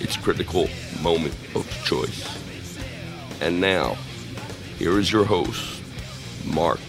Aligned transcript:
its 0.00 0.16
critical 0.16 0.68
moment 1.02 1.34
of 1.54 1.68
choice. 1.84 2.26
And 3.40 3.60
now, 3.60 3.96
here 4.78 4.98
is 4.98 5.12
your 5.12 5.24
host, 5.24 5.82
Mark 6.44 6.80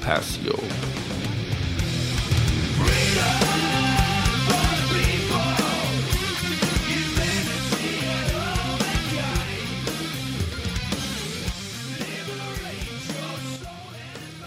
Passio. 0.00 0.58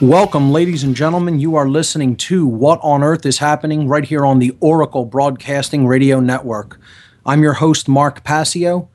Welcome, 0.01 0.53
ladies 0.53 0.85
and 0.85 0.95
gentlemen. 0.95 1.41
You 1.41 1.55
are 1.55 1.67
listening 1.67 2.15
to 2.15 2.47
What 2.47 2.79
on 2.81 3.03
Earth 3.03 3.25
is 3.25 3.39
Happening 3.39 3.85
right 3.89 4.05
here 4.05 4.25
on 4.25 4.39
the 4.39 4.55
Oracle 4.61 5.03
Broadcasting 5.03 5.85
Radio 5.85 6.21
Network. 6.21 6.79
I'm 7.29 7.43
your 7.43 7.53
host, 7.53 7.87
Mark 7.87 8.23
Passio. 8.23 8.89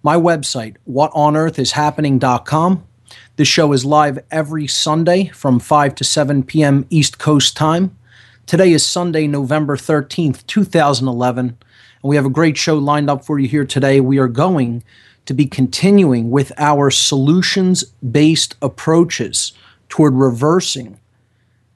My 0.00 0.14
website, 0.14 0.76
whatonearthishappening.com. 0.88 2.86
This 3.34 3.48
show 3.48 3.72
is 3.72 3.84
live 3.84 4.20
every 4.30 4.68
Sunday 4.68 5.26
from 5.34 5.58
5 5.58 5.96
to 5.96 6.04
7 6.04 6.44
p.m. 6.44 6.86
East 6.88 7.18
Coast 7.18 7.56
time. 7.56 7.98
Today 8.46 8.70
is 8.70 8.86
Sunday, 8.86 9.26
November 9.26 9.76
13th, 9.76 10.46
2011, 10.46 11.46
and 11.46 11.56
we 12.04 12.14
have 12.14 12.24
a 12.24 12.30
great 12.30 12.56
show 12.56 12.78
lined 12.78 13.10
up 13.10 13.24
for 13.24 13.40
you 13.40 13.48
here 13.48 13.64
today. 13.64 13.98
We 13.98 14.18
are 14.18 14.28
going 14.28 14.84
to 15.26 15.34
be 15.34 15.46
continuing 15.46 16.30
with 16.30 16.52
our 16.56 16.92
solutions 16.92 17.82
based 18.08 18.54
approaches 18.62 19.52
toward 19.88 20.14
reversing 20.14 21.00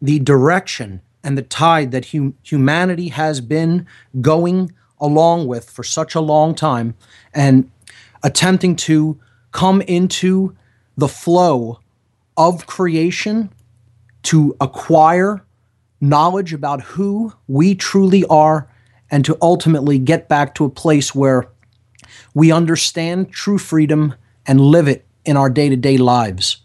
the 0.00 0.20
direction 0.20 1.00
and 1.24 1.36
the 1.36 1.42
tide 1.42 1.90
that 1.90 2.10
hum- 2.10 2.36
humanity 2.44 3.08
has 3.08 3.40
been 3.40 3.84
going 4.20 4.72
along 5.00 5.46
with 5.46 5.68
for 5.70 5.82
such 5.82 6.14
a 6.14 6.20
long 6.20 6.54
time 6.54 6.94
and 7.34 7.70
attempting 8.22 8.76
to 8.76 9.18
come 9.52 9.80
into 9.82 10.56
the 10.96 11.08
flow 11.08 11.80
of 12.36 12.66
creation 12.66 13.50
to 14.22 14.56
acquire 14.60 15.42
knowledge 16.00 16.52
about 16.52 16.82
who 16.82 17.32
we 17.46 17.74
truly 17.74 18.24
are 18.26 18.68
and 19.10 19.24
to 19.24 19.36
ultimately 19.40 19.98
get 19.98 20.28
back 20.28 20.54
to 20.54 20.64
a 20.64 20.70
place 20.70 21.14
where 21.14 21.48
we 22.34 22.52
understand 22.52 23.32
true 23.32 23.58
freedom 23.58 24.14
and 24.46 24.60
live 24.60 24.88
it 24.88 25.06
in 25.24 25.36
our 25.36 25.50
day 25.50 25.68
to 25.68 25.76
day 25.76 25.96
lives. 25.96 26.58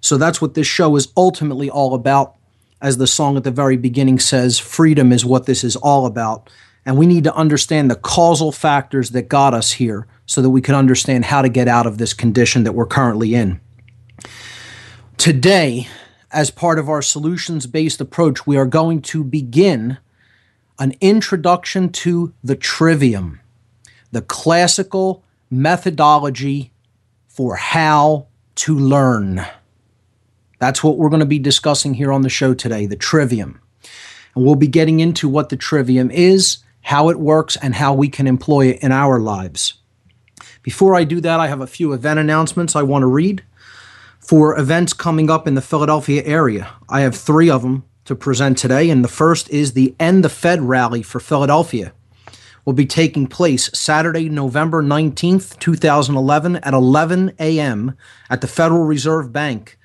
So 0.00 0.16
that's 0.16 0.40
what 0.40 0.54
this 0.54 0.66
show 0.66 0.96
is 0.96 1.08
ultimately 1.16 1.70
all 1.70 1.94
about. 1.94 2.34
As 2.80 2.98
the 2.98 3.06
song 3.06 3.36
at 3.36 3.44
the 3.44 3.50
very 3.50 3.78
beginning 3.78 4.18
says, 4.18 4.58
freedom 4.58 5.12
is 5.12 5.24
what 5.24 5.46
this 5.46 5.64
is 5.64 5.76
all 5.76 6.04
about. 6.04 6.50
And 6.86 6.98
we 6.98 7.06
need 7.06 7.24
to 7.24 7.34
understand 7.34 7.90
the 7.90 7.96
causal 7.96 8.52
factors 8.52 9.10
that 9.10 9.28
got 9.28 9.54
us 9.54 9.72
here 9.72 10.06
so 10.26 10.42
that 10.42 10.50
we 10.50 10.60
can 10.60 10.74
understand 10.74 11.24
how 11.26 11.42
to 11.42 11.48
get 11.48 11.68
out 11.68 11.86
of 11.86 11.98
this 11.98 12.12
condition 12.12 12.64
that 12.64 12.72
we're 12.72 12.86
currently 12.86 13.34
in. 13.34 13.60
Today, 15.16 15.88
as 16.30 16.50
part 16.50 16.78
of 16.78 16.88
our 16.88 17.00
solutions 17.00 17.66
based 17.66 18.00
approach, 18.00 18.46
we 18.46 18.56
are 18.56 18.66
going 18.66 19.00
to 19.02 19.24
begin 19.24 19.98
an 20.78 20.94
introduction 21.00 21.88
to 21.90 22.34
the 22.42 22.56
trivium, 22.56 23.40
the 24.10 24.22
classical 24.22 25.22
methodology 25.50 26.72
for 27.28 27.56
how 27.56 28.26
to 28.56 28.76
learn. 28.76 29.44
That's 30.58 30.82
what 30.82 30.98
we're 30.98 31.08
going 31.08 31.20
to 31.20 31.26
be 31.26 31.38
discussing 31.38 31.94
here 31.94 32.12
on 32.12 32.22
the 32.22 32.28
show 32.28 32.54
today 32.54 32.86
the 32.86 32.96
trivium. 32.96 33.60
And 34.34 34.44
we'll 34.44 34.54
be 34.56 34.66
getting 34.66 35.00
into 35.00 35.28
what 35.28 35.48
the 35.48 35.56
trivium 35.56 36.10
is, 36.10 36.58
how 36.84 37.08
it 37.08 37.18
works, 37.18 37.56
and 37.56 37.74
how 37.74 37.92
we 37.92 38.08
can 38.08 38.26
employ 38.26 38.68
it 38.68 38.82
in 38.82 38.92
our 38.92 39.18
lives. 39.18 39.74
Before 40.62 40.94
I 40.94 41.04
do 41.04 41.20
that, 41.20 41.40
I 41.40 41.48
have 41.48 41.60
a 41.60 41.66
few 41.66 41.92
event 41.92 42.18
announcements 42.18 42.76
I 42.76 42.82
want 42.82 43.02
to 43.02 43.06
read. 43.06 43.42
For 44.18 44.58
events 44.58 44.94
coming 44.94 45.28
up 45.28 45.46
in 45.46 45.54
the 45.54 45.60
Philadelphia 45.60 46.22
area, 46.24 46.70
I 46.88 47.00
have 47.00 47.14
three 47.14 47.50
of 47.50 47.62
them 47.62 47.84
to 48.06 48.14
present 48.14 48.56
today, 48.56 48.88
and 48.90 49.04
the 49.04 49.08
first 49.08 49.50
is 49.50 49.72
the 49.72 49.94
End 50.00 50.24
the 50.24 50.28
Fed 50.28 50.62
rally 50.62 51.02
for 51.02 51.20
Philadelphia. 51.20 51.92
Will 52.64 52.72
be 52.72 52.86
taking 52.86 53.26
place 53.26 53.70
Saturday, 53.78 54.30
November 54.30 54.82
19th, 54.82 55.58
2011, 55.58 56.56
at 56.56 56.72
11 56.72 57.32
a.m. 57.38 57.96
at 58.30 58.40
the 58.40 58.46
Federal 58.46 58.84
Reserve 58.84 59.32
Bank 59.32 59.78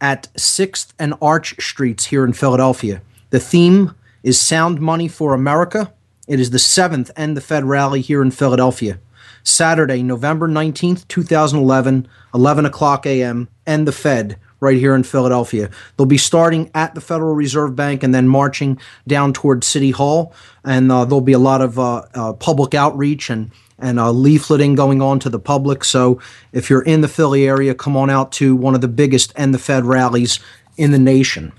at 0.00 0.28
6th 0.34 0.92
and 0.98 1.14
Arch 1.20 1.54
Streets 1.60 2.06
here 2.06 2.24
in 2.24 2.32
Philadelphia. 2.32 3.02
The 3.30 3.40
theme 3.40 3.94
is 4.22 4.40
Sound 4.40 4.80
Money 4.80 5.08
for 5.08 5.34
America. 5.34 5.92
It 6.28 6.38
is 6.40 6.50
the 6.50 6.58
seventh 6.58 7.10
End 7.16 7.38
the 7.38 7.40
Fed 7.40 7.64
rally 7.64 8.02
here 8.02 8.20
in 8.20 8.30
Philadelphia. 8.30 9.00
Saturday, 9.42 10.02
November 10.02 10.46
19th, 10.46 11.08
2011, 11.08 12.06
11 12.34 12.66
o'clock 12.66 13.06
a.m., 13.06 13.48
End 13.66 13.88
the 13.88 13.92
Fed 13.92 14.38
right 14.60 14.76
here 14.76 14.94
in 14.94 15.04
Philadelphia. 15.04 15.70
They'll 15.96 16.06
be 16.06 16.18
starting 16.18 16.70
at 16.74 16.94
the 16.94 17.00
Federal 17.00 17.34
Reserve 17.34 17.74
Bank 17.74 18.02
and 18.02 18.14
then 18.14 18.28
marching 18.28 18.78
down 19.06 19.32
towards 19.32 19.66
City 19.66 19.90
Hall. 19.90 20.34
And 20.64 20.92
uh, 20.92 21.06
there'll 21.06 21.22
be 21.22 21.32
a 21.32 21.38
lot 21.38 21.62
of 21.62 21.78
uh, 21.78 22.02
uh, 22.14 22.32
public 22.34 22.74
outreach 22.74 23.30
and 23.30 23.50
and 23.80 24.00
uh, 24.00 24.06
leafleting 24.06 24.74
going 24.74 25.00
on 25.00 25.20
to 25.20 25.30
the 25.30 25.38
public. 25.38 25.84
So 25.84 26.20
if 26.52 26.68
you're 26.68 26.82
in 26.82 27.00
the 27.00 27.06
Philly 27.06 27.46
area, 27.46 27.76
come 27.76 27.96
on 27.96 28.10
out 28.10 28.32
to 28.32 28.56
one 28.56 28.74
of 28.74 28.80
the 28.80 28.88
biggest 28.88 29.32
End 29.36 29.54
the 29.54 29.58
Fed 29.58 29.84
rallies 29.84 30.40
in 30.76 30.90
the 30.90 30.98
nation. 30.98 31.52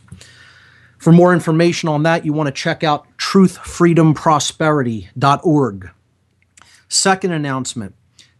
For 0.99 1.11
more 1.11 1.33
information 1.33 1.89
on 1.89 2.03
that, 2.03 2.23
you 2.25 2.33
want 2.33 2.45
to 2.47 2.53
check 2.53 2.83
out 2.83 3.07
truthfreedomprosperity.org. 3.17 5.89
Second 6.87 7.31
announcement 7.31 7.95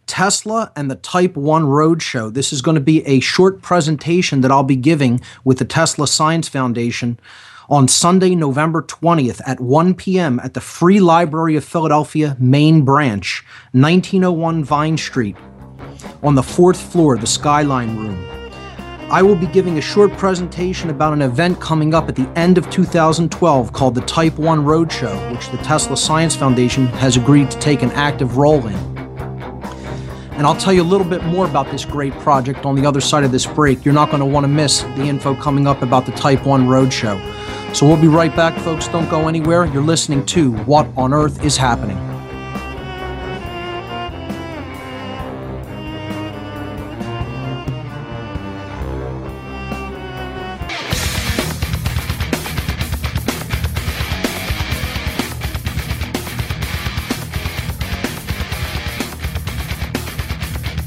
Tesla 0.06 0.72
and 0.74 0.90
the 0.90 0.96
Type 0.96 1.36
1 1.36 1.64
Roadshow. 1.64 2.34
This 2.34 2.52
is 2.52 2.62
going 2.62 2.74
to 2.74 2.80
be 2.80 3.06
a 3.06 3.20
short 3.20 3.62
presentation 3.62 4.40
that 4.40 4.50
I'll 4.50 4.64
be 4.64 4.76
giving 4.76 5.20
with 5.44 5.58
the 5.58 5.64
Tesla 5.64 6.08
Science 6.08 6.48
Foundation 6.48 7.20
on 7.68 7.86
Sunday, 7.86 8.34
November 8.34 8.82
20th 8.82 9.40
at 9.46 9.60
1 9.60 9.94
p.m. 9.94 10.40
at 10.40 10.54
the 10.54 10.60
Free 10.60 10.98
Library 10.98 11.54
of 11.54 11.64
Philadelphia 11.64 12.36
main 12.40 12.84
branch, 12.84 13.44
1901 13.70 14.64
Vine 14.64 14.98
Street, 14.98 15.36
on 16.24 16.34
the 16.34 16.42
fourth 16.42 16.80
floor, 16.80 17.16
the 17.16 17.28
Skyline 17.28 17.96
Room. 17.96 18.39
I 19.10 19.22
will 19.22 19.34
be 19.34 19.48
giving 19.48 19.76
a 19.76 19.80
short 19.80 20.12
presentation 20.12 20.88
about 20.88 21.12
an 21.12 21.20
event 21.20 21.60
coming 21.60 21.94
up 21.94 22.08
at 22.08 22.14
the 22.14 22.28
end 22.38 22.56
of 22.56 22.70
2012 22.70 23.72
called 23.72 23.96
the 23.96 24.02
Type 24.02 24.38
1 24.38 24.64
Roadshow, 24.64 25.32
which 25.32 25.48
the 25.48 25.56
Tesla 25.58 25.96
Science 25.96 26.36
Foundation 26.36 26.86
has 26.86 27.16
agreed 27.16 27.50
to 27.50 27.58
take 27.58 27.82
an 27.82 27.90
active 27.90 28.36
role 28.36 28.64
in. 28.64 28.74
And 30.34 30.46
I'll 30.46 30.56
tell 30.56 30.72
you 30.72 30.82
a 30.82 30.84
little 30.84 31.06
bit 31.06 31.24
more 31.24 31.44
about 31.44 31.72
this 31.72 31.84
great 31.84 32.12
project 32.20 32.64
on 32.64 32.76
the 32.76 32.86
other 32.86 33.00
side 33.00 33.24
of 33.24 33.32
this 33.32 33.46
break. 33.46 33.84
You're 33.84 33.94
not 33.94 34.10
going 34.10 34.20
to 34.20 34.26
want 34.26 34.44
to 34.44 34.48
miss 34.48 34.82
the 34.82 35.02
info 35.02 35.34
coming 35.34 35.66
up 35.66 35.82
about 35.82 36.06
the 36.06 36.12
Type 36.12 36.46
1 36.46 36.68
Roadshow. 36.68 37.74
So 37.74 37.88
we'll 37.88 38.00
be 38.00 38.06
right 38.06 38.34
back, 38.36 38.56
folks. 38.60 38.86
Don't 38.86 39.10
go 39.10 39.26
anywhere. 39.26 39.66
You're 39.66 39.82
listening 39.82 40.24
to 40.26 40.52
What 40.52 40.86
on 40.96 41.12
Earth 41.12 41.44
is 41.44 41.56
Happening. 41.56 42.09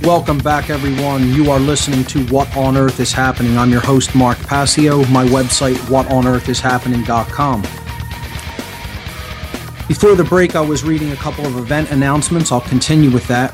Welcome 0.03 0.39
back, 0.39 0.69
everyone. 0.69 1.29
You 1.29 1.49
are 1.49 1.61
listening 1.61 2.03
to 2.07 2.25
What 2.25 2.57
on 2.57 2.75
Earth 2.75 2.99
is 2.99 3.13
Happening. 3.13 3.57
I'm 3.57 3.71
your 3.71 3.79
host, 3.79 4.13
Mark 4.13 4.37
Passio. 4.39 5.05
My 5.05 5.23
website, 5.23 5.75
is 5.75 5.77
whatonearthishappening.com. 5.83 7.61
Before 9.87 10.15
the 10.15 10.25
break, 10.25 10.57
I 10.57 10.61
was 10.61 10.83
reading 10.83 11.13
a 11.13 11.15
couple 11.15 11.45
of 11.45 11.55
event 11.55 11.89
announcements. 11.91 12.51
I'll 12.51 12.59
continue 12.59 13.11
with 13.11 13.25
that. 13.29 13.53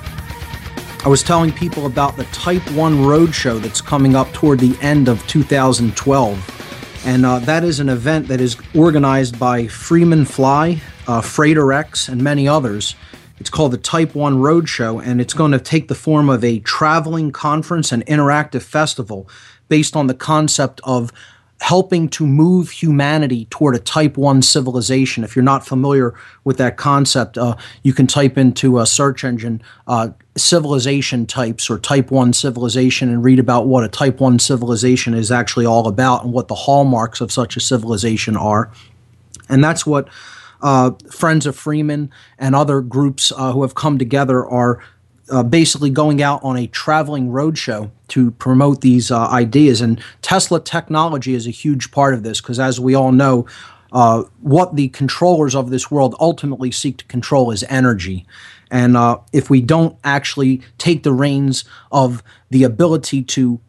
I 1.05 1.07
was 1.07 1.21
telling 1.21 1.51
people 1.51 1.85
about 1.85 2.17
the 2.17 2.23
Type 2.25 2.67
1 2.71 2.95
Roadshow 2.95 3.61
that's 3.61 3.79
coming 3.79 4.15
up 4.15 4.31
toward 4.33 4.57
the 4.57 4.75
end 4.81 5.07
of 5.07 5.25
2012. 5.27 7.05
And 7.05 7.27
uh, 7.27 7.37
that 7.39 7.63
is 7.63 7.79
an 7.79 7.89
event 7.89 8.27
that 8.27 8.41
is 8.41 8.57
organized 8.73 9.37
by 9.37 9.67
Freeman 9.67 10.25
Fly, 10.25 10.81
uh, 11.07 11.21
Freighter 11.21 11.71
X, 11.73 12.09
and 12.09 12.23
many 12.23 12.47
others. 12.47 12.95
It's 13.39 13.49
called 13.49 13.71
the 13.71 13.77
Type 13.77 14.15
1 14.15 14.37
Roadshow, 14.37 15.03
and 15.03 15.21
it's 15.21 15.33
going 15.33 15.53
to 15.53 15.59
take 15.59 15.87
the 15.87 15.95
form 15.95 16.29
of 16.29 16.43
a 16.43 16.59
traveling 16.59 17.31
conference 17.31 17.91
and 17.91 18.05
interactive 18.05 18.63
festival 18.63 19.29
based 19.69 19.95
on 19.95 20.07
the 20.07 20.13
concept 20.13 20.81
of 20.83 21.13
helping 21.61 22.07
to 22.07 22.25
move 22.25 22.69
humanity 22.69 23.45
toward 23.49 23.75
a 23.75 23.79
type 23.79 24.17
1 24.17 24.41
civilization. 24.41 25.23
If 25.23 25.35
you're 25.35 25.43
not 25.43 25.65
familiar 25.65 26.15
with 26.43 26.57
that 26.57 26.77
concept, 26.77 27.37
uh, 27.37 27.55
you 27.83 27.93
can 27.93 28.07
type 28.07 28.37
into 28.37 28.79
a 28.79 28.85
search 28.85 29.23
engine 29.23 29.61
uh, 29.85 30.09
civilization 30.37 31.25
types 31.25 31.69
or 31.69 31.77
type 31.77 32.11
1 32.11 32.31
civilization 32.33 33.09
and 33.09 33.23
read 33.23 33.39
about 33.39 33.67
what 33.67 33.83
a 33.83 33.89
type 33.89 34.21
1 34.21 34.39
civilization 34.39 35.13
is 35.13 35.31
actually 35.31 35.65
all 35.65 35.87
about 35.87 36.23
and 36.23 36.33
what 36.33 36.47
the 36.47 36.55
hallmarks 36.55 37.19
of 37.19 37.31
such 37.31 37.57
a 37.57 37.59
civilization 37.59 38.37
are. 38.37 38.71
And 39.49 39.61
that's 39.63 39.85
what 39.85 40.07
uh, 40.61 40.91
Friends 41.11 41.45
of 41.45 41.55
Freeman 41.55 42.11
and 42.37 42.55
other 42.55 42.81
groups 42.81 43.31
uh, 43.35 43.51
who 43.53 43.61
have 43.61 43.75
come 43.75 43.97
together 43.97 44.45
are 44.45 44.79
uh, 45.29 45.43
basically 45.43 45.89
going 45.89 46.21
out 46.21 46.43
on 46.43 46.57
a 46.57 46.67
traveling 46.67 47.29
roadshow 47.29 47.91
to 48.09 48.31
promote 48.31 48.81
these 48.81 49.11
uh, 49.11 49.27
ideas. 49.27 49.81
And 49.81 50.01
Tesla 50.21 50.59
technology 50.59 51.33
is 51.33 51.47
a 51.47 51.51
huge 51.51 51.91
part 51.91 52.13
of 52.13 52.23
this 52.23 52.41
because, 52.41 52.59
as 52.59 52.79
we 52.79 52.95
all 52.95 53.11
know, 53.11 53.45
uh, 53.91 54.23
what 54.41 54.75
the 54.75 54.89
controllers 54.89 55.55
of 55.55 55.69
this 55.69 55.89
world 55.89 56.15
ultimately 56.19 56.71
seek 56.71 56.97
to 56.97 57.05
control 57.05 57.51
is 57.51 57.63
energy. 57.69 58.25
And 58.71 58.95
uh, 58.95 59.19
if 59.33 59.49
we 59.49 59.61
don't 59.61 59.97
actually 60.03 60.61
take 60.77 61.03
the 61.03 61.13
reins 61.13 61.63
of 61.91 62.21
the 62.49 62.63
ability 62.63 63.23
to 63.23 63.59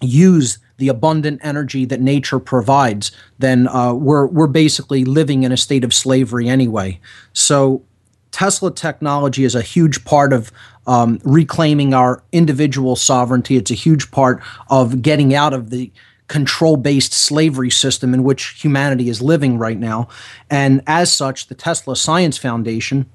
use 0.00 0.58
the 0.78 0.88
abundant 0.88 1.40
energy 1.42 1.84
that 1.84 2.00
nature 2.00 2.38
provides, 2.38 3.12
then 3.38 3.68
uh, 3.68 3.92
we're 3.92 4.26
we're 4.26 4.46
basically 4.46 5.04
living 5.04 5.42
in 5.42 5.52
a 5.52 5.56
state 5.56 5.84
of 5.84 5.92
slavery 5.92 6.48
anyway. 6.48 7.00
So 7.32 7.84
Tesla 8.30 8.72
technology 8.72 9.44
is 9.44 9.54
a 9.54 9.62
huge 9.62 10.04
part 10.04 10.32
of 10.32 10.50
um, 10.86 11.20
reclaiming 11.24 11.92
our 11.92 12.22
individual 12.32 12.96
sovereignty. 12.96 13.56
It's 13.56 13.70
a 13.70 13.74
huge 13.74 14.10
part 14.10 14.42
of 14.70 15.02
getting 15.02 15.34
out 15.34 15.52
of 15.52 15.70
the 15.70 15.90
control 16.28 16.76
based 16.76 17.12
slavery 17.12 17.70
system 17.70 18.14
in 18.14 18.22
which 18.22 18.62
humanity 18.62 19.08
is 19.08 19.20
living 19.20 19.58
right 19.58 19.78
now. 19.78 20.08
And 20.50 20.82
as 20.86 21.12
such, 21.12 21.48
the 21.48 21.54
Tesla 21.54 21.96
Science 21.96 22.38
Foundation 22.38 23.06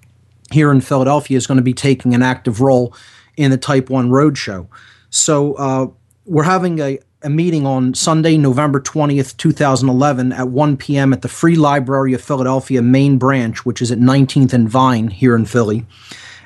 here 0.52 0.72
in 0.72 0.82
Philadelphia 0.82 1.38
is 1.38 1.48
going 1.48 1.58
to 1.58 1.64
be 1.64 1.74
taking 1.74 2.14
an 2.14 2.22
active 2.22 2.60
role 2.60 2.94
in 3.38 3.52
the 3.52 3.58
Type 3.58 3.90
1 3.90 4.10
Roadshow. 4.10 4.68
So 5.10 5.54
uh, 5.54 5.88
we're 6.26 6.44
having 6.44 6.80
a, 6.80 7.00
a 7.24 7.30
meeting 7.30 7.66
on 7.66 7.94
Sunday, 7.94 8.38
November 8.38 8.82
20th, 8.82 9.38
2011, 9.38 10.34
at 10.34 10.50
1 10.50 10.78
p.m. 10.78 11.14
at 11.14 11.22
the 11.22 11.30
Free 11.30 11.56
Library 11.56 12.14
of 12.14 12.22
Philadelphia 12.22 12.82
main 12.82 13.18
branch, 13.18 13.66
which 13.66 13.82
is 13.82 13.92
at 13.92 13.98
19th 13.98 14.52
and 14.54 14.70
Vine 14.70 15.08
here 15.08 15.36
in 15.36 15.46
Philly. 15.46 15.86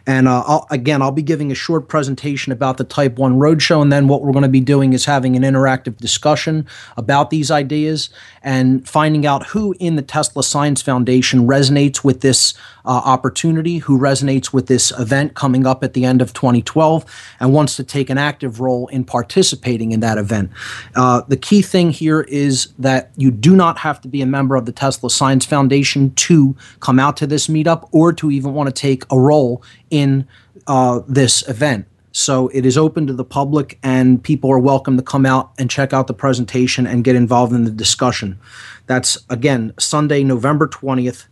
And 0.08 0.28
uh, 0.28 0.42
I'll, 0.48 0.66
again, 0.72 1.02
I'll 1.02 1.12
be 1.12 1.22
giving 1.22 1.52
a 1.52 1.56
short 1.56 1.90
presentation 1.90 2.54
about 2.54 2.78
the 2.78 2.86
Type 2.86 3.18
1 3.18 3.38
Roadshow. 3.38 3.82
And 3.82 3.92
then 3.92 4.08
what 4.08 4.24
we're 4.24 4.32
going 4.32 4.44
to 4.44 4.50
be 4.50 4.62
doing 4.62 4.94
is 4.94 5.04
having 5.04 5.36
an 5.36 5.44
interactive 5.44 5.98
discussion 5.98 6.66
about 6.96 7.30
these 7.30 7.52
ideas 7.52 8.10
and 8.42 8.88
finding 8.88 9.26
out 9.26 9.48
who 9.48 9.76
in 9.80 9.98
the 9.98 10.02
Tesla 10.02 10.44
Science 10.44 10.82
Foundation 10.82 11.46
resonates 11.46 12.06
with 12.06 12.22
this 12.22 12.54
uh, 12.86 13.02
opportunity, 13.04 13.80
who 13.80 14.00
resonates 14.00 14.54
with 14.54 14.68
this 14.68 14.98
event 14.98 15.34
coming 15.34 15.68
up 15.68 15.84
at 15.84 15.94
the 15.94 16.06
end 16.06 16.22
of 16.22 16.32
2012, 16.32 17.06
and 17.42 17.54
wants 17.54 17.76
to 17.76 17.84
take 17.84 18.10
an 18.10 18.18
active 18.18 18.62
role 18.62 18.88
in 18.88 19.04
participating 19.04 19.92
in 19.92 20.00
that 20.00 20.18
event. 20.18 20.50
Uh, 20.96 21.22
the 21.28 21.36
key 21.36 21.62
thing 21.62 21.92
here 21.92 22.22
is 22.22 22.70
that 22.80 23.12
you 23.18 23.30
do 23.30 23.54
not 23.58 23.80
have 23.80 24.00
to 24.00 24.08
be 24.08 24.22
a 24.22 24.26
member 24.26 24.56
of 24.56 24.66
the 24.66 24.72
Tesla 24.72 25.10
Science 25.10 25.46
Foundation 25.46 26.14
to 26.16 26.56
come 26.80 26.98
out 26.98 27.18
to 27.18 27.28
this 27.28 27.48
meetup 27.48 27.90
or 27.92 28.14
to 28.14 28.32
even 28.32 28.54
want 28.54 28.68
to 28.68 28.74
take 28.74 29.04
a 29.12 29.20
role 29.20 29.62
in 29.90 30.28
uh, 30.68 31.02
this 31.08 31.48
event. 31.48 31.86
So 32.12 32.48
it 32.48 32.66
is 32.66 32.78
open 32.78 33.06
to 33.08 33.14
the 33.14 33.24
public, 33.24 33.78
and 33.84 34.24
people 34.24 34.52
are 34.52 34.60
welcome 34.60 34.98
to 34.98 35.04
come 35.04 35.26
out 35.26 35.52
and 35.60 35.70
check 35.70 35.94
out 35.94 36.08
the 36.08 36.16
presentation 36.16 36.88
and 36.88 37.04
get 37.04 37.16
involved 37.16 37.54
in 37.54 37.64
the 37.64 37.72
discussion. 37.72 38.40
That's 38.88 39.20
again 39.30 39.74
Sunday, 39.78 40.24
November 40.24 40.68
20th 40.68 41.28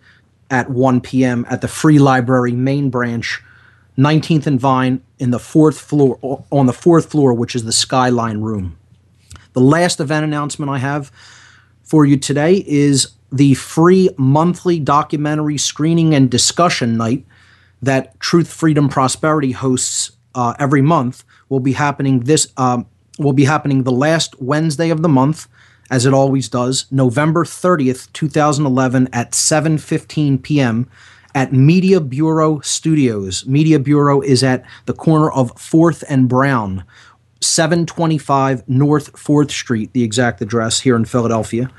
at 0.51 0.69
1 0.69 1.01
p.m. 1.01 1.45
at 1.49 1.61
the 1.61 1.67
Free 1.67 1.97
Library 1.97 2.51
main 2.51 2.91
branch, 2.91 3.41
19th 3.97 4.45
and 4.45 4.59
Vine, 4.59 5.01
in 5.17 5.31
the 5.31 5.39
fourth 5.39 5.79
floor 5.79 6.19
on 6.51 6.67
the 6.67 6.73
fourth 6.73 7.09
floor, 7.09 7.33
which 7.33 7.55
is 7.55 7.63
the 7.63 7.71
Skyline 7.71 8.41
Room. 8.41 8.77
The 9.53 9.61
last 9.61 9.99
event 9.99 10.23
announcement 10.23 10.69
I 10.69 10.77
have 10.77 11.11
for 11.83 12.05
you 12.05 12.17
today 12.17 12.63
is 12.67 13.13
the 13.31 13.53
free 13.55 14.09
monthly 14.17 14.79
documentary 14.79 15.57
screening 15.57 16.13
and 16.13 16.29
discussion 16.29 16.97
night 16.97 17.25
that 17.81 18.19
Truth, 18.19 18.51
Freedom, 18.51 18.89
Prosperity 18.89 19.51
hosts 19.51 20.11
uh, 20.33 20.53
every 20.59 20.81
month 20.81 21.23
will 21.49 21.59
be 21.59 21.73
happening 21.73 22.21
this 22.21 22.51
um, 22.57 22.85
will 23.17 23.33
be 23.33 23.45
happening 23.45 23.83
the 23.83 23.91
last 23.91 24.39
Wednesday 24.41 24.89
of 24.89 25.01
the 25.01 25.09
month, 25.09 25.47
as 25.89 26.05
it 26.05 26.13
always 26.13 26.49
does, 26.49 26.85
November 26.91 27.45
30th, 27.45 28.11
2011 28.13 29.09
at 29.13 29.31
7:15 29.31 30.41
p.m. 30.41 30.89
at 31.33 31.53
Media 31.53 32.01
Bureau 32.01 32.59
Studios. 32.59 33.45
Media 33.45 33.79
Bureau 33.79 34.21
is 34.21 34.43
at 34.43 34.63
the 34.85 34.93
corner 34.93 35.31
of 35.31 35.55
4th 35.55 36.03
and 36.09 36.27
Brown, 36.27 36.83
725 37.41 38.67
North 38.67 39.13
4th 39.13 39.51
Street, 39.51 39.93
the 39.93 40.03
exact 40.03 40.41
address 40.41 40.81
here 40.81 40.95
in 40.95 41.05
Philadelphia. 41.05 41.69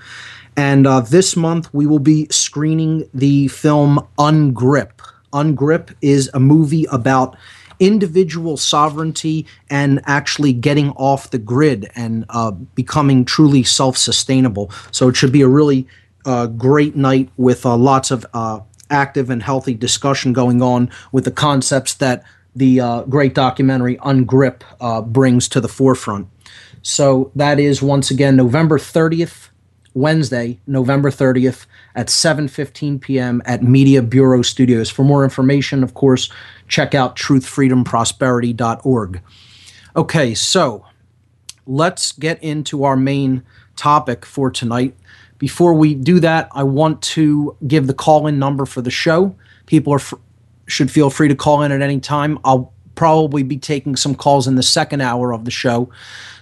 And 0.56 0.86
uh, 0.86 1.00
this 1.00 1.36
month 1.36 1.72
we 1.74 1.86
will 1.86 1.98
be 1.98 2.28
screening 2.30 3.08
the 3.12 3.48
film 3.48 4.06
Ungrip. 4.18 5.02
Ungrip 5.36 5.94
is 6.00 6.30
a 6.32 6.40
movie 6.40 6.86
about 6.90 7.36
individual 7.78 8.56
sovereignty 8.56 9.46
and 9.68 10.00
actually 10.06 10.54
getting 10.54 10.90
off 10.92 11.30
the 11.30 11.38
grid 11.38 11.90
and 11.94 12.24
uh, 12.30 12.50
becoming 12.50 13.24
truly 13.24 13.62
self 13.62 13.98
sustainable. 13.98 14.70
So 14.90 15.08
it 15.08 15.16
should 15.16 15.32
be 15.32 15.42
a 15.42 15.48
really 15.48 15.86
uh, 16.24 16.46
great 16.46 16.96
night 16.96 17.28
with 17.36 17.66
uh, 17.66 17.76
lots 17.76 18.10
of 18.10 18.24
uh, 18.32 18.60
active 18.90 19.28
and 19.28 19.42
healthy 19.42 19.74
discussion 19.74 20.32
going 20.32 20.62
on 20.62 20.90
with 21.12 21.24
the 21.24 21.30
concepts 21.30 21.94
that 21.94 22.24
the 22.54 22.80
uh, 22.80 23.02
great 23.02 23.34
documentary 23.34 23.96
Ungrip 23.98 24.62
uh, 24.80 25.02
brings 25.02 25.48
to 25.48 25.60
the 25.60 25.68
forefront. 25.68 26.28
So 26.82 27.30
that 27.34 27.60
is 27.60 27.82
once 27.82 28.10
again 28.10 28.36
November 28.36 28.78
30th, 28.78 29.48
Wednesday, 29.96 30.60
November 30.66 31.10
30th 31.10 31.64
at 31.94 32.08
7:15 32.08 33.00
p.m. 33.00 33.40
at 33.46 33.62
Media 33.62 34.02
Bureau 34.02 34.42
Studios. 34.42 34.90
For 34.90 35.04
more 35.04 35.24
information, 35.24 35.82
of 35.82 35.94
course, 35.94 36.28
check 36.68 36.94
out 36.94 37.16
truthfreedomprosperity.org. 37.16 39.22
Okay, 39.96 40.34
so 40.34 40.84
let's 41.66 42.12
get 42.12 42.42
into 42.42 42.84
our 42.84 42.96
main 42.96 43.42
topic 43.74 44.26
for 44.26 44.50
tonight. 44.50 44.94
Before 45.38 45.72
we 45.72 45.94
do 45.94 46.20
that, 46.20 46.50
I 46.52 46.64
want 46.64 47.00
to 47.02 47.56
give 47.66 47.86
the 47.86 47.94
call-in 47.94 48.38
number 48.38 48.66
for 48.66 48.82
the 48.82 48.90
show. 48.90 49.34
People 49.64 49.94
are 49.94 50.00
should 50.66 50.90
feel 50.90 51.08
free 51.08 51.28
to 51.28 51.34
call 51.34 51.62
in 51.62 51.72
at 51.72 51.80
any 51.80 52.00
time. 52.00 52.38
I'll 52.44 52.74
probably 52.96 53.42
be 53.42 53.56
taking 53.56 53.96
some 53.96 54.14
calls 54.14 54.46
in 54.46 54.56
the 54.56 54.62
second 54.62 55.00
hour 55.00 55.32
of 55.32 55.46
the 55.46 55.50
show. 55.50 55.88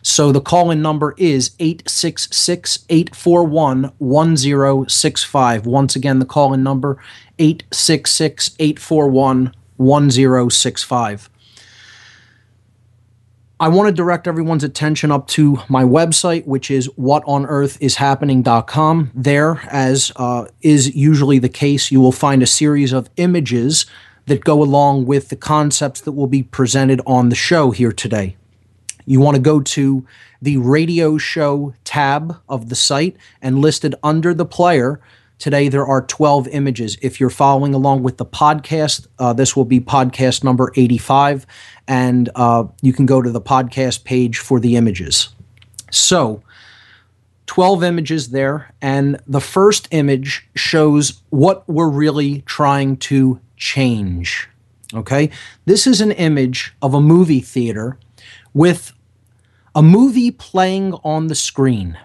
So 0.04 0.30
the 0.32 0.40
call 0.42 0.70
in 0.70 0.82
number 0.82 1.14
is 1.16 1.52
866 1.58 2.84
841 2.90 3.90
1065. 3.96 5.66
Once 5.66 5.96
again, 5.96 6.18
the 6.18 6.26
call 6.26 6.52
in 6.52 6.62
number 6.62 6.98
866 7.38 8.50
841 8.58 9.54
1065. 9.78 11.30
I 13.58 13.68
want 13.68 13.88
to 13.88 13.94
direct 13.94 14.28
everyone's 14.28 14.62
attention 14.62 15.10
up 15.10 15.26
to 15.28 15.60
my 15.70 15.84
website, 15.84 16.46
which 16.46 16.70
is 16.70 16.86
whatonearthishappening.com. 16.98 19.10
There, 19.14 19.62
as 19.70 20.12
uh, 20.16 20.44
is 20.60 20.94
usually 20.94 21.38
the 21.38 21.48
case, 21.48 21.90
you 21.90 22.02
will 22.02 22.12
find 22.12 22.42
a 22.42 22.46
series 22.46 22.92
of 22.92 23.08
images 23.16 23.86
that 24.26 24.44
go 24.44 24.62
along 24.62 25.06
with 25.06 25.30
the 25.30 25.36
concepts 25.36 26.02
that 26.02 26.12
will 26.12 26.26
be 26.26 26.42
presented 26.42 27.00
on 27.06 27.30
the 27.30 27.34
show 27.34 27.70
here 27.70 27.92
today. 27.92 28.36
You 29.06 29.20
want 29.20 29.36
to 29.36 29.42
go 29.42 29.60
to 29.60 30.06
the 30.40 30.56
radio 30.58 31.18
show 31.18 31.74
tab 31.84 32.36
of 32.48 32.68
the 32.68 32.74
site, 32.74 33.16
and 33.40 33.58
listed 33.58 33.94
under 34.02 34.34
the 34.34 34.46
player, 34.46 35.00
Today, 35.38 35.68
there 35.68 35.84
are 35.84 36.00
12 36.00 36.48
images. 36.48 36.96
If 37.02 37.20
you're 37.20 37.28
following 37.28 37.74
along 37.74 38.02
with 38.02 38.16
the 38.16 38.24
podcast, 38.24 39.08
uh, 39.18 39.32
this 39.32 39.54
will 39.54 39.66
be 39.66 39.78
podcast 39.78 40.42
number 40.42 40.72
85, 40.74 41.44
and 41.86 42.30
uh, 42.34 42.64
you 42.80 42.92
can 42.92 43.04
go 43.04 43.20
to 43.20 43.30
the 43.30 43.42
podcast 43.42 44.04
page 44.04 44.38
for 44.38 44.58
the 44.58 44.76
images. 44.76 45.30
So, 45.90 46.42
12 47.46 47.84
images 47.84 48.30
there, 48.30 48.72
and 48.80 49.20
the 49.26 49.40
first 49.40 49.86
image 49.90 50.48
shows 50.54 51.20
what 51.28 51.68
we're 51.68 51.90
really 51.90 52.40
trying 52.42 52.96
to 52.98 53.38
change. 53.58 54.48
Okay? 54.94 55.28
This 55.66 55.86
is 55.86 56.00
an 56.00 56.12
image 56.12 56.74
of 56.80 56.94
a 56.94 57.02
movie 57.02 57.40
theater 57.40 57.98
with 58.54 58.93
a 59.74 59.82
movie 59.82 60.30
playing 60.30 60.94
on 61.04 61.26
the 61.26 61.34
screen. 61.34 61.98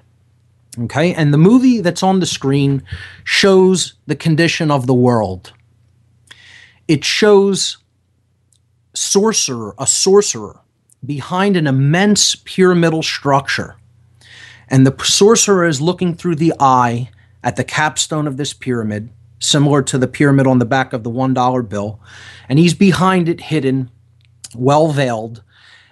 Okay? 0.79 1.13
And 1.13 1.33
the 1.33 1.37
movie 1.37 1.81
that's 1.81 2.03
on 2.03 2.19
the 2.19 2.25
screen 2.25 2.83
shows 3.23 3.93
the 4.07 4.15
condition 4.15 4.71
of 4.71 4.87
the 4.87 4.93
world. 4.93 5.53
It 6.87 7.03
shows 7.03 7.77
sorcerer, 8.93 9.75
a 9.77 9.85
sorcerer 9.85 10.59
behind 11.05 11.55
an 11.55 11.67
immense 11.67 12.35
pyramidal 12.35 13.03
structure. 13.03 13.75
And 14.67 14.85
the 14.85 15.03
sorcerer 15.03 15.65
is 15.65 15.81
looking 15.81 16.13
through 16.13 16.35
the 16.35 16.53
eye 16.59 17.09
at 17.43 17.55
the 17.55 17.63
capstone 17.63 18.27
of 18.27 18.37
this 18.37 18.53
pyramid, 18.53 19.09
similar 19.39 19.81
to 19.83 19.97
the 19.97 20.07
pyramid 20.07 20.45
on 20.45 20.59
the 20.59 20.65
back 20.65 20.93
of 20.93 21.03
the 21.03 21.09
$1 21.09 21.69
bill. 21.69 21.99
And 22.47 22.59
he's 22.59 22.73
behind 22.73 23.29
it, 23.29 23.41
hidden, 23.41 23.89
well 24.55 24.91
veiled, 24.91 25.43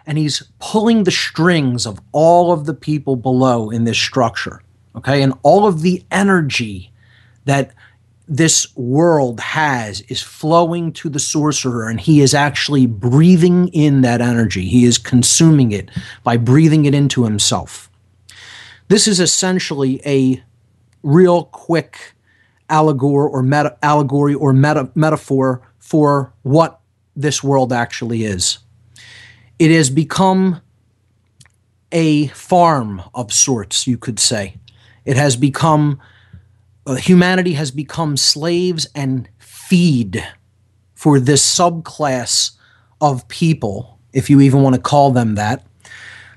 and 0.07 0.17
he's 0.17 0.41
pulling 0.59 1.03
the 1.03 1.11
strings 1.11 1.85
of 1.85 1.99
all 2.13 2.51
of 2.53 2.65
the 2.65 2.73
people 2.73 3.17
below 3.17 3.69
in 3.69 3.83
this 3.83 3.99
structure. 3.99 4.61
Okay. 4.95 5.21
And 5.21 5.33
all 5.43 5.67
of 5.67 5.81
the 5.81 6.03
energy 6.09 6.91
that 7.45 7.73
this 8.27 8.75
world 8.75 9.39
has 9.39 10.01
is 10.01 10.21
flowing 10.21 10.91
to 10.93 11.09
the 11.09 11.19
sorcerer, 11.19 11.87
and 11.87 11.99
he 11.99 12.21
is 12.21 12.33
actually 12.33 12.85
breathing 12.85 13.67
in 13.69 14.01
that 14.01 14.21
energy. 14.21 14.65
He 14.65 14.85
is 14.85 14.97
consuming 14.97 15.71
it 15.71 15.89
by 16.23 16.37
breathing 16.37 16.85
it 16.85 16.95
into 16.95 17.23
himself. 17.23 17.89
This 18.87 19.07
is 19.07 19.19
essentially 19.19 20.01
a 20.05 20.43
real 21.03 21.45
quick 21.45 22.15
allegory 22.69 23.29
or 23.31 23.43
meta- 23.43 23.77
allegory 23.81 24.33
or 24.33 24.51
meta- 24.51 24.89
metaphor 24.95 25.61
for 25.79 26.33
what 26.43 26.79
this 27.15 27.43
world 27.43 27.71
actually 27.71 28.23
is. 28.23 28.59
It 29.59 29.71
has 29.71 29.89
become 29.89 30.61
a 31.91 32.27
farm 32.27 33.01
of 33.13 33.33
sorts, 33.33 33.87
you 33.87 33.97
could 33.97 34.19
say. 34.19 34.55
It 35.05 35.17
has 35.17 35.35
become, 35.35 35.99
uh, 36.85 36.95
humanity 36.95 37.53
has 37.53 37.71
become 37.71 38.17
slaves 38.17 38.87
and 38.93 39.29
feed 39.39 40.23
for 40.93 41.19
this 41.19 41.43
subclass 41.43 42.51
of 42.99 43.27
people, 43.27 43.99
if 44.13 44.29
you 44.29 44.41
even 44.41 44.63
want 44.63 44.75
to 44.75 44.81
call 44.81 45.11
them 45.11 45.35
that, 45.35 45.65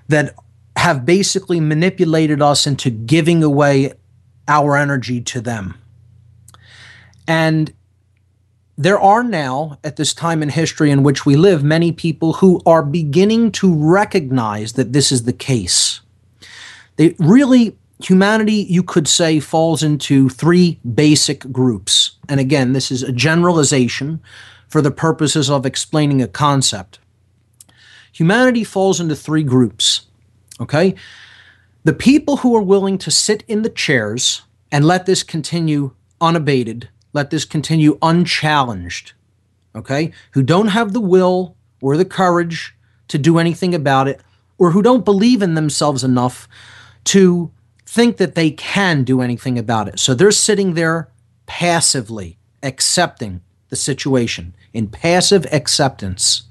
that 0.08 0.34
have 0.76 1.04
basically 1.04 1.60
manipulated 1.60 2.40
us 2.42 2.66
into 2.66 2.90
giving 2.90 3.42
away 3.42 3.92
our 4.48 4.76
energy 4.76 5.20
to 5.20 5.40
them. 5.40 5.74
And 7.26 7.72
there 8.80 8.98
are 8.98 9.22
now, 9.22 9.78
at 9.84 9.96
this 9.96 10.14
time 10.14 10.42
in 10.42 10.48
history 10.48 10.90
in 10.90 11.02
which 11.02 11.26
we 11.26 11.36
live, 11.36 11.62
many 11.62 11.92
people 11.92 12.32
who 12.32 12.62
are 12.64 12.82
beginning 12.82 13.52
to 13.52 13.74
recognize 13.74 14.72
that 14.72 14.94
this 14.94 15.12
is 15.12 15.24
the 15.24 15.34
case. 15.34 16.00
They 16.96 17.14
really 17.18 17.76
humanity, 18.02 18.64
you 18.70 18.82
could 18.82 19.06
say, 19.06 19.38
falls 19.38 19.82
into 19.82 20.30
three 20.30 20.80
basic 20.94 21.40
groups. 21.52 22.12
And 22.26 22.40
again, 22.40 22.72
this 22.72 22.90
is 22.90 23.02
a 23.02 23.12
generalization 23.12 24.22
for 24.66 24.80
the 24.80 24.90
purposes 24.90 25.50
of 25.50 25.66
explaining 25.66 26.22
a 26.22 26.26
concept. 26.26 27.00
Humanity 28.12 28.64
falls 28.64 28.98
into 28.98 29.14
three 29.14 29.42
groups, 29.42 30.06
okay? 30.58 30.94
The 31.84 31.92
people 31.92 32.38
who 32.38 32.56
are 32.56 32.62
willing 32.62 32.96
to 32.96 33.10
sit 33.10 33.44
in 33.46 33.60
the 33.60 33.68
chairs 33.68 34.40
and 34.72 34.86
let 34.86 35.04
this 35.04 35.22
continue 35.22 35.90
unabated, 36.18 36.88
let 37.12 37.30
this 37.30 37.44
continue 37.44 37.98
unchallenged, 38.02 39.12
okay? 39.74 40.12
Who 40.32 40.42
don't 40.42 40.68
have 40.68 40.92
the 40.92 41.00
will 41.00 41.56
or 41.80 41.96
the 41.96 42.04
courage 42.04 42.76
to 43.08 43.18
do 43.18 43.38
anything 43.38 43.74
about 43.74 44.08
it, 44.08 44.20
or 44.58 44.70
who 44.70 44.82
don't 44.82 45.04
believe 45.04 45.42
in 45.42 45.54
themselves 45.54 46.04
enough 46.04 46.46
to 47.04 47.50
think 47.86 48.18
that 48.18 48.34
they 48.34 48.50
can 48.50 49.02
do 49.02 49.20
anything 49.20 49.58
about 49.58 49.88
it. 49.88 49.98
So 49.98 50.14
they're 50.14 50.30
sitting 50.30 50.74
there 50.74 51.08
passively 51.46 52.38
accepting 52.62 53.40
the 53.68 53.76
situation 53.76 54.54
in 54.72 54.86
passive 54.88 55.46
acceptance. 55.52 56.44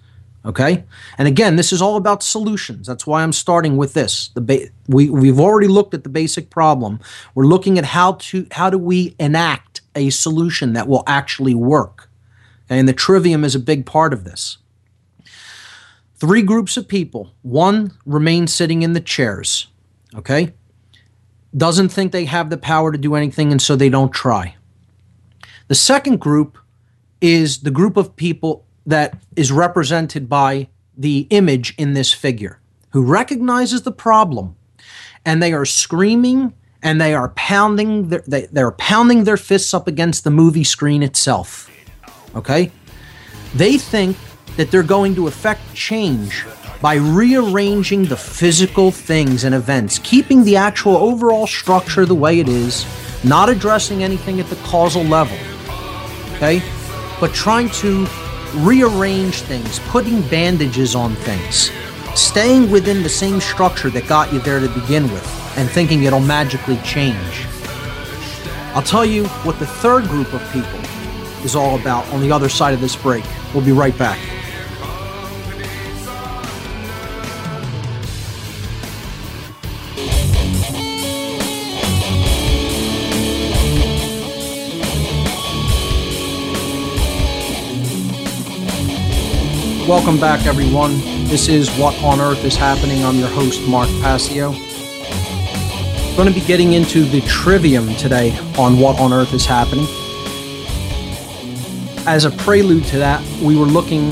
Okay? 0.46 0.84
And 1.18 1.28
again, 1.28 1.56
this 1.56 1.72
is 1.72 1.82
all 1.82 1.96
about 1.98 2.24
solutions. 2.24 2.88
That's 2.88 3.06
why 3.06 3.24
I'm 3.24 3.34
starting 3.34 3.78
with 3.78 3.94
this. 3.94 4.30
The 4.34 4.42
ba- 4.42 4.68
we 4.88 5.10
we've 5.10 5.40
already 5.40 5.68
looked 5.68 5.94
at 5.94 6.04
the 6.04 6.10
basic 6.10 6.50
problem. 6.50 7.00
We're 7.36 7.46
looking 7.46 7.78
at 7.78 7.86
how 7.86 8.14
to 8.14 8.48
how 8.52 8.70
do 8.70 8.78
we 8.78 9.16
enact 9.20 9.69
a 10.00 10.10
solution 10.10 10.74
that 10.74 10.88
will 10.88 11.04
actually 11.06 11.54
work. 11.54 12.10
And 12.70 12.88
the 12.88 12.94
trivium 12.94 13.44
is 13.44 13.54
a 13.54 13.60
big 13.60 13.86
part 13.86 14.14
of 14.14 14.24
this. 14.24 14.58
Three 16.16 16.42
groups 16.42 16.78
of 16.78 16.88
people. 16.88 17.34
One 17.44 17.92
remains 18.06 18.54
sitting 18.54 18.82
in 18.82 18.94
the 18.94 19.00
chairs. 19.00 19.68
Okay? 20.16 20.54
doesn't 21.56 21.90
think 21.90 22.12
they 22.12 22.26
have 22.26 22.50
the 22.50 22.58
power 22.58 22.92
to 22.92 22.98
do 22.98 23.16
anything, 23.16 23.52
and 23.52 23.62
so 23.62 23.76
they 23.76 23.90
don't 23.90 24.12
try. 24.12 24.56
The 25.68 25.76
second 25.76 26.20
group 26.20 26.58
is 27.22 27.60
the 27.60 27.72
group 27.72 27.98
of 27.98 28.16
people 28.16 28.66
that 28.86 29.20
is 29.36 29.52
represented 29.52 30.30
by 30.30 30.70
the 30.98 31.28
image 31.30 31.74
in 31.78 31.94
this 31.94 32.14
figure, 32.14 32.60
who 32.92 33.04
recognizes 33.04 33.84
the 33.84 33.92
problem, 33.92 34.56
and 35.26 35.42
they 35.42 35.54
are 35.54 35.66
screaming 35.66 36.54
and 36.82 37.00
they 37.00 37.14
are 37.14 37.30
pounding 37.30 38.10
their, 38.10 38.24
they, 38.28 38.46
they're 38.48 38.72
pounding 38.72 39.24
their 39.24 39.38
fists 39.38 39.74
up 39.74 39.88
against 39.88 40.24
the 40.24 40.32
movie 40.32 40.64
screen 40.64 41.04
itself. 41.04 41.70
Okay? 42.36 42.72
They 43.56 43.78
think 43.78 44.18
that 44.58 44.72
they're 44.72 44.84
going 44.84 45.16
to 45.16 45.28
affect 45.28 45.62
change 45.74 46.46
by 46.82 46.96
rearranging 46.96 48.06
the 48.06 48.16
physical 48.16 48.92
things 48.92 49.44
and 49.44 49.54
events, 49.54 50.00
keeping 50.00 50.44
the 50.44 50.56
actual 50.56 50.96
overall 50.96 51.46
structure 51.46 52.06
the 52.06 52.16
way 52.16 52.40
it 52.40 52.48
is, 52.48 52.86
not 53.24 53.50
addressing 53.50 54.04
anything 54.04 54.40
at 54.40 54.48
the 54.48 54.56
causal 54.58 55.04
level, 55.04 55.38
okay? 56.36 56.62
But 57.20 57.34
trying 57.34 57.70
to 57.70 58.08
rearrange 58.56 59.42
things, 59.42 59.80
putting 59.90 60.22
bandages 60.30 60.96
on 60.96 61.16
things, 61.16 61.70
staying 62.16 62.72
within 62.72 63.04
the 63.04 63.10
same 63.10 63.40
structure 63.40 63.90
that 63.90 64.08
got 64.08 64.32
you 64.34 64.40
there 64.40 64.60
to 64.60 64.70
begin 64.70 65.04
with, 65.12 65.58
and 65.58 65.70
thinking 65.70 66.04
it'll 66.04 66.20
magically 66.20 66.78
change. 66.78 67.46
I'll 68.74 68.84
tell 68.84 69.06
you 69.06 69.26
what 69.44 69.60
the 69.60 69.68
third 69.68 70.06
group 70.06 70.32
of 70.34 70.42
people 70.52 70.80
is 71.44 71.56
all 71.56 71.80
about 71.80 72.08
on 72.14 72.22
the 72.22 72.32
other 72.32 72.50
side 72.50 72.74
of 72.74 72.82
this 72.82 72.96
break. 72.96 73.24
We'll 73.54 73.66
be 73.66 73.72
right 73.72 73.98
back. 73.98 74.20
Welcome 89.90 90.20
back, 90.20 90.46
everyone. 90.46 91.00
This 91.30 91.48
is 91.48 91.68
What 91.72 91.96
on 92.04 92.22
Earth 92.22 92.46
is 92.46 92.56
Happening. 92.56 93.04
I'm 93.04 93.16
your 93.16 93.28
host, 93.28 93.68
Mark 93.68 93.90
Passio. 94.02 94.52
I'm 94.52 96.16
going 96.16 96.32
to 96.32 96.40
be 96.40 96.46
getting 96.46 96.74
into 96.74 97.06
the 97.06 97.22
trivium 97.22 97.96
today 97.96 98.38
on 98.56 98.78
What 98.78 99.00
on 99.00 99.12
Earth 99.12 99.34
is 99.34 99.48
Happening. 99.48 99.88
As 102.08 102.26
a 102.26 102.30
prelude 102.30 102.84
to 102.86 103.00
that, 103.00 103.20
we 103.42 103.58
were 103.58 103.66
looking 103.66 104.12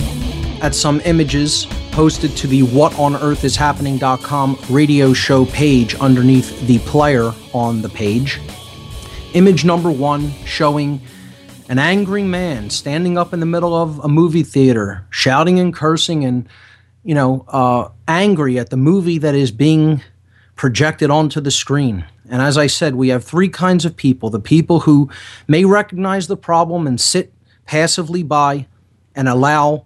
at 0.64 0.74
some 0.74 1.00
images 1.02 1.68
posted 1.92 2.36
to 2.38 2.48
the 2.48 2.64
What 2.64 2.98
on 2.98 3.16
Earth 3.16 3.44
is 3.44 3.56
whatonearthishappening.com 3.56 4.58
radio 4.72 5.14
show 5.14 5.46
page 5.46 5.94
underneath 5.94 6.60
the 6.66 6.80
player 6.80 7.32
on 7.54 7.84
the 7.84 7.90
page. 7.90 8.40
Image 9.36 9.64
number 9.64 9.92
one 9.92 10.32
showing 10.44 11.00
an 11.70 11.80
angry 11.80 12.24
man 12.24 12.70
standing 12.70 13.18
up 13.18 13.34
in 13.34 13.40
the 13.40 13.46
middle 13.46 13.76
of 13.76 14.00
a 14.00 14.08
movie 14.08 14.44
theater, 14.44 15.06
shouting 15.10 15.60
and 15.60 15.74
cursing 15.74 16.24
and, 16.24 16.48
you 17.04 17.14
know, 17.14 17.46
uh, 17.50 17.90
angry 18.08 18.58
at 18.58 18.70
the 18.70 18.78
movie 18.78 19.18
that 19.18 19.36
is 19.36 19.52
being 19.52 20.02
projected 20.56 21.10
onto 21.12 21.42
the 21.42 21.52
screen. 21.52 22.06
And 22.30 22.42
as 22.42 22.58
I 22.58 22.68
said, 22.68 22.96
we 22.96 23.10
have 23.10 23.24
three 23.24 23.50
kinds 23.50 23.86
of 23.86 23.96
people 23.96 24.30
the 24.30 24.40
people 24.40 24.82
who 24.82 25.10
may 25.48 25.66
recognize 25.66 26.28
the 26.28 26.38
problem 26.38 26.88
and 26.88 27.00
sit 27.00 27.34
passively 27.66 28.24
by 28.24 28.68
and 29.16 29.28
allow 29.28 29.86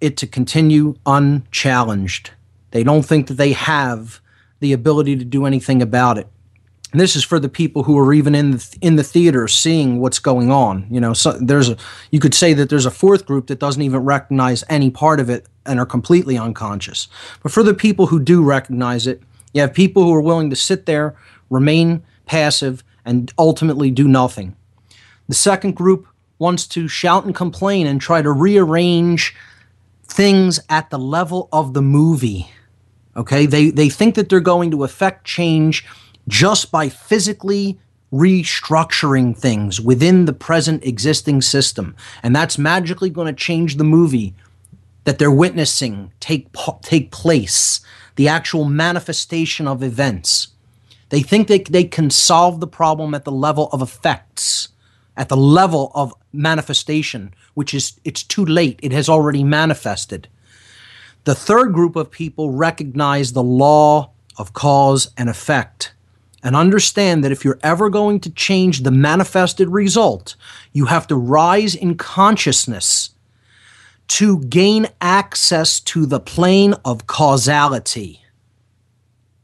it 0.00 0.16
to 0.18 0.26
continue 0.26 0.96
unchallenged. 1.06 2.30
They 2.72 2.82
don't 2.82 3.02
think 3.02 3.26
that 3.28 3.34
they 3.34 3.52
have 3.52 4.20
the 4.60 4.72
ability 4.72 5.16
to 5.16 5.24
do 5.24 5.44
anything 5.44 5.82
about 5.82 6.18
it. 6.18 6.26
And 6.92 7.00
this 7.00 7.16
is 7.16 7.24
for 7.24 7.40
the 7.40 7.48
people 7.48 7.82
who 7.82 7.98
are 7.98 8.12
even 8.12 8.34
in 8.34 8.52
the 8.52 8.78
in 8.82 8.96
the 8.96 9.02
theater 9.02 9.48
seeing 9.48 9.98
what's 9.98 10.18
going 10.18 10.50
on. 10.50 10.86
You 10.90 11.00
know, 11.00 11.14
so 11.14 11.32
there's 11.32 11.70
a 11.70 11.76
you 12.10 12.20
could 12.20 12.34
say 12.34 12.52
that 12.52 12.68
there's 12.68 12.86
a 12.86 12.90
fourth 12.90 13.24
group 13.26 13.46
that 13.46 13.58
doesn't 13.58 13.82
even 13.82 14.00
recognize 14.00 14.62
any 14.68 14.90
part 14.90 15.18
of 15.18 15.30
it 15.30 15.46
and 15.64 15.80
are 15.80 15.86
completely 15.86 16.36
unconscious. 16.36 17.08
But 17.42 17.50
for 17.50 17.62
the 17.62 17.74
people 17.74 18.06
who 18.06 18.20
do 18.20 18.42
recognize 18.42 19.06
it, 19.06 19.22
you 19.54 19.62
have 19.62 19.72
people 19.72 20.04
who 20.04 20.14
are 20.14 20.20
willing 20.20 20.50
to 20.50 20.56
sit 20.56 20.86
there, 20.86 21.16
remain 21.48 22.02
passive, 22.26 22.84
and 23.04 23.32
ultimately 23.38 23.90
do 23.90 24.06
nothing. 24.06 24.54
The 25.28 25.34
second 25.34 25.74
group 25.74 26.06
wants 26.38 26.66
to 26.66 26.88
shout 26.88 27.24
and 27.24 27.34
complain 27.34 27.86
and 27.86 28.00
try 28.00 28.20
to 28.20 28.30
rearrange 28.30 29.34
things 30.04 30.60
at 30.68 30.90
the 30.90 30.98
level 30.98 31.48
of 31.52 31.72
the 31.72 31.82
movie. 31.82 32.50
Okay, 33.16 33.46
they 33.46 33.70
they 33.70 33.88
think 33.88 34.14
that 34.14 34.28
they're 34.28 34.40
going 34.40 34.70
to 34.72 34.84
affect 34.84 35.24
change 35.24 35.86
just 36.28 36.70
by 36.70 36.88
physically 36.88 37.78
restructuring 38.12 39.36
things 39.36 39.80
within 39.80 40.26
the 40.26 40.32
present 40.32 40.84
existing 40.84 41.40
system, 41.40 41.96
and 42.22 42.36
that's 42.36 42.58
magically 42.58 43.08
going 43.10 43.26
to 43.26 43.32
change 43.32 43.76
the 43.76 43.84
movie 43.84 44.34
that 45.04 45.18
they're 45.18 45.30
witnessing 45.30 46.12
take 46.20 46.48
take 46.82 47.10
place, 47.10 47.80
the 48.16 48.28
actual 48.28 48.64
manifestation 48.64 49.66
of 49.66 49.82
events. 49.82 50.48
They 51.08 51.22
think 51.22 51.48
they, 51.48 51.58
they 51.58 51.84
can 51.84 52.10
solve 52.10 52.60
the 52.60 52.66
problem 52.66 53.14
at 53.14 53.24
the 53.24 53.32
level 53.32 53.68
of 53.72 53.82
effects, 53.82 54.68
at 55.16 55.28
the 55.28 55.36
level 55.36 55.90
of 55.94 56.14
manifestation, 56.32 57.34
which 57.54 57.74
is 57.74 57.98
it's 58.04 58.22
too 58.22 58.44
late. 58.44 58.78
It 58.82 58.92
has 58.92 59.08
already 59.08 59.44
manifested. 59.44 60.28
The 61.24 61.34
third 61.34 61.72
group 61.72 61.96
of 61.96 62.10
people 62.10 62.50
recognize 62.50 63.32
the 63.32 63.42
law 63.42 64.10
of 64.36 64.52
cause 64.52 65.10
and 65.16 65.28
effect 65.28 65.92
and 66.42 66.56
understand 66.56 67.22
that 67.22 67.32
if 67.32 67.44
you're 67.44 67.60
ever 67.62 67.88
going 67.88 68.20
to 68.20 68.30
change 68.30 68.80
the 68.80 68.90
manifested 68.90 69.68
result, 69.68 70.34
you 70.72 70.86
have 70.86 71.06
to 71.06 71.16
rise 71.16 71.74
in 71.74 71.96
consciousness 71.96 73.10
to 74.08 74.40
gain 74.40 74.88
access 75.00 75.80
to 75.80 76.04
the 76.04 76.20
plane 76.20 76.74
of 76.84 77.06
causality. 77.06 78.20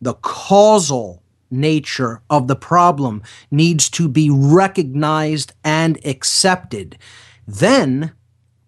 The 0.00 0.14
causal 0.14 1.22
nature 1.50 2.20
of 2.28 2.48
the 2.48 2.56
problem 2.56 3.22
needs 3.50 3.88
to 3.90 4.08
be 4.08 4.28
recognized 4.30 5.52
and 5.64 6.04
accepted. 6.04 6.98
Then 7.46 8.12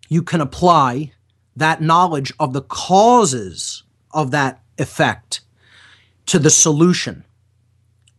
you 0.09 0.23
can 0.23 0.41
apply 0.41 1.13
that 1.57 1.83
knowledge 1.83 2.33
of 2.39 2.53
the 2.53 2.63
causes 2.63 3.83
of 4.13 4.31
that 4.31 4.63
effect 4.79 5.41
to 6.27 6.39
the 6.39 6.51
solution. 6.51 7.25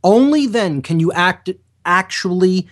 Only 0.04 0.48
then 0.48 0.82
can 0.82 1.00
you 1.00 1.12
act 1.12 1.50
actually 1.86 2.68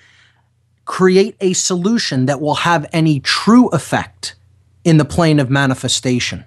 create 0.85 1.35
a 1.39 1.53
solution 1.53 2.25
that 2.25 2.41
will 2.41 2.55
have 2.55 2.89
any 2.91 3.19
true 3.19 3.67
effect 3.69 4.35
in 4.83 4.97
the 4.97 5.05
plane 5.05 5.39
of 5.39 5.49
manifestation. 5.49 6.45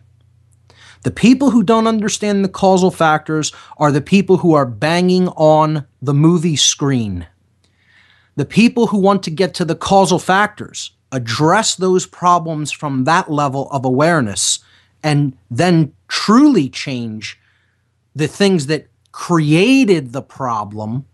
The 1.02 1.10
people 1.10 1.50
who 1.50 1.62
don't 1.62 1.86
understand 1.86 2.44
the 2.44 2.48
causal 2.48 2.90
factors 2.90 3.52
are 3.76 3.92
the 3.92 4.00
people 4.00 4.38
who 4.38 4.54
are 4.54 4.66
banging 4.66 5.28
on 5.28 5.86
the 6.00 6.14
movie 6.14 6.56
screen. 6.56 7.26
The 8.36 8.44
people 8.44 8.88
who 8.88 8.98
want 8.98 9.22
to 9.24 9.30
get 9.30 9.54
to 9.54 9.64
the 9.64 9.74
causal 9.74 10.18
factors 10.18 10.92
address 11.10 11.74
those 11.74 12.06
problems 12.06 12.72
from 12.72 13.04
that 13.04 13.30
level 13.30 13.68
of 13.70 13.84
awareness 13.84 14.60
and 15.02 15.36
then 15.50 15.92
truly 16.08 16.68
change 16.68 17.38
the 18.14 18.26
things 18.28 18.66
that 18.66 18.88
created 19.12 20.12
the 20.12 20.22
problem, 20.22 21.06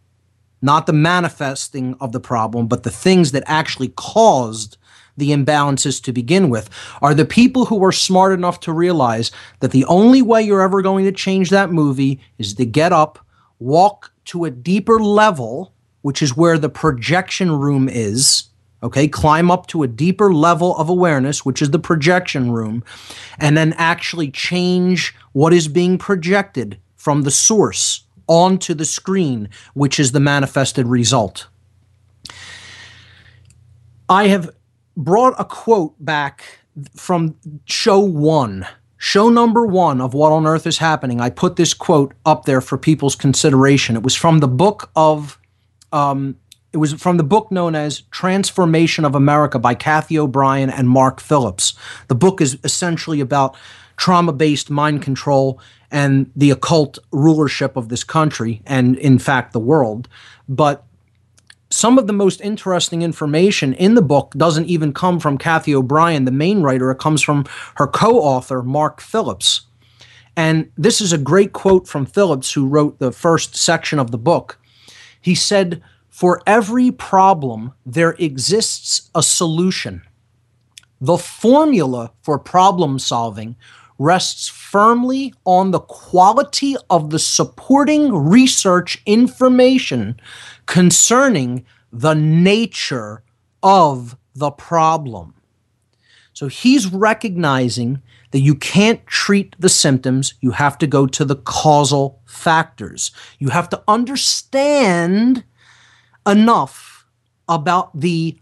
not 0.62 0.86
the 0.86 0.92
manifesting 0.92 1.96
of 2.00 2.12
the 2.12 2.20
problem, 2.20 2.66
but 2.66 2.84
the 2.84 2.90
things 2.90 3.32
that 3.32 3.42
actually 3.46 3.88
caused 3.96 4.76
the 5.16 5.30
imbalances 5.30 6.00
to 6.02 6.12
begin 6.12 6.48
with 6.48 6.70
are 7.02 7.12
the 7.12 7.24
people 7.24 7.66
who 7.66 7.84
are 7.84 7.92
smart 7.92 8.32
enough 8.32 8.60
to 8.60 8.72
realize 8.72 9.32
that 9.58 9.72
the 9.72 9.84
only 9.86 10.22
way 10.22 10.40
you're 10.40 10.62
ever 10.62 10.80
going 10.80 11.04
to 11.04 11.12
change 11.12 11.50
that 11.50 11.72
movie 11.72 12.20
is 12.38 12.54
to 12.54 12.64
get 12.64 12.92
up, 12.92 13.18
walk 13.58 14.12
to 14.26 14.44
a 14.44 14.50
deeper 14.50 15.00
level, 15.00 15.74
which 16.02 16.22
is 16.22 16.36
where 16.36 16.56
the 16.56 16.68
projection 16.68 17.50
room 17.50 17.88
is. 17.88 18.44
Okay, 18.80 19.08
climb 19.08 19.50
up 19.50 19.66
to 19.66 19.82
a 19.82 19.88
deeper 19.88 20.32
level 20.32 20.76
of 20.76 20.88
awareness, 20.88 21.44
which 21.44 21.60
is 21.60 21.72
the 21.72 21.80
projection 21.80 22.52
room, 22.52 22.84
and 23.36 23.56
then 23.56 23.72
actually 23.76 24.30
change 24.30 25.16
what 25.32 25.52
is 25.52 25.66
being 25.66 25.98
projected 25.98 26.78
from 27.08 27.22
the 27.22 27.30
source 27.30 28.04
onto 28.26 28.74
the 28.74 28.84
screen, 28.84 29.48
which 29.72 29.98
is 29.98 30.12
the 30.12 30.20
manifested 30.20 30.86
result. 30.86 31.48
I 34.10 34.26
have 34.26 34.50
brought 34.94 35.34
a 35.38 35.46
quote 35.46 35.94
back 36.04 36.58
from 36.94 37.36
show 37.64 37.98
one, 37.98 38.66
show 38.98 39.30
number 39.30 39.64
one 39.64 40.02
of 40.02 40.12
What 40.12 40.32
on 40.32 40.44
Earth 40.44 40.66
is 40.66 40.76
Happening. 40.76 41.18
I 41.18 41.30
put 41.30 41.56
this 41.56 41.72
quote 41.72 42.12
up 42.26 42.44
there 42.44 42.60
for 42.60 42.76
people's 42.76 43.16
consideration. 43.16 43.96
It 43.96 44.02
was 44.02 44.14
from 44.14 44.40
the 44.40 44.46
book 44.46 44.90
of, 44.94 45.38
um, 45.92 46.36
it 46.74 46.76
was 46.76 46.92
from 46.92 47.16
the 47.16 47.24
book 47.24 47.50
known 47.50 47.74
as 47.74 48.02
Trance 48.10 48.50
Formation 48.50 49.06
of 49.06 49.14
America 49.14 49.58
by 49.58 49.72
Cathy 49.72 50.18
O'Brien 50.18 50.68
and 50.68 50.90
Mark 50.90 51.20
Phillips. 51.20 51.72
The 52.08 52.14
book 52.14 52.42
is 52.42 52.58
essentially 52.64 53.22
about 53.22 53.56
trauma 53.98 54.32
based 54.32 54.70
mind 54.70 55.02
control 55.02 55.60
and 55.90 56.30
the 56.34 56.50
occult 56.50 56.98
rulership 57.12 57.76
of 57.76 57.88
this 57.88 58.04
country 58.04 58.62
and, 58.64 58.96
in 58.98 59.18
fact, 59.18 59.52
the 59.52 59.60
world. 59.60 60.08
But 60.48 60.84
some 61.70 61.98
of 61.98 62.06
the 62.06 62.12
most 62.14 62.40
interesting 62.40 63.02
information 63.02 63.74
in 63.74 63.94
the 63.94 64.02
book 64.02 64.32
doesn't 64.36 64.66
even 64.66 64.94
come 64.94 65.20
from 65.20 65.36
Cathy 65.36 65.74
O'Brien, 65.74 66.24
the 66.24 66.30
main 66.30 66.62
writer. 66.62 66.90
It 66.90 66.98
comes 66.98 67.20
from 67.20 67.44
her 67.74 67.86
co 67.86 68.18
author, 68.20 68.62
Mark 68.62 69.00
Phillips. 69.00 69.62
And 70.36 70.70
this 70.78 71.00
is 71.00 71.12
a 71.12 71.18
great 71.18 71.52
quote 71.52 71.88
from 71.88 72.06
Phillips, 72.06 72.52
who 72.52 72.68
wrote 72.68 72.98
the 72.98 73.12
first 73.12 73.56
section 73.56 73.98
of 73.98 74.12
the 74.12 74.18
book. 74.18 74.58
He 75.20 75.34
said, 75.34 75.82
For 76.08 76.40
every 76.46 76.92
problem, 76.92 77.74
there 77.84 78.14
exists 78.18 79.10
a 79.14 79.22
solution. 79.22 80.02
The 81.00 81.18
formula 81.18 82.12
for 82.22 82.38
problem 82.38 82.98
solving 82.98 83.56
rests 83.98 84.48
firmly 84.48 85.34
on 85.44 85.72
the 85.72 85.80
quality 85.80 86.76
of 86.88 87.10
the 87.10 87.18
supporting 87.18 88.14
research 88.14 89.02
information 89.04 90.18
concerning 90.66 91.66
the 91.92 92.14
nature 92.14 93.22
of 93.62 94.16
the 94.34 94.50
problem. 94.50 95.34
So 96.32 96.46
he's 96.46 96.86
recognizing 96.92 98.00
that 98.30 98.40
you 98.40 98.54
can't 98.54 99.04
treat 99.06 99.56
the 99.58 99.68
symptoms, 99.68 100.34
you 100.40 100.52
have 100.52 100.78
to 100.78 100.86
go 100.86 101.06
to 101.06 101.24
the 101.24 101.36
causal 101.36 102.20
factors. 102.26 103.10
You 103.38 103.48
have 103.48 103.68
to 103.70 103.82
understand 103.88 105.44
enough 106.26 107.06
about 107.48 107.98
the 107.98 108.38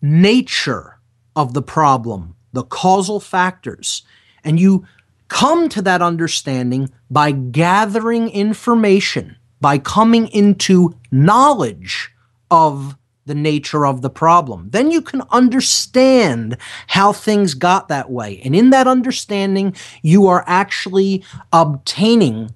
nature 0.00 0.98
of 1.36 1.52
the 1.52 1.62
problem, 1.62 2.34
the 2.52 2.64
causal 2.64 3.20
factors, 3.20 4.02
and 4.46 4.58
you 4.58 4.86
come 5.28 5.68
to 5.68 5.82
that 5.82 6.00
understanding 6.00 6.88
by 7.10 7.32
gathering 7.32 8.30
information, 8.30 9.36
by 9.60 9.76
coming 9.76 10.28
into 10.28 10.96
knowledge 11.10 12.12
of 12.50 12.96
the 13.26 13.34
nature 13.34 13.84
of 13.84 14.02
the 14.02 14.10
problem. 14.10 14.70
Then 14.70 14.92
you 14.92 15.02
can 15.02 15.22
understand 15.30 16.56
how 16.86 17.12
things 17.12 17.54
got 17.54 17.88
that 17.88 18.08
way. 18.08 18.40
And 18.44 18.54
in 18.54 18.70
that 18.70 18.86
understanding, 18.86 19.74
you 20.00 20.28
are 20.28 20.44
actually 20.46 21.24
obtaining 21.52 22.54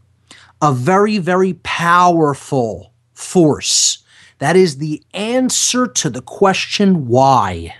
a 0.62 0.72
very, 0.72 1.18
very 1.18 1.54
powerful 1.64 2.92
force. 3.14 4.04
That 4.38 4.54
is 4.54 4.78
the 4.78 5.02
answer 5.12 5.88
to 5.88 6.08
the 6.08 6.22
question 6.22 7.08
why. 7.08 7.74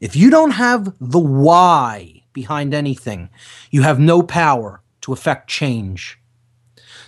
If 0.00 0.14
you 0.14 0.28
don't 0.28 0.50
have 0.50 0.94
the 1.00 1.18
why, 1.18 2.15
behind 2.36 2.74
anything. 2.74 3.30
You 3.70 3.82
have 3.82 3.98
no 3.98 4.22
power 4.22 4.82
to 5.00 5.12
affect 5.14 5.48
change. 5.48 6.20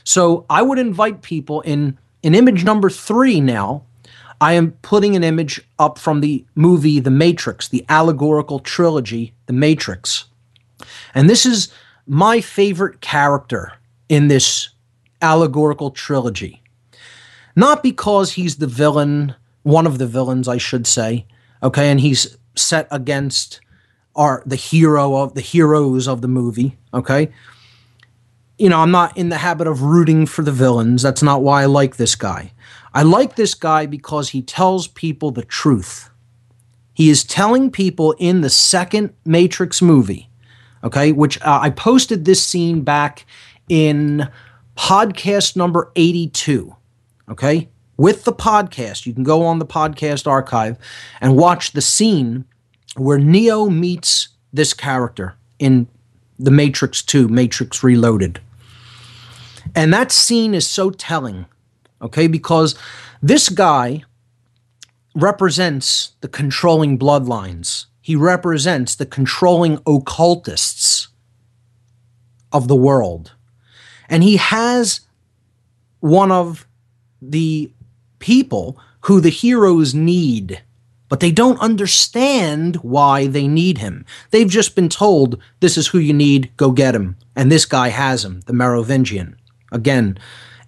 So 0.03 0.47
I 0.49 0.62
would 0.62 0.79
invite 0.79 1.21
people 1.21 1.61
in 1.61 1.99
in 2.23 2.35
image 2.35 2.64
number 2.64 2.91
three 2.91 3.41
now. 3.41 3.85
I 4.41 4.55
am 4.55 4.73
putting 4.83 5.14
an 5.14 5.23
image 5.23 5.61
up 5.79 5.99
from 5.99 6.21
the 6.21 6.45
movie 6.55 6.99
The 6.99 7.11
Matrix, 7.11 7.69
the 7.69 7.85
allegorical 7.88 8.59
trilogy, 8.59 9.35
The 9.47 9.53
Matrix. 9.53 10.25
And 11.14 11.29
this 11.29 11.45
is 11.45 11.69
my 12.07 12.41
favorite 12.41 13.01
character 13.01 13.73
in 14.09 14.29
this 14.29 14.71
allegorical 15.21 15.91
trilogy. 15.91 16.62
Not 17.55 17.83
because 17.83 18.33
he's 18.33 18.57
the 18.57 18.67
villain, 18.67 19.35
one 19.62 19.87
of 19.87 19.99
the 19.99 20.07
villains, 20.07 20.49
I 20.49 20.59
should 20.59 20.87
say, 20.87 21.27
okay, 21.61 21.91
and 21.91 22.01
he's 22.01 22.38
set 22.55 22.87
against 22.91 23.61
are 24.18 24.42
the 24.44 24.57
hero 24.57 25.16
of 25.16 25.33
the 25.33 25.40
heroes 25.40 26.07
of 26.07 26.20
the 26.20 26.28
movie, 26.28 26.76
okay? 26.92 27.33
you 28.59 28.68
know, 28.68 28.81
I'm 28.81 28.90
not 28.90 29.16
in 29.16 29.28
the 29.28 29.38
habit 29.38 29.66
of 29.66 29.83
rooting 29.83 30.26
for 30.26 30.42
the 30.42 30.52
villains. 30.52 31.02
That's 31.02 31.22
not 31.22 31.42
why 31.42 31.62
I 31.62 31.66
like 31.66 31.96
this 31.96 32.16
guy. 32.16 32.52
I 32.92 33.02
like 33.02 33.37
this 33.37 33.54
guy 33.54 33.87
because 33.87 34.31
he 34.31 34.42
tells 34.42 34.88
people 34.88 35.31
the 35.31 35.44
truth. 35.44 36.11
He 36.92 37.09
is 37.09 37.22
telling 37.22 37.70
people 37.70 38.16
in 38.18 38.40
the 38.40 38.50
second 38.50 39.14
Matrix 39.24 39.81
movie, 39.81 40.28
okay, 40.83 41.12
which 41.12 41.40
uh, 41.42 41.61
I 41.62 41.70
posted 41.70 42.24
this 42.24 42.44
scene 42.44 42.83
back 42.83 43.24
in 43.68 44.28
podcast 44.76 45.54
number 45.54 45.92
82, 45.94 46.74
okay? 47.31 47.68
With 47.96 48.24
the 48.24 48.33
podcast, 48.33 49.07
you 49.07 49.14
can 49.14 49.22
go 49.22 49.44
on 49.44 49.61
the 49.61 49.66
podcast 49.66 50.26
archive 50.26 50.76
and 51.20 51.37
watch 51.37 51.72
the 51.72 51.81
scene 51.81 52.44
where 52.98 53.18
Neo 53.18 53.68
meets 53.68 54.28
this 54.52 54.74
character 54.74 55.37
in 55.58 55.87
the 56.38 56.50
Matrix 56.50 57.02
2, 57.02 57.28
Matrix 57.28 57.82
Reloaded. 57.82 58.40
And 59.74 59.92
that 59.92 60.12
scene 60.12 60.54
is 60.54 60.66
so 60.66 60.90
telling, 60.90 61.46
okay, 62.00 62.26
because 62.26 62.74
this 63.22 63.48
guy 63.48 64.04
represents 65.14 66.12
the 66.20 66.28
controlling 66.28 66.98
bloodlines. 66.98 67.87
He 68.00 68.14
represents 68.14 68.94
the 68.94 69.06
controlling 69.06 69.80
occultists 69.87 71.08
of 72.52 72.68
the 72.68 72.76
world. 72.76 73.32
And 74.08 74.22
he 74.22 74.37
has 74.37 75.00
one 76.00 76.32
of 76.32 76.66
the 77.20 77.70
people 78.18 78.78
who 79.02 79.20
the 79.20 79.28
heroes 79.28 79.94
need, 79.94 80.62
but 81.09 81.21
they 81.21 81.31
don't 81.31 81.61
understand 81.61 82.77
why 82.77 83.27
they 83.27 83.49
need 83.49 83.79
him. 83.79 84.05
They've 84.31 84.49
just 84.49 84.75
been 84.75 84.88
told, 84.88 85.40
this 85.61 85.77
is 85.77 85.88
who 85.88 85.99
you 85.99 86.12
need, 86.12 86.51
go 86.57 86.71
get 86.71 86.94
him. 86.94 87.16
And 87.35 87.51
this 87.51 87.64
guy 87.64 87.88
has 87.88 88.25
him, 88.25 88.40
the 88.47 88.53
Merovingian. 88.53 89.37
Again, 89.73 90.18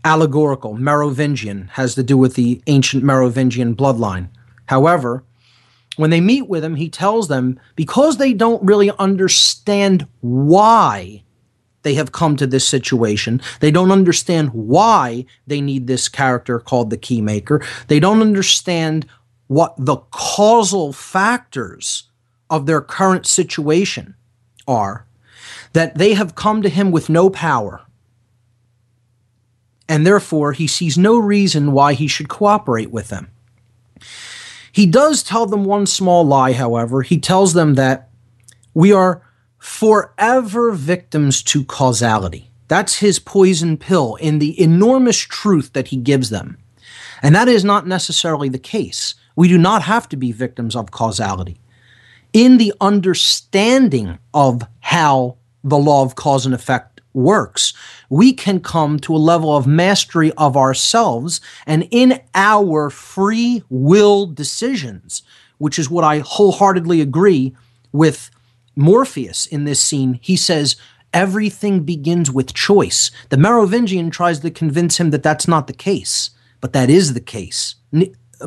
allegorical, 0.04 0.74
Merovingian, 0.74 1.68
has 1.72 1.94
to 1.94 2.02
do 2.02 2.16
with 2.16 2.34
the 2.34 2.62
ancient 2.66 3.02
Merovingian 3.02 3.74
bloodline. 3.74 4.28
However, 4.66 5.24
when 5.96 6.10
they 6.10 6.20
meet 6.20 6.48
with 6.48 6.64
him, 6.64 6.76
he 6.76 6.88
tells 6.88 7.28
them 7.28 7.60
because 7.76 8.16
they 8.16 8.32
don't 8.32 8.62
really 8.62 8.90
understand 8.98 10.06
why 10.20 11.22
they 11.82 11.94
have 11.94 12.12
come 12.12 12.36
to 12.36 12.46
this 12.46 12.66
situation, 12.66 13.40
they 13.60 13.70
don't 13.70 13.90
understand 13.90 14.50
why 14.50 15.24
they 15.46 15.60
need 15.60 15.86
this 15.86 16.08
character 16.08 16.58
called 16.58 16.90
the 16.90 16.98
Keymaker, 16.98 17.64
they 17.88 17.98
don't 17.98 18.20
understand 18.20 19.06
what 19.50 19.74
the 19.76 19.96
causal 20.12 20.92
factors 20.92 22.04
of 22.48 22.66
their 22.66 22.80
current 22.80 23.26
situation 23.26 24.14
are, 24.68 25.06
that 25.72 25.98
they 25.98 26.14
have 26.14 26.36
come 26.36 26.62
to 26.62 26.68
him 26.68 26.92
with 26.92 27.08
no 27.08 27.28
power 27.28 27.84
and 29.90 30.06
therefore 30.06 30.52
he 30.52 30.68
sees 30.68 30.96
no 30.96 31.18
reason 31.18 31.72
why 31.72 31.94
he 31.94 32.06
should 32.06 32.28
cooperate 32.28 32.92
with 32.92 33.08
them. 33.08 33.28
He 34.70 34.86
does 34.86 35.24
tell 35.24 35.46
them 35.46 35.64
one 35.64 35.84
small 35.84 36.24
lie, 36.24 36.52
however. 36.52 37.02
He 37.02 37.18
tells 37.18 37.54
them 37.54 37.74
that 37.74 38.08
we 38.72 38.92
are 38.92 39.20
forever 39.58 40.70
victims 40.70 41.42
to 41.42 41.64
causality. 41.64 42.52
That's 42.68 43.00
his 43.00 43.18
poison 43.18 43.76
pill 43.76 44.14
in 44.14 44.38
the 44.38 44.62
enormous 44.62 45.18
truth 45.18 45.72
that 45.72 45.88
he 45.88 45.96
gives 45.96 46.30
them. 46.30 46.58
And 47.20 47.34
that 47.34 47.48
is 47.48 47.64
not 47.64 47.84
necessarily 47.84 48.48
the 48.48 48.60
case. 48.60 49.16
We 49.40 49.48
do 49.48 49.56
not 49.56 49.84
have 49.84 50.06
to 50.10 50.18
be 50.18 50.32
victims 50.32 50.76
of 50.76 50.90
causality. 50.90 51.62
In 52.34 52.58
the 52.58 52.74
understanding 52.78 54.18
of 54.34 54.64
how 54.80 55.38
the 55.64 55.78
law 55.78 56.04
of 56.04 56.14
cause 56.14 56.44
and 56.44 56.54
effect 56.54 57.00
works, 57.14 57.72
we 58.10 58.34
can 58.34 58.60
come 58.60 59.00
to 59.00 59.16
a 59.16 59.26
level 59.32 59.56
of 59.56 59.66
mastery 59.66 60.30
of 60.32 60.58
ourselves 60.58 61.40
and 61.64 61.88
in 61.90 62.20
our 62.34 62.90
free 62.90 63.62
will 63.70 64.26
decisions, 64.26 65.22
which 65.56 65.78
is 65.78 65.88
what 65.88 66.04
I 66.04 66.18
wholeheartedly 66.18 67.00
agree 67.00 67.56
with 67.92 68.30
Morpheus 68.76 69.46
in 69.46 69.64
this 69.64 69.82
scene. 69.82 70.18
He 70.20 70.36
says, 70.36 70.76
Everything 71.14 71.84
begins 71.84 72.30
with 72.30 72.52
choice. 72.52 73.10
The 73.30 73.38
Merovingian 73.38 74.10
tries 74.10 74.40
to 74.40 74.50
convince 74.50 75.00
him 75.00 75.08
that 75.12 75.22
that's 75.22 75.48
not 75.48 75.66
the 75.66 75.72
case, 75.72 76.28
but 76.60 76.74
that 76.74 76.90
is 76.90 77.14
the 77.14 77.22
case. 77.22 77.76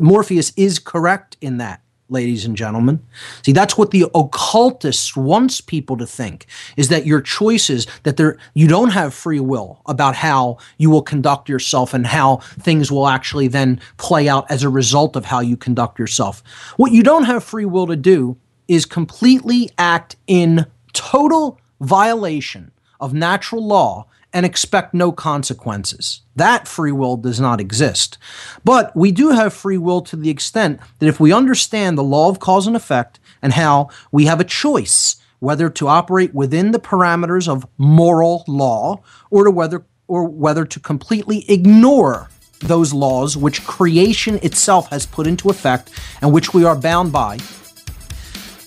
Morpheus 0.00 0.52
is 0.56 0.78
correct 0.78 1.36
in 1.40 1.58
that 1.58 1.80
ladies 2.10 2.44
and 2.44 2.56
gentlemen. 2.56 3.02
See, 3.42 3.52
that's 3.52 3.78
what 3.78 3.90
the 3.90 4.06
occultist 4.14 5.16
wants 5.16 5.60
people 5.60 5.96
to 5.96 6.06
think 6.06 6.46
is 6.76 6.88
that 6.88 7.06
your 7.06 7.20
choices, 7.20 7.86
that 8.02 8.16
there 8.16 8.36
you 8.52 8.68
don't 8.68 8.90
have 8.90 9.14
free 9.14 9.40
will 9.40 9.80
about 9.86 10.14
how 10.14 10.58
you 10.76 10.90
will 10.90 11.02
conduct 11.02 11.48
yourself 11.48 11.94
and 11.94 12.06
how 12.06 12.36
things 12.60 12.92
will 12.92 13.08
actually 13.08 13.48
then 13.48 13.80
play 13.96 14.28
out 14.28 14.50
as 14.50 14.62
a 14.62 14.68
result 14.68 15.16
of 15.16 15.24
how 15.24 15.40
you 15.40 15.56
conduct 15.56 15.98
yourself. 15.98 16.42
What 16.76 16.92
you 16.92 17.02
don't 17.02 17.24
have 17.24 17.42
free 17.42 17.64
will 17.64 17.86
to 17.86 17.96
do 17.96 18.36
is 18.68 18.86
completely 18.86 19.70
act 19.78 20.16
in 20.26 20.66
total 20.92 21.58
violation 21.80 22.70
of 23.04 23.12
natural 23.12 23.64
law 23.64 24.06
and 24.32 24.46
expect 24.46 24.94
no 24.94 25.12
consequences. 25.12 26.22
That 26.34 26.66
free 26.66 26.90
will 26.90 27.16
does 27.16 27.38
not 27.38 27.60
exist. 27.60 28.18
But 28.64 28.96
we 28.96 29.12
do 29.12 29.30
have 29.30 29.52
free 29.52 29.78
will 29.78 30.00
to 30.02 30.16
the 30.16 30.30
extent 30.30 30.80
that 30.98 31.06
if 31.06 31.20
we 31.20 31.32
understand 31.32 31.96
the 31.96 32.02
law 32.02 32.30
of 32.30 32.40
cause 32.40 32.66
and 32.66 32.74
effect 32.74 33.20
and 33.42 33.52
how 33.52 33.90
we 34.10 34.24
have 34.24 34.40
a 34.40 34.44
choice 34.44 35.16
whether 35.38 35.68
to 35.68 35.86
operate 35.86 36.34
within 36.34 36.70
the 36.70 36.80
parameters 36.80 37.46
of 37.46 37.66
moral 37.76 38.44
law 38.48 39.02
or 39.30 39.44
to 39.44 39.50
whether 39.50 39.84
or 40.08 40.24
whether 40.24 40.64
to 40.64 40.80
completely 40.80 41.48
ignore 41.50 42.30
those 42.60 42.94
laws 42.94 43.36
which 43.36 43.66
creation 43.66 44.38
itself 44.42 44.88
has 44.88 45.04
put 45.04 45.26
into 45.26 45.50
effect 45.50 45.90
and 46.22 46.32
which 46.32 46.54
we 46.54 46.64
are 46.64 46.74
bound 46.76 47.12
by, 47.12 47.38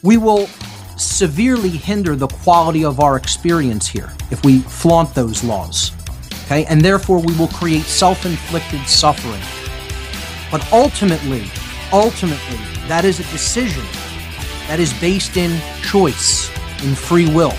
we 0.03 0.17
will 0.17 0.47
severely 0.97 1.69
hinder 1.69 2.15
the 2.15 2.27
quality 2.27 2.83
of 2.83 2.99
our 2.99 3.15
experience 3.15 3.87
here 3.87 4.11
if 4.31 4.43
we 4.43 4.59
flaunt 4.59 5.13
those 5.13 5.43
laws. 5.43 5.91
Okay? 6.45 6.65
And 6.65 6.81
therefore 6.81 7.19
we 7.19 7.35
will 7.37 7.47
create 7.49 7.83
self-inflicted 7.83 8.87
suffering. 8.87 9.41
But 10.51 10.71
ultimately, 10.71 11.45
ultimately, 11.91 12.57
that 12.87 13.05
is 13.05 13.19
a 13.19 13.23
decision 13.31 13.83
that 14.67 14.79
is 14.79 14.93
based 14.99 15.37
in 15.37 15.59
choice, 15.81 16.49
in 16.83 16.95
free 16.95 17.27
will. 17.33 17.53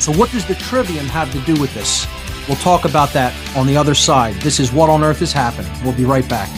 So 0.00 0.12
what 0.12 0.30
does 0.32 0.46
the 0.46 0.54
trivium 0.54 1.06
have 1.06 1.32
to 1.32 1.40
do 1.40 1.58
with 1.60 1.72
this? 1.74 2.06
We'll 2.48 2.58
talk 2.58 2.84
about 2.84 3.12
that 3.14 3.34
on 3.56 3.66
the 3.66 3.76
other 3.76 3.94
side. 3.94 4.34
This 4.36 4.60
is 4.60 4.72
What 4.72 4.90
on 4.90 5.02
Earth 5.02 5.22
is 5.22 5.32
Happening. 5.32 5.72
We'll 5.82 5.96
be 5.96 6.04
right 6.04 6.28
back. 6.28 6.50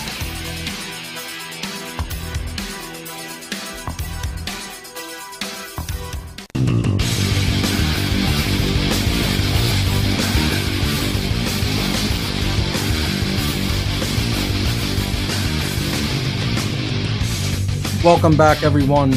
Welcome 18.06 18.36
back, 18.36 18.62
everyone. 18.62 19.10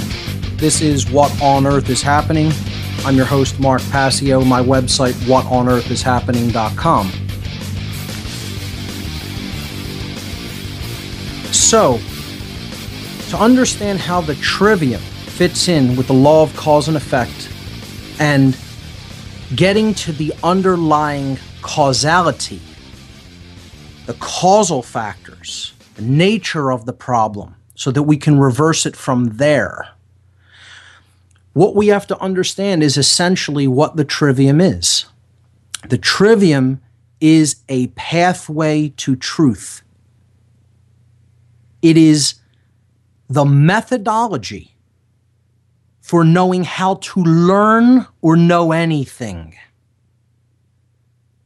This 0.55 0.81
is 0.81 1.11
What 1.11 1.31
on 1.43 1.67
Earth 1.67 1.91
is 1.91 2.01
Happening. 2.01 2.51
I'm 3.05 3.15
your 3.15 3.27
host, 3.27 3.59
Mark 3.59 3.83
Passio. 3.91 4.43
My 4.43 4.63
website, 4.63 5.09
is 5.09 5.23
whatonearthishappening.com. 5.25 7.11
So, 11.53 11.99
to 13.29 13.37
understand 13.37 13.99
how 13.99 14.21
the 14.21 14.33
trivium 14.33 15.01
fits 15.01 15.67
in 15.67 15.95
with 15.95 16.07
the 16.07 16.13
law 16.13 16.41
of 16.41 16.55
cause 16.55 16.87
and 16.87 16.97
effect 16.97 17.47
and 18.17 18.57
getting 19.55 19.93
to 19.93 20.11
the 20.11 20.33
underlying 20.41 21.37
causality, 21.61 22.59
the 24.07 24.15
causal 24.15 24.81
factors, 24.81 25.73
the 25.93 26.01
nature 26.01 26.71
of 26.71 26.87
the 26.87 26.93
problem, 26.93 27.53
so 27.79 27.91
that 27.91 28.03
we 28.03 28.17
can 28.17 28.37
reverse 28.37 28.85
it 28.85 28.93
from 28.93 29.37
there. 29.37 29.87
What 31.53 31.77
we 31.77 31.87
have 31.87 32.05
to 32.07 32.19
understand 32.19 32.83
is 32.83 32.97
essentially 32.97 33.69
what 33.69 33.95
the 33.95 34.03
trivium 34.03 34.59
is. 34.59 35.05
The 35.87 35.97
trivium 35.97 36.81
is 37.21 37.63
a 37.69 37.87
pathway 37.87 38.89
to 38.97 39.15
truth. 39.15 39.81
It 41.81 41.95
is 41.95 42.35
the 43.29 43.45
methodology 43.45 44.75
for 46.01 46.25
knowing 46.25 46.65
how 46.65 46.95
to 46.95 47.23
learn 47.23 48.07
or 48.21 48.35
know 48.35 48.73
anything, 48.73 49.55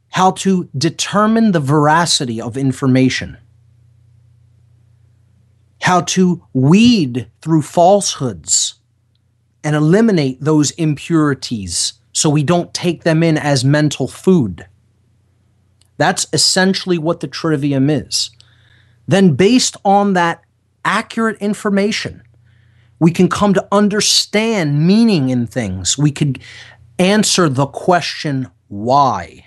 how 0.08 0.32
to 0.32 0.68
determine 0.76 1.52
the 1.52 1.60
veracity 1.60 2.40
of 2.40 2.56
information 2.56 3.38
how 5.84 6.00
to 6.00 6.42
weed 6.54 7.30
through 7.42 7.60
falsehoods 7.60 8.76
and 9.62 9.76
eliminate 9.76 10.40
those 10.40 10.70
impurities 10.70 11.92
so 12.10 12.30
we 12.30 12.42
don't 12.42 12.72
take 12.72 13.02
them 13.02 13.22
in 13.22 13.36
as 13.36 13.66
mental 13.66 14.08
food. 14.08 14.66
That's 15.98 16.26
essentially 16.32 16.96
what 16.96 17.20
the 17.20 17.28
trivium 17.28 17.90
is. 17.90 18.30
Then, 19.06 19.34
based 19.34 19.76
on 19.84 20.14
that 20.14 20.42
accurate 20.86 21.36
information, 21.36 22.22
we 22.98 23.10
can 23.10 23.28
come 23.28 23.52
to 23.52 23.68
understand 23.70 24.86
meaning 24.86 25.28
in 25.28 25.46
things. 25.46 25.98
We 25.98 26.12
could 26.12 26.40
answer 26.98 27.46
the 27.50 27.66
question, 27.66 28.50
why? 28.68 29.44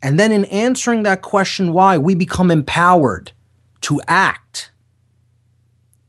And 0.00 0.16
then, 0.16 0.30
in 0.30 0.44
answering 0.44 1.02
that 1.02 1.22
question, 1.22 1.72
why, 1.72 1.98
we 1.98 2.14
become 2.14 2.52
empowered 2.52 3.32
to 3.80 4.00
act, 4.06 4.70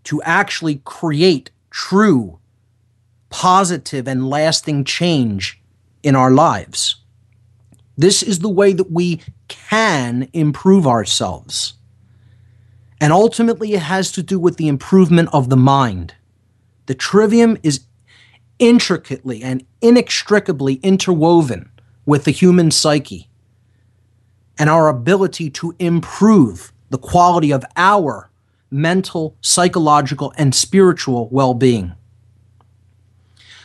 to 0.06 0.22
actually 0.24 0.82
create 0.86 1.52
true, 1.70 2.40
positive, 3.30 4.08
and 4.08 4.30
lasting 4.30 4.84
change 4.84 5.62
in 6.04 6.16
our 6.16 6.32
lives. 6.32 6.98
This 7.98 8.24
is 8.24 8.40
the 8.40 8.50
way 8.50 8.74
that 8.74 8.92
we 8.92 9.22
can 9.48 10.30
improve 10.34 10.88
ourselves. 10.88 11.74
And 13.02 13.12
ultimately, 13.14 13.74
it 13.74 13.82
has 13.82 14.12
to 14.14 14.24
do 14.24 14.40
with 14.40 14.58
the 14.58 14.68
improvement 14.68 15.30
of 15.34 15.50
the 15.50 15.58
mind. 15.58 16.16
The 16.86 16.96
trivium 16.96 17.58
is 17.64 17.82
intricately 18.58 19.42
and 19.42 19.66
inextricably 19.82 20.76
interwoven 20.76 21.70
with 22.06 22.26
the 22.26 22.32
human 22.32 22.72
psyche 22.72 23.30
and 24.58 24.70
our 24.70 24.90
ability 24.90 25.50
to 25.50 25.74
improve 25.80 26.74
the 26.90 26.98
quality 26.98 27.52
of 27.52 27.64
our 27.78 28.29
mental, 28.72 29.36
psychological, 29.42 30.34
and 30.38 30.54
spiritual 30.54 31.28
well 31.32 31.54
being. 31.54 31.94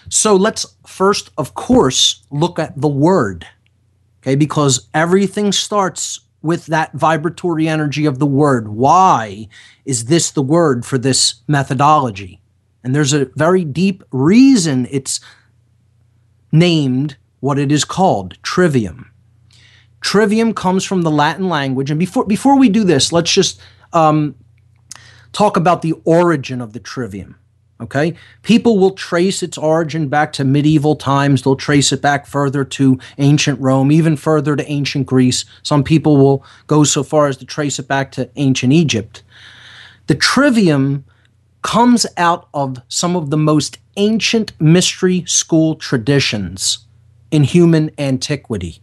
So 0.08 0.36
let's 0.36 0.66
first, 0.86 1.30
of 1.36 1.54
course, 1.54 2.22
look 2.30 2.58
at 2.58 2.80
the 2.80 2.88
word, 2.88 3.46
okay, 4.22 4.34
because 4.34 4.88
everything 4.94 5.52
starts 5.52 6.20
with 6.42 6.66
that 6.66 6.92
vibratory 6.92 7.66
energy 7.66 8.04
of 8.04 8.18
the 8.18 8.26
word. 8.26 8.68
Why 8.68 9.48
is 9.84 10.04
this 10.06 10.30
the 10.30 10.42
word 10.42 10.84
for 10.84 10.98
this 10.98 11.36
methodology? 11.48 12.40
And 12.82 12.94
there's 12.94 13.14
a 13.14 13.30
very 13.34 13.64
deep 13.64 14.04
reason 14.12 14.86
it's 14.90 15.20
named 16.52 17.16
what 17.40 17.58
it 17.58 17.72
is 17.72 17.84
called 17.84 18.36
trivium. 18.42 19.10
Trivium 20.02 20.52
comes 20.52 20.84
from 20.84 21.00
the 21.00 21.10
Latin 21.10 21.48
language. 21.48 21.90
And 21.90 21.98
before, 21.98 22.26
before 22.26 22.58
we 22.58 22.68
do 22.68 22.84
this, 22.84 23.10
let's 23.10 23.32
just 23.32 23.58
um, 23.94 24.34
talk 25.35 25.57
about 25.57 25.83
the 25.83 25.94
origin 26.05 26.61
of 26.61 26.73
the 26.73 26.81
trivium. 26.81 27.37
Okay? 27.81 28.14
People 28.42 28.79
will 28.79 28.92
trace 28.92 29.42
its 29.42 29.59
origin 29.59 30.09
back 30.09 30.33
to 30.35 30.44
medieval 30.44 30.97
times. 30.97 31.42
They'll 31.42 31.57
trace 31.57 31.92
it 31.92 32.01
back 32.01 32.27
further 32.27 32.64
to 32.64 32.99
ancient 33.18 33.61
Rome, 33.61 33.92
even 33.92 34.16
further 34.16 34.57
to 34.57 34.70
ancient 34.70 35.07
Greece. 35.07 35.44
Some 35.62 35.85
people 35.85 36.16
will 36.16 36.44
go 36.66 36.85
so 36.85 37.03
far 37.03 37.27
as 37.27 37.37
to 37.38 37.44
trace 37.44 37.79
it 37.79 37.88
back 37.88 38.12
to 38.12 38.31
ancient 38.37 38.73
Egypt. 38.73 39.23
The 40.07 40.14
trivium 40.14 41.05
comes 41.62 42.07
out 42.16 42.49
of 42.55 42.79
some 42.88 43.16
of 43.16 43.31
the 43.31 43.37
most 43.37 43.79
ancient 43.97 44.53
mystery 44.61 45.25
school 45.27 45.75
traditions 45.75 46.79
in 47.31 47.42
human 47.42 47.90
antiquity. 47.99 48.81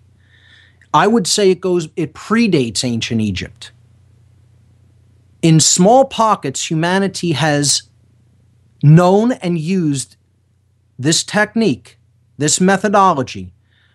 I 0.93 1.07
would 1.07 1.27
say 1.27 1.51
it 1.51 1.61
goes 1.61 1.87
it 1.95 2.13
predates 2.13 2.83
ancient 2.83 3.21
Egypt. 3.21 3.71
In 5.41 5.59
small 5.59 6.05
pockets 6.05 6.69
humanity 6.69 7.31
has 7.31 7.83
known 8.83 9.31
and 9.33 9.57
used 9.57 10.15
this 10.99 11.23
technique, 11.23 11.97
this 12.37 12.61
methodology 12.61 13.53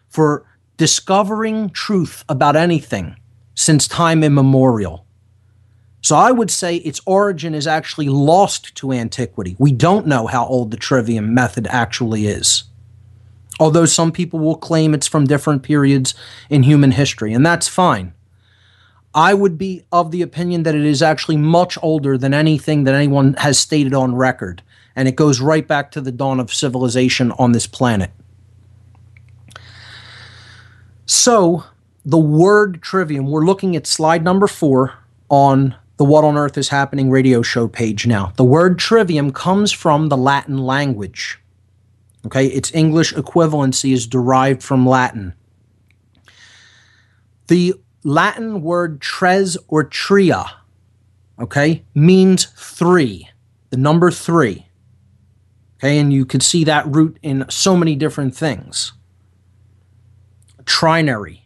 for 0.09 0.44
discovering 0.76 1.70
truth 1.70 2.24
about 2.28 2.56
anything 2.56 3.16
since 3.54 3.87
time 3.87 4.24
immemorial. 4.24 5.06
So 6.02 6.16
I 6.16 6.30
would 6.30 6.50
say 6.50 6.76
its 6.76 7.00
origin 7.06 7.54
is 7.54 7.66
actually 7.66 8.09
lost 8.09 8.74
to 8.76 8.92
antiquity. 8.92 9.56
We 9.59 9.72
don't 9.72 10.06
know 10.06 10.26
how 10.26 10.46
old 10.46 10.70
the 10.70 10.76
trivium 10.76 11.35
method 11.35 11.66
actually 11.68 12.26
is. 12.26 12.64
Although 13.59 13.87
some 13.87 14.12
people 14.12 14.38
will 14.38 14.56
claim 14.56 14.94
it's 14.94 15.06
from 15.06 15.26
different 15.26 15.62
periods 15.62 16.14
in 16.50 16.62
human 16.62 16.92
history, 16.92 17.32
and 17.32 17.44
that's 17.44 17.68
fine. 17.68 18.12
I 19.16 19.33
would 19.33 19.57
be 19.57 19.83
of 19.90 20.11
the 20.11 20.20
opinion 20.20 20.64
that 20.64 20.74
it 20.74 20.85
is 20.85 21.00
actually 21.00 21.38
much 21.38 21.79
older 21.83 22.18
than 22.18 22.35
anything 22.35 22.85
that 22.85 22.94
anyone 22.94 23.33
has 23.38 23.59
stated 23.59 23.94
on 23.94 24.14
record, 24.14 24.62
and 24.94 25.09
it 25.09 25.16
goes 25.16 25.40
right 25.40 25.66
back 25.66 25.90
to 25.92 26.02
the 26.02 26.12
dawn 26.12 26.38
of 26.38 26.52
civilization 26.52 27.33
on 27.33 27.52
this 27.52 27.66
planet. 27.66 28.11
So, 31.07 31.64
the 32.05 32.18
word 32.18 32.83
trivium, 32.83 33.26
we're 33.26 33.46
looking 33.46 33.74
at 33.74 33.87
slide 33.87 34.22
number 34.22 34.46
four 34.46 34.92
on 35.31 35.74
the 35.96 36.05
What 36.05 36.24
on 36.24 36.37
Earth 36.37 36.59
is 36.59 36.68
Happening 36.68 37.11
radio 37.11 37.40
show 37.40 37.68
page 37.68 38.07
now. 38.07 38.35
The 38.37 38.44
word 38.44 38.79
trivium 38.79 39.33
comes 39.33 39.72
from 39.72 40.11
the 40.11 40.16
Latin 40.16 40.59
language. 40.59 41.40
Okay, 42.26 42.48
its 42.48 42.74
English 42.74 43.14
equivalency 43.14 43.94
is 43.94 44.07
derived 44.07 44.62
from 44.62 44.87
Latin. 44.87 45.33
The 47.46 47.74
Latin 48.07 48.62
word 48.62 49.01
tres 49.01 49.57
or 49.69 49.85
tria, 49.85 50.45
okay, 51.40 51.85
means 51.95 52.47
three, 52.57 53.29
the 53.71 53.77
number 53.77 54.11
three. 54.11 54.66
Okay, 55.79 55.99
and 55.99 56.12
you 56.12 56.25
could 56.25 56.42
see 56.42 56.64
that 56.64 56.87
root 56.87 57.19
in 57.23 57.45
so 57.51 57.77
many 57.77 57.95
different 57.95 58.35
things. 58.35 58.92
Trinary, 60.64 61.40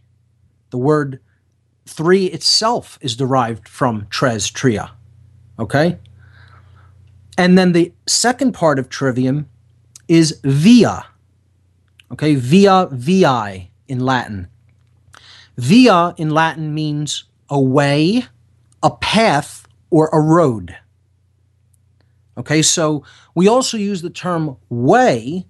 the 0.70 0.78
word 0.78 1.20
Three 1.90 2.26
itself 2.26 3.00
is 3.00 3.16
derived 3.16 3.68
from 3.68 4.06
tres 4.10 4.48
tria. 4.48 4.92
Okay? 5.58 5.98
And 7.36 7.58
then 7.58 7.72
the 7.72 7.92
second 8.06 8.52
part 8.52 8.78
of 8.78 8.88
trivium 8.88 9.48
is 10.06 10.40
via. 10.44 11.06
Okay, 12.12 12.36
via 12.36 12.86
vi 12.92 13.70
in 13.88 13.98
Latin. 13.98 14.46
Via 15.60 16.14
in 16.16 16.30
Latin 16.30 16.72
means 16.72 17.24
a 17.50 17.60
way, 17.60 18.24
a 18.82 18.90
path, 18.90 19.68
or 19.90 20.08
a 20.10 20.18
road. 20.18 20.74
Okay, 22.38 22.62
so 22.62 23.04
we 23.34 23.46
also 23.46 23.76
use 23.76 24.00
the 24.00 24.08
term 24.08 24.56
way 24.70 25.44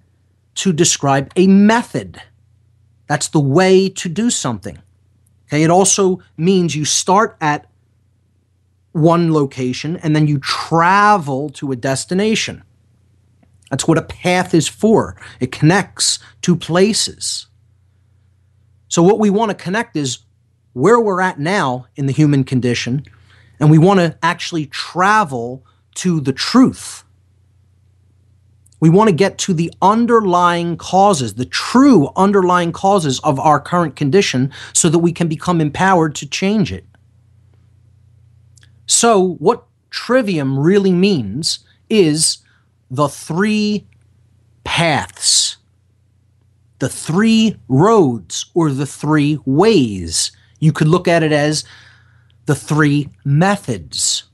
to 0.57 0.73
describe 0.73 1.31
a 1.37 1.47
method. 1.47 2.21
That's 3.07 3.29
the 3.29 3.39
way 3.39 3.89
to 3.89 4.09
do 4.09 4.31
something. 4.31 4.79
Okay, 5.47 5.63
it 5.63 5.71
also 5.71 6.19
means 6.37 6.75
you 6.75 6.85
start 6.85 7.37
at 7.41 7.71
one 8.91 9.33
location 9.33 9.97
and 9.99 10.17
then 10.17 10.27
you 10.27 10.41
travel 10.41 11.51
to 11.51 11.71
a 11.71 11.77
destination. 11.77 12.65
That's 13.71 13.87
what 13.87 13.97
a 13.97 14.03
path 14.03 14.55
is 14.55 14.67
for. 14.67 15.15
It 15.39 15.53
connects 15.53 16.19
two 16.43 16.57
places. 16.57 17.47
So, 18.91 19.03
what 19.03 19.19
we 19.19 19.31
want 19.31 19.51
to 19.51 19.55
connect 19.55 19.97
is 19.97 20.19
where 20.75 21.01
we're 21.01 21.23
at 21.23 21.39
now 21.39 21.87
in 21.97 22.07
the 22.07 22.13
human 22.13 22.45
condition, 22.45 23.07
and 23.59 23.71
we 23.71 23.79
want 23.79 24.01
to 24.01 24.19
actually 24.23 24.67
travel 24.67 25.65
to 25.95 26.21
the 26.21 26.33
truth. 26.33 27.05
We 28.81 28.91
want 28.91 29.09
to 29.09 29.15
get 29.15 29.39
to 29.39 29.55
the 29.55 29.73
underlying 29.81 30.77
causes, 30.77 31.35
the 31.35 31.45
true 31.45 32.11
underlying 32.17 32.73
causes 32.73 33.21
of 33.21 33.39
our 33.39 33.61
current 33.61 33.95
condition, 33.95 34.53
so 34.73 34.89
that 34.89 34.99
we 34.99 35.13
can 35.13 35.29
become 35.29 35.61
empowered 35.61 36.15
to 36.17 36.27
change 36.27 36.73
it. 36.73 36.85
So, 38.87 39.35
what 39.35 39.67
trivium 39.91 40.59
really 40.59 40.93
means 40.93 41.61
is 41.89 42.39
the 42.91 43.09
three 43.09 43.87
paths, 44.65 45.50
the 46.81 46.89
three 46.89 47.57
roads, 47.69 48.47
or 48.55 48.73
the 48.73 48.87
three 48.87 49.39
ways. 49.45 50.33
You 50.59 50.73
could 50.73 50.89
look 50.89 51.07
at 51.07 51.23
it 51.23 51.33
as 51.33 51.65
the 52.47 52.55
three 52.55 53.09
methods. 53.25 54.25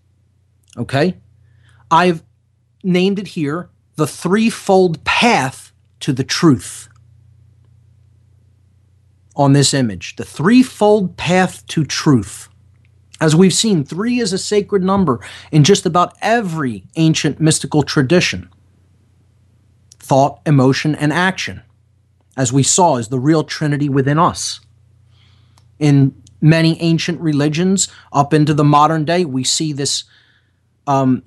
Okay? 0.76 1.18
I've 1.90 2.22
named 2.82 3.18
it 3.18 3.28
here 3.28 3.68
the 3.96 4.06
threefold 4.06 5.04
path 5.04 5.72
to 6.00 6.12
the 6.12 6.24
truth 6.24 6.88
on 9.34 9.52
this 9.52 9.74
image. 9.74 10.16
The 10.16 10.24
threefold 10.24 11.16
path 11.16 11.66
to 11.68 11.84
truth. 11.84 12.48
As 13.20 13.34
we've 13.34 13.54
seen, 13.54 13.84
three 13.84 14.20
is 14.20 14.32
a 14.32 14.38
sacred 14.38 14.82
number 14.82 15.20
in 15.50 15.64
just 15.64 15.86
about 15.86 16.16
every 16.20 16.84
ancient 16.96 17.40
mystical 17.40 17.82
tradition 17.82 18.50
thought, 19.98 20.40
emotion, 20.46 20.94
and 20.94 21.12
action, 21.12 21.62
as 22.36 22.52
we 22.52 22.62
saw, 22.62 22.96
is 22.96 23.08
the 23.08 23.18
real 23.18 23.44
trinity 23.44 23.88
within 23.88 24.18
us. 24.18 24.60
In 25.78 26.14
many 26.40 26.80
ancient 26.80 27.20
religions, 27.20 27.88
up 28.12 28.34
into 28.34 28.54
the 28.54 28.64
modern 28.64 29.04
day, 29.04 29.24
we 29.24 29.44
see 29.44 29.72
this 29.72 30.04
um, 30.86 31.22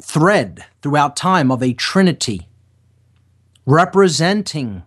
thread 0.00 0.64
throughout 0.82 1.16
time 1.16 1.50
of 1.50 1.62
a 1.62 1.72
trinity 1.72 2.48
representing 3.64 4.82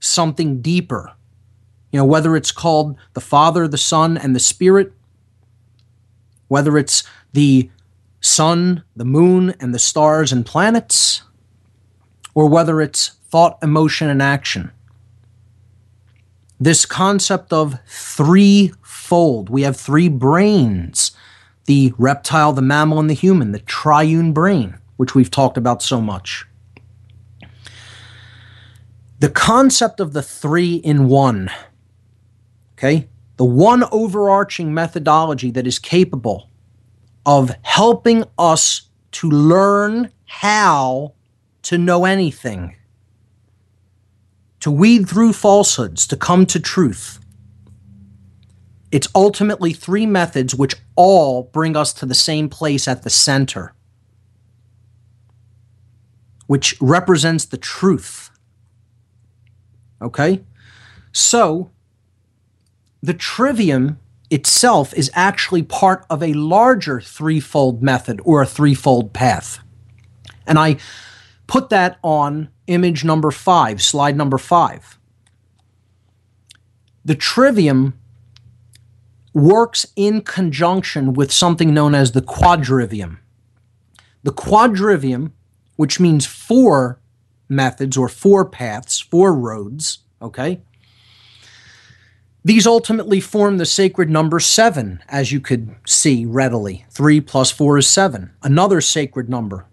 something 0.00 0.62
deeper. 0.62 1.12
You 1.90 1.98
know, 1.98 2.04
whether 2.04 2.34
it's 2.36 2.52
called 2.52 2.96
the 3.12 3.20
Father, 3.20 3.68
the 3.68 3.76
Son, 3.76 4.16
and 4.16 4.34
the 4.34 4.40
Spirit, 4.40 4.92
whether 6.48 6.78
it's 6.78 7.04
the 7.32 7.70
sun, 8.20 8.84
the 8.96 9.04
moon, 9.04 9.54
and 9.60 9.74
the 9.74 9.78
stars 9.78 10.32
and 10.32 10.46
planets, 10.46 11.22
or 12.34 12.48
whether 12.48 12.80
it's 12.80 13.12
thought, 13.32 13.58
emotion, 13.62 14.10
and 14.10 14.20
action. 14.20 14.70
This 16.60 16.84
concept 16.84 17.50
of 17.52 17.78
threefold, 17.86 19.48
we 19.48 19.62
have 19.62 19.76
three 19.76 20.08
brains 20.08 21.12
the 21.64 21.94
reptile, 21.96 22.52
the 22.52 22.60
mammal, 22.60 22.98
and 22.98 23.08
the 23.08 23.14
human, 23.14 23.52
the 23.52 23.60
triune 23.60 24.32
brain, 24.32 24.76
which 24.96 25.14
we've 25.14 25.30
talked 25.30 25.56
about 25.56 25.80
so 25.80 26.00
much. 26.00 26.44
The 29.20 29.30
concept 29.30 30.00
of 30.00 30.12
the 30.12 30.22
three 30.22 30.74
in 30.74 31.08
one, 31.08 31.50
okay, 32.74 33.08
the 33.36 33.44
one 33.44 33.84
overarching 33.92 34.74
methodology 34.74 35.50
that 35.52 35.66
is 35.66 35.78
capable 35.78 36.50
of 37.24 37.54
helping 37.62 38.24
us 38.38 38.88
to 39.12 39.30
learn 39.30 40.10
how 40.26 41.14
to 41.62 41.78
know 41.78 42.04
anything, 42.04 42.74
to 44.62 44.70
weed 44.70 45.08
through 45.08 45.32
falsehoods, 45.32 46.06
to 46.06 46.16
come 46.16 46.46
to 46.46 46.60
truth. 46.60 47.18
It's 48.92 49.08
ultimately 49.12 49.72
three 49.72 50.06
methods 50.06 50.54
which 50.54 50.76
all 50.94 51.42
bring 51.52 51.76
us 51.76 51.92
to 51.94 52.06
the 52.06 52.14
same 52.14 52.48
place 52.48 52.86
at 52.86 53.02
the 53.02 53.10
center, 53.10 53.74
which 56.46 56.80
represents 56.80 57.44
the 57.44 57.56
truth. 57.56 58.30
Okay? 60.00 60.44
So, 61.10 61.72
the 63.02 63.14
trivium 63.14 63.98
itself 64.30 64.94
is 64.94 65.10
actually 65.12 65.64
part 65.64 66.06
of 66.08 66.22
a 66.22 66.34
larger 66.34 67.00
threefold 67.00 67.82
method 67.82 68.20
or 68.22 68.40
a 68.40 68.46
threefold 68.46 69.12
path. 69.12 69.58
And 70.46 70.56
I 70.56 70.76
put 71.48 71.68
that 71.70 71.98
on 72.04 72.51
image 72.66 73.04
number 73.04 73.30
five, 73.30 73.82
slide 73.82 74.16
number 74.16 74.38
five. 74.38 74.98
The 77.04 77.14
trivium 77.14 77.98
works 79.34 79.86
in 79.96 80.22
conjunction 80.22 81.14
with 81.14 81.32
something 81.32 81.74
known 81.74 81.94
as 81.94 82.12
the 82.12 82.22
quadrivium. 82.22 83.18
The 84.22 84.32
quadrivium, 84.32 85.32
which 85.76 85.98
means 85.98 86.26
four 86.26 87.00
methods 87.48 87.96
or 87.96 88.08
four 88.08 88.44
paths, 88.44 89.00
four 89.00 89.32
roads, 89.32 89.98
okay, 90.20 90.62
these 92.44 92.66
ultimately 92.66 93.20
form 93.20 93.58
the 93.58 93.66
sacred 93.66 94.10
number 94.10 94.40
seven, 94.40 95.00
as 95.08 95.30
you 95.30 95.40
could 95.40 95.76
see 95.86 96.24
readily. 96.24 96.84
Three 96.90 97.20
plus 97.20 97.52
four 97.52 97.78
is 97.78 97.86
seven. 97.86 98.32
Another 98.42 98.80
sacred 98.80 99.28
number. 99.28 99.66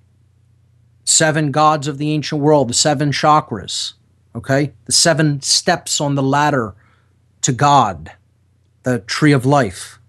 Seven 1.10 1.50
gods 1.50 1.88
of 1.88 1.98
the 1.98 2.12
ancient 2.12 2.40
world, 2.40 2.70
the 2.70 2.74
seven 2.76 3.10
chakras, 3.10 3.94
okay? 4.36 4.74
The 4.86 4.92
seven 4.92 5.42
steps 5.42 6.00
on 6.00 6.14
the 6.14 6.22
ladder 6.22 6.76
to 7.42 7.52
God, 7.52 8.12
the 8.84 9.00
tree 9.00 9.32
of 9.32 9.44
life. 9.44 10.00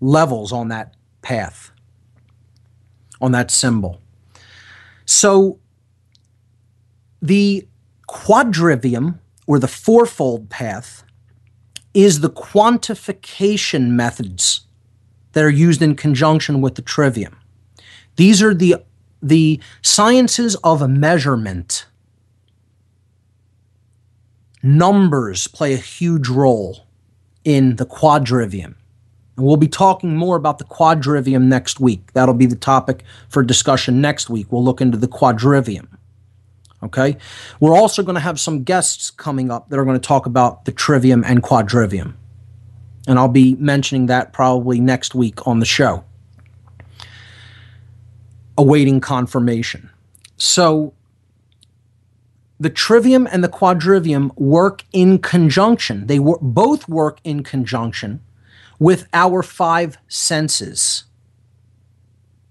Levels 0.00 0.52
on 0.52 0.68
that 0.68 0.94
path, 1.22 1.72
on 3.20 3.32
that 3.32 3.50
symbol. 3.50 4.00
So 5.06 5.58
the 7.20 7.66
quadrivium 8.08 9.18
or 9.48 9.58
the 9.58 9.66
fourfold 9.66 10.50
path 10.50 11.02
is 11.94 12.20
the 12.20 12.30
quantification 12.30 13.88
methods 13.88 14.68
that 15.32 15.42
are 15.42 15.50
used 15.50 15.82
in 15.82 15.96
conjunction 15.96 16.60
with 16.60 16.76
the 16.76 16.82
trivium. 16.82 17.37
These 18.18 18.42
are 18.42 18.52
the, 18.52 18.82
the 19.22 19.60
sciences 19.80 20.56
of 20.56 20.88
measurement. 20.90 21.86
Numbers 24.60 25.46
play 25.46 25.72
a 25.72 25.76
huge 25.76 26.28
role 26.28 26.88
in 27.44 27.76
the 27.76 27.86
quadrivium. 27.86 28.74
And 29.36 29.46
we'll 29.46 29.56
be 29.56 29.68
talking 29.68 30.16
more 30.16 30.34
about 30.34 30.58
the 30.58 30.64
quadrivium 30.64 31.44
next 31.44 31.78
week. 31.78 32.12
That'll 32.12 32.34
be 32.34 32.46
the 32.46 32.56
topic 32.56 33.04
for 33.28 33.44
discussion 33.44 34.00
next 34.00 34.28
week. 34.28 34.50
We'll 34.50 34.64
look 34.64 34.80
into 34.80 34.98
the 34.98 35.06
quadrivium. 35.06 35.86
Okay. 36.82 37.16
We're 37.60 37.76
also 37.76 38.02
going 38.02 38.16
to 38.16 38.20
have 38.20 38.40
some 38.40 38.64
guests 38.64 39.12
coming 39.12 39.48
up 39.48 39.68
that 39.68 39.78
are 39.78 39.84
going 39.84 40.00
to 40.00 40.04
talk 40.04 40.26
about 40.26 40.64
the 40.64 40.72
trivium 40.72 41.22
and 41.24 41.40
quadrivium. 41.40 42.14
And 43.06 43.16
I'll 43.16 43.28
be 43.28 43.54
mentioning 43.54 44.06
that 44.06 44.32
probably 44.32 44.80
next 44.80 45.14
week 45.14 45.46
on 45.46 45.60
the 45.60 45.66
show. 45.66 46.04
Awaiting 48.58 49.00
confirmation. 49.00 49.88
So 50.36 50.92
the 52.60 52.70
trivium 52.70 53.28
and 53.30 53.42
the 53.42 53.48
quadrivium 53.48 54.36
work 54.36 54.84
in 54.92 55.18
conjunction. 55.18 56.06
They 56.06 56.18
wor- 56.18 56.38
both 56.42 56.88
work 56.88 57.20
in 57.24 57.42
conjunction 57.42 58.20
with 58.78 59.06
our 59.12 59.42
five 59.42 59.98
senses. 60.08 61.04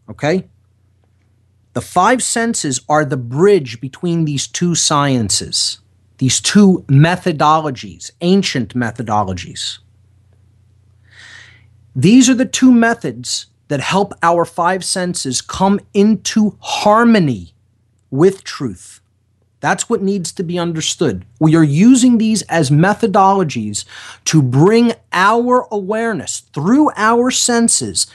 Okay? 0.10 0.48
The 1.74 1.82
five 1.82 2.24
senses 2.24 2.82
are 2.90 3.06
the 3.06 3.18
bridge 3.18 3.80
between 3.80 4.26
these 4.26 4.48
two 4.48 4.74
sciences, 4.76 5.80
these 6.18 6.42
two 6.42 6.86
methodologies, 6.88 8.12
ancient 8.22 8.74
methodologies. 8.74 9.80
These 11.96 12.30
are 12.30 12.34
the 12.34 12.46
two 12.46 12.72
methods 12.72 13.48
that 13.68 13.80
help 13.80 14.14
our 14.24 14.46
five 14.46 14.84
senses 14.84 15.42
come 15.42 15.80
into 15.94 16.58
harmony 16.60 17.54
with 18.10 18.44
truth. 18.44 19.02
That's 19.60 19.90
what 19.90 20.04
needs 20.04 20.32
to 20.34 20.44
be 20.44 20.60
understood. 20.60 21.26
We 21.40 21.56
are 21.56 21.64
using 21.64 22.18
these 22.18 22.44
as 22.44 22.70
methodologies 22.70 23.86
to 24.26 24.42
bring 24.42 24.94
our 25.12 25.68
awareness 25.72 26.42
through 26.54 26.92
our 26.96 27.32
senses 27.32 28.08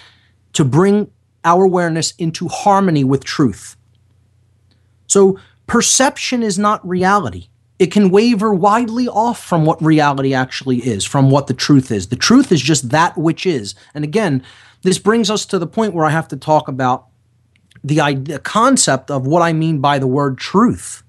to 0.53 0.65
bring 0.65 1.11
our 1.45 1.65
awareness 1.65 2.13
into 2.19 2.49
harmony 2.49 3.05
with 3.05 3.25
truth. 3.25 3.77
So, 5.07 5.39
perception 5.67 6.43
is 6.43 6.59
not 6.59 6.87
reality. 6.87 7.49
It 7.79 7.91
can 7.91 8.11
waver 8.11 8.55
widely 8.55 9.09
off 9.09 9.43
from 9.43 9.65
what 9.65 9.83
reality 9.83 10.35
actually 10.35 10.79
is, 10.79 11.05
from 11.05 11.31
what 11.31 11.49
the 11.49 11.55
truth 11.55 11.91
is. 11.91 12.09
The 12.09 12.17
truth 12.17 12.53
is 12.53 12.63
just 12.63 12.91
that 12.91 13.19
which 13.19 13.45
is. 13.45 13.75
And 13.95 14.05
again, 14.05 14.45
this 14.83 14.99
brings 14.99 15.31
us 15.31 15.47
to 15.47 15.59
the 15.59 15.67
point 15.67 15.95
where 15.95 16.05
I 16.05 16.11
have 16.11 16.29
to 16.29 16.37
talk 16.37 16.69
about 16.69 17.07
the, 17.83 18.01
idea, 18.01 18.39
concept 18.39 19.11
of 19.11 19.27
what 19.27 19.43
I 19.43 19.53
mean 19.53 19.79
by 19.79 19.99
the 19.99 20.07
word 20.07 20.39
truth. 20.39 21.03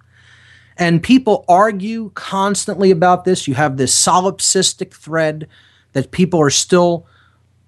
And 0.77 1.03
people 1.03 1.45
argue 1.47 2.11
constantly 2.15 2.89
about 2.89 3.25
this. 3.25 3.47
You 3.47 3.53
have 3.55 3.77
this 3.77 3.93
solipsistic 3.93 4.93
thread 4.93 5.47
that 5.93 6.11
people 6.11 6.41
are 6.41 6.49
still 6.49 7.05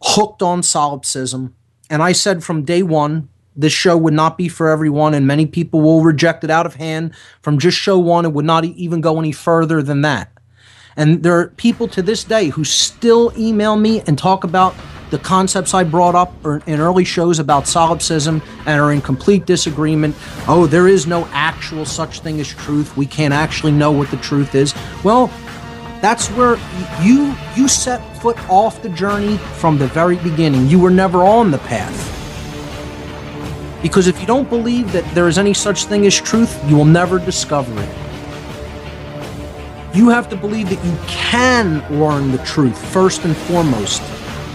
hooked 0.02 0.42
on 0.42 0.64
solipsism. 0.64 1.56
And 1.90 2.02
I 2.02 2.14
said 2.14 2.44
from 2.44 2.64
day 2.64 2.82
one, 2.82 3.30
this 3.56 3.74
show 3.74 3.96
would 3.96 4.14
not 4.14 4.38
be 4.38 4.50
for 4.50 4.70
everyone, 4.70 5.14
and 5.14 5.26
many 5.26 5.46
people 5.46 5.80
will 5.80 6.04
reject 6.04 6.44
it 6.44 6.50
out 6.50 6.66
of 6.66 6.76
hand 6.76 7.14
from 7.42 7.58
just 7.58 7.78
show 7.78 7.98
one. 7.98 8.26
It 8.26 8.34
would 8.34 8.44
not 8.44 8.66
even 8.66 9.00
go 9.00 9.18
any 9.18 9.32
further 9.32 9.82
than 9.82 10.02
that. 10.02 10.32
And 10.98 11.24
there 11.24 11.40
are 11.40 11.48
people 11.50 11.88
to 11.90 12.02
this 12.02 12.24
day 12.24 12.50
who 12.50 12.64
still 12.64 13.32
email 13.38 13.78
me 13.78 14.02
and 14.08 14.18
talk 14.18 14.44
about 14.44 14.76
the 15.10 15.20
concepts 15.20 15.74
I 15.74 15.84
brought 15.84 16.16
up 16.16 16.34
er, 16.46 16.62
in 16.66 16.80
early 16.80 17.04
shows 17.04 17.40
about 17.40 17.68
solipsism 17.68 18.42
and 18.66 18.82
are 18.82 18.92
in 18.92 19.02
complete 19.02 19.46
disagreement. 19.46 20.16
Oh, 20.48 20.68
there 20.68 20.88
is 20.88 21.08
no 21.08 21.28
actual 21.32 21.86
such 21.86 22.22
thing 22.22 22.40
as 22.40 22.48
truth. 22.48 22.96
We 22.98 23.06
can't 23.06 23.34
actually 23.34 23.72
know 23.72 23.92
what 23.92 24.10
the 24.12 24.18
truth 24.18 24.56
is. 24.56 24.74
Well, 25.04 25.28
that's 26.02 26.28
where 26.30 26.58
you 27.02 27.36
you 27.56 27.68
set 27.68 28.02
foot 28.18 28.38
off 28.50 28.82
the 28.82 28.90
journey 28.90 29.38
from 29.38 29.78
the 29.78 29.88
very 29.88 30.18
beginning. 30.18 30.68
You 30.68 30.80
were 30.80 30.92
never 30.92 31.24
on 31.24 31.52
the 31.52 31.58
path. 31.60 32.12
Because 33.82 34.08
if 34.08 34.20
you 34.20 34.26
don't 34.26 34.50
believe 34.50 34.92
that 34.94 35.06
there 35.14 35.28
is 35.28 35.38
any 35.38 35.54
such 35.54 35.86
thing 35.86 36.06
as 36.08 36.16
truth, 36.20 36.60
you 36.68 36.76
will 36.76 36.86
never 36.86 37.20
discover 37.20 37.72
it. 37.82 37.90
You 39.96 40.10
have 40.10 40.28
to 40.30 40.36
believe 40.36 40.70
that 40.70 40.84
you 40.84 40.98
can 41.08 41.80
learn 42.00 42.32
the 42.32 42.40
truth 42.40 42.78
first 42.92 43.24
and 43.24 43.38
foremost. 43.38 44.02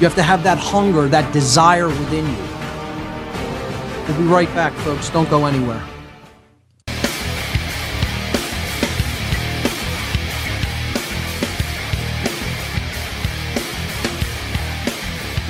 You 0.00 0.06
have 0.06 0.14
to 0.14 0.22
have 0.22 0.42
that 0.44 0.56
hunger, 0.56 1.08
that 1.08 1.30
desire 1.30 1.86
within 1.86 2.24
you. 2.24 4.08
We'll 4.08 4.16
be 4.16 4.32
right 4.32 4.48
back, 4.54 4.72
folks. 4.78 5.10
Don't 5.10 5.28
go 5.28 5.44
anywhere. 5.44 5.86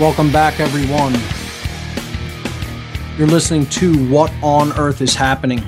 Welcome 0.00 0.32
back, 0.32 0.58
everyone. 0.58 1.14
You're 3.16 3.28
listening 3.28 3.66
to 3.66 4.08
What 4.08 4.32
on 4.42 4.72
Earth 4.72 5.00
is 5.00 5.14
Happening. 5.14 5.62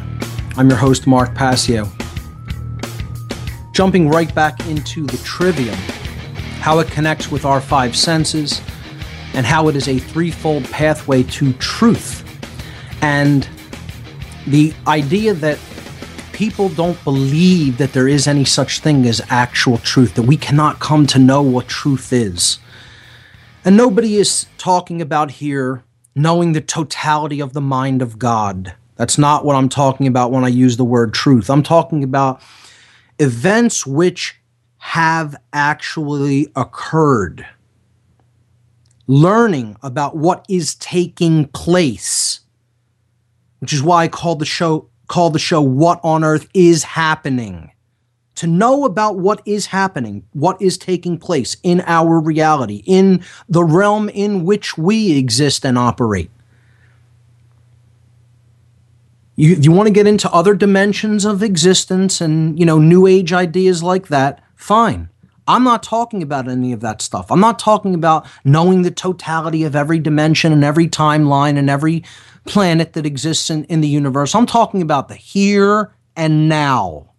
I'm 0.57 0.68
your 0.68 0.78
host, 0.78 1.07
Mark 1.07 1.33
Passio. 1.37 1.89
jumping 3.70 4.09
right 4.09 4.35
back 4.35 4.59
into 4.66 5.07
the 5.07 5.18
trivium, 5.18 5.76
how 6.59 6.80
it 6.80 6.91
connects 6.91 7.30
with 7.30 7.45
our 7.45 7.61
five 7.61 7.97
senses, 7.97 8.61
and 9.35 9.47
how 9.47 9.68
it 9.68 9.76
is 9.76 9.89
a 9.89 9.99
threefold 9.99 10.64
pathway 10.64 11.22
to 11.24 11.53
truth. 11.55 12.24
And 13.03 13.49
the 14.47 14.72
idea 14.87 15.35
that 15.35 15.59
people 16.33 16.68
don't 16.70 17.03
believe 17.05 17.78
that 17.78 17.93
there 17.93 18.09
is 18.09 18.26
any 18.26 18.45
such 18.45 18.80
thing 18.80 19.07
as 19.07 19.20
actual 19.28 19.78
truth, 19.78 20.14
that 20.14 20.22
we 20.22 20.37
cannot 20.37 20.80
come 20.80 21.07
to 21.07 21.18
know 21.18 21.43
what 21.43 21.68
truth 21.68 22.12
is. 22.12 22.59
And 23.64 23.76
nobody 23.76 24.16
is 24.16 24.47
talking 24.59 25.01
about 25.01 25.30
here 25.30 25.85
knowing 26.14 26.53
the 26.53 26.61
totality 26.61 27.41
of 27.41 27.53
the 27.53 27.61
mind 27.61 28.03
of 28.03 28.18
God. 28.18 28.74
That's 28.97 29.18
not 29.18 29.45
what 29.45 29.57
I'm 29.57 29.68
talking 29.68 30.07
about 30.07 30.30
when 30.30 30.45
I 30.45 30.49
use 30.49 30.76
the 30.76 30.85
word 30.85 31.14
truth. 31.14 31.49
I'm 31.49 31.62
talking 31.62 32.05
about 32.05 32.43
events 33.18 33.87
which 33.87 34.37
have 34.78 35.37
actually 35.53 36.51
occurred. 36.57 37.47
Learning 39.12 39.76
about 39.82 40.16
what 40.16 40.46
is 40.48 40.74
taking 40.76 41.44
place, 41.48 42.40
which 43.58 43.74
is 43.74 43.82
why 43.82 44.04
I 44.04 44.08
called 44.08 44.38
the 44.38 44.46
show 44.46 44.88
call 45.06 45.28
the 45.28 45.38
show 45.38 45.60
What 45.60 46.00
on 46.02 46.24
Earth 46.24 46.48
is 46.54 46.82
Happening. 46.84 47.72
To 48.36 48.46
know 48.46 48.86
about 48.86 49.18
what 49.18 49.42
is 49.44 49.66
happening, 49.66 50.24
what 50.32 50.62
is 50.62 50.78
taking 50.78 51.18
place 51.18 51.58
in 51.62 51.82
our 51.86 52.18
reality, 52.18 52.82
in 52.86 53.22
the 53.50 53.64
realm 53.64 54.08
in 54.08 54.46
which 54.46 54.78
we 54.78 55.18
exist 55.18 55.66
and 55.66 55.76
operate. 55.76 56.30
You, 59.36 59.56
you 59.56 59.72
want 59.72 59.88
to 59.88 59.92
get 59.92 60.06
into 60.06 60.32
other 60.32 60.54
dimensions 60.54 61.26
of 61.26 61.42
existence 61.42 62.22
and, 62.22 62.58
you 62.58 62.64
know, 62.64 62.78
new 62.78 63.06
age 63.06 63.34
ideas 63.34 63.82
like 63.82 64.08
that, 64.08 64.42
fine. 64.56 65.10
I'm 65.49 65.64
not 65.64 65.82
talking 65.82 66.22
about 66.22 66.49
any 66.49 66.72
of 66.72 66.80
that 66.80 67.03
stuff. 67.03 67.30
I'm 67.30 67.40
not 67.40 67.59
talking 67.59 67.95
about 67.95 68.26
knowing 68.45 68.82
the 68.82 68.90
totality 68.90 69.64
of 69.64 69.74
every 69.74 69.99
dimension 69.99 70.53
and 70.53 70.62
every 70.62 70.88
timeline 70.88 71.57
and 71.59 71.68
every 71.68 72.05
planet 72.45 72.93
that 72.93 73.07
exists 73.07 73.51
in, 73.51 73.64
in 73.64 73.80
the 73.80 73.88
universe. 73.88 74.34
I'm 74.34 74.47
talking 74.47 74.82
about 74.82 75.09
the 75.09 75.14
here 75.14 75.95
and 76.16 76.49
now. 76.49 77.11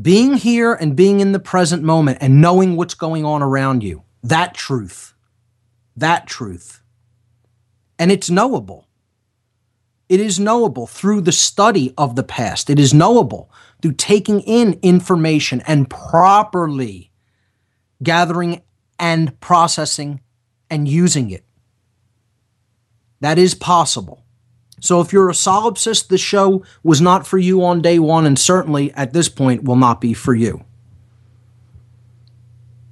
Being 0.00 0.34
here 0.34 0.74
and 0.74 0.94
being 0.94 1.18
in 1.18 1.32
the 1.32 1.40
present 1.40 1.82
moment 1.82 2.18
and 2.20 2.40
knowing 2.40 2.76
what's 2.76 2.94
going 2.94 3.24
on 3.24 3.42
around 3.42 3.82
you. 3.82 4.04
That 4.22 4.54
truth. 4.54 5.14
That 5.96 6.28
truth. 6.28 6.80
And 7.98 8.12
it's 8.12 8.30
knowable. 8.30 8.86
It 10.08 10.20
is 10.20 10.38
knowable 10.38 10.86
through 10.86 11.22
the 11.22 11.32
study 11.32 11.92
of 11.98 12.14
the 12.14 12.22
past. 12.22 12.70
It 12.70 12.78
is 12.78 12.94
knowable 12.94 13.50
through 13.80 13.92
taking 13.92 14.40
in 14.40 14.78
information 14.82 15.62
and 15.66 15.88
properly 15.88 17.10
gathering 18.02 18.62
and 18.98 19.38
processing 19.40 20.20
and 20.70 20.88
using 20.88 21.30
it. 21.30 21.44
That 23.20 23.38
is 23.38 23.54
possible. 23.54 24.24
So 24.80 25.00
if 25.00 25.12
you're 25.12 25.30
a 25.30 25.34
solipsist, 25.34 26.08
the 26.08 26.18
show 26.18 26.64
was 26.82 27.00
not 27.00 27.26
for 27.26 27.38
you 27.38 27.64
on 27.64 27.82
day 27.82 27.98
one, 27.98 28.26
and 28.26 28.38
certainly 28.38 28.92
at 28.92 29.12
this 29.12 29.28
point 29.28 29.64
will 29.64 29.76
not 29.76 30.00
be 30.00 30.14
for 30.14 30.34
you. 30.34 30.64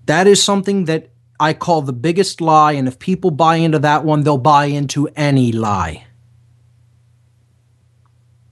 That 0.06 0.26
is 0.26 0.42
something 0.42 0.84
that 0.86 1.10
I 1.38 1.52
call 1.52 1.82
the 1.82 1.92
biggest 1.92 2.40
lie, 2.40 2.72
and 2.72 2.88
if 2.88 2.98
people 2.98 3.30
buy 3.30 3.56
into 3.56 3.78
that 3.80 4.04
one, 4.04 4.22
they'll 4.22 4.38
buy 4.38 4.66
into 4.66 5.08
any 5.14 5.52
lie. 5.52 6.05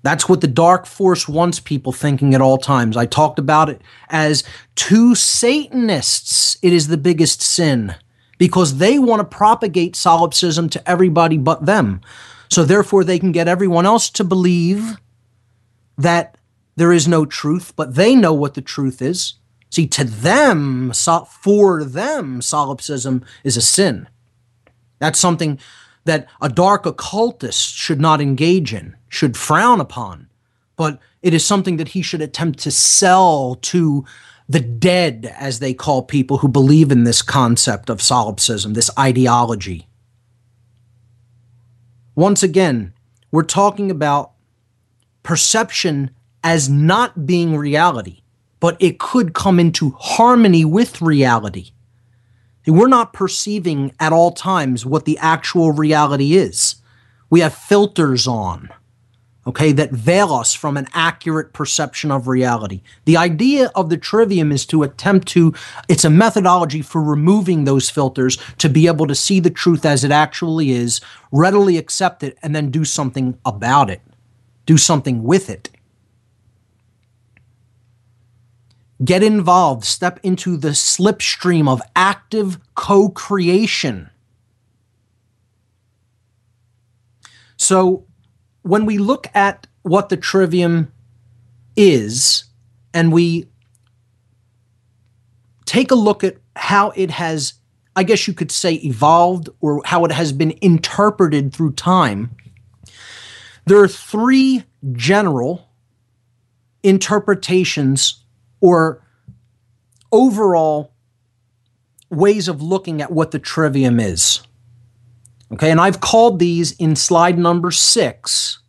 That's 0.04 0.28
what 0.28 0.42
the 0.42 0.46
dark 0.46 0.84
force 0.84 1.26
wants 1.26 1.58
people 1.58 1.90
thinking 1.90 2.34
at 2.34 2.42
all 2.42 2.58
times. 2.58 2.94
I 2.94 3.06
talked 3.06 3.38
about 3.38 3.70
it 3.70 3.80
as 4.10 4.44
to 4.76 5.14
Satanists, 5.14 6.58
it 6.60 6.74
is 6.74 6.88
the 6.88 6.98
biggest 6.98 7.40
sin 7.40 7.94
because 8.36 8.76
they 8.76 8.98
want 8.98 9.20
to 9.20 9.36
propagate 9.36 9.96
solipsism 9.96 10.68
to 10.68 10.88
everybody 10.88 11.38
but 11.38 11.64
them. 11.64 12.02
So 12.50 12.64
therefore, 12.64 13.02
they 13.02 13.18
can 13.18 13.32
get 13.32 13.48
everyone 13.48 13.86
else 13.86 14.10
to 14.10 14.24
believe 14.24 14.98
that 15.96 16.36
there 16.76 16.92
is 16.92 17.08
no 17.08 17.24
truth, 17.24 17.72
but 17.74 17.94
they 17.94 18.14
know 18.14 18.34
what 18.34 18.52
the 18.52 18.60
truth 18.60 19.00
is. 19.00 19.34
See, 19.70 19.86
to 19.86 20.04
them, 20.04 20.92
for 20.92 21.82
them, 21.82 22.42
solipsism 22.42 23.24
is 23.42 23.56
a 23.56 23.62
sin. 23.62 24.06
That's 24.98 25.18
something 25.18 25.58
that 26.04 26.28
a 26.40 26.48
dark 26.48 26.86
occultist 26.86 27.74
should 27.74 28.00
not 28.00 28.20
engage 28.20 28.74
in, 28.74 28.96
should 29.08 29.36
frown 29.36 29.80
upon. 29.80 30.28
But 30.76 30.98
it 31.22 31.32
is 31.34 31.44
something 31.44 31.76
that 31.78 31.88
he 31.88 32.02
should 32.02 32.20
attempt 32.20 32.58
to 32.60 32.70
sell 32.70 33.56
to 33.62 34.04
the 34.48 34.60
dead, 34.60 35.34
as 35.38 35.58
they 35.58 35.72
call 35.72 36.02
people 36.02 36.38
who 36.38 36.48
believe 36.48 36.92
in 36.92 37.04
this 37.04 37.22
concept 37.22 37.88
of 37.88 38.02
solipsism, 38.02 38.74
this 38.74 38.90
ideology. 38.98 39.88
Once 42.14 42.42
again, 42.42 42.92
we're 43.30 43.42
talking 43.42 43.90
about 43.90 44.32
perception 45.22 46.10
as 46.42 46.68
not 46.68 47.26
being 47.26 47.56
reality, 47.56 48.20
but 48.60 48.76
it 48.80 48.98
could 48.98 49.32
come 49.32 49.58
into 49.58 49.96
harmony 49.98 50.64
with 50.64 51.00
reality. 51.00 51.70
We're 52.66 52.88
not 52.88 53.12
perceiving 53.12 53.92
at 54.00 54.12
all 54.12 54.32
times 54.32 54.86
what 54.86 55.04
the 55.04 55.18
actual 55.18 55.72
reality 55.72 56.34
is. 56.34 56.76
We 57.28 57.40
have 57.40 57.54
filters 57.54 58.26
on, 58.26 58.70
okay, 59.46 59.72
that 59.72 59.90
veil 59.90 60.32
us 60.32 60.54
from 60.54 60.76
an 60.76 60.88
accurate 60.94 61.52
perception 61.52 62.10
of 62.10 62.26
reality. 62.28 62.82
The 63.04 63.16
idea 63.18 63.70
of 63.74 63.90
the 63.90 63.98
trivium 63.98 64.50
is 64.50 64.64
to 64.66 64.82
attempt 64.82 65.28
to, 65.28 65.52
it's 65.88 66.04
a 66.04 66.10
methodology 66.10 66.80
for 66.80 67.02
removing 67.02 67.64
those 67.64 67.90
filters 67.90 68.38
to 68.58 68.68
be 68.68 68.86
able 68.86 69.06
to 69.06 69.14
see 69.14 69.40
the 69.40 69.50
truth 69.50 69.84
as 69.84 70.04
it 70.04 70.10
actually 70.10 70.70
is, 70.70 71.00
readily 71.32 71.76
accept 71.76 72.22
it, 72.22 72.38
and 72.42 72.56
then 72.56 72.70
do 72.70 72.84
something 72.84 73.38
about 73.44 73.90
it, 73.90 74.00
do 74.64 74.78
something 74.78 75.22
with 75.22 75.50
it. 75.50 75.68
Get 79.04 79.22
involved, 79.22 79.84
step 79.84 80.20
into 80.22 80.56
the 80.56 80.68
slipstream 80.68 81.68
of 81.68 81.82
active 81.94 82.58
co 82.74 83.08
creation. 83.08 84.08
So, 87.56 88.06
when 88.62 88.86
we 88.86 88.98
look 88.98 89.26
at 89.34 89.66
what 89.82 90.08
the 90.08 90.16
trivium 90.16 90.92
is 91.76 92.44
and 92.94 93.12
we 93.12 93.48
take 95.66 95.90
a 95.90 95.96
look 95.96 96.24
at 96.24 96.36
how 96.56 96.90
it 96.90 97.10
has, 97.10 97.54
I 97.96 98.04
guess 98.04 98.26
you 98.28 98.34
could 98.34 98.52
say, 98.52 98.74
evolved 98.74 99.48
or 99.60 99.82
how 99.84 100.04
it 100.04 100.12
has 100.12 100.32
been 100.32 100.56
interpreted 100.62 101.52
through 101.52 101.72
time, 101.72 102.34
there 103.66 103.78
are 103.78 103.88
three 103.88 104.62
general 104.92 105.68
interpretations 106.82 108.23
or 108.64 109.02
overall 110.10 110.90
ways 112.08 112.48
of 112.48 112.62
looking 112.62 113.02
at 113.02 113.12
what 113.12 113.30
the 113.30 113.38
trivium 113.38 114.00
is. 114.00 114.40
Okay, 115.52 115.70
and 115.70 115.78
I've 115.78 116.00
called 116.00 116.38
these 116.38 116.72
in 116.72 116.96
slide 116.96 117.38
number 117.38 117.70
six 117.70 118.60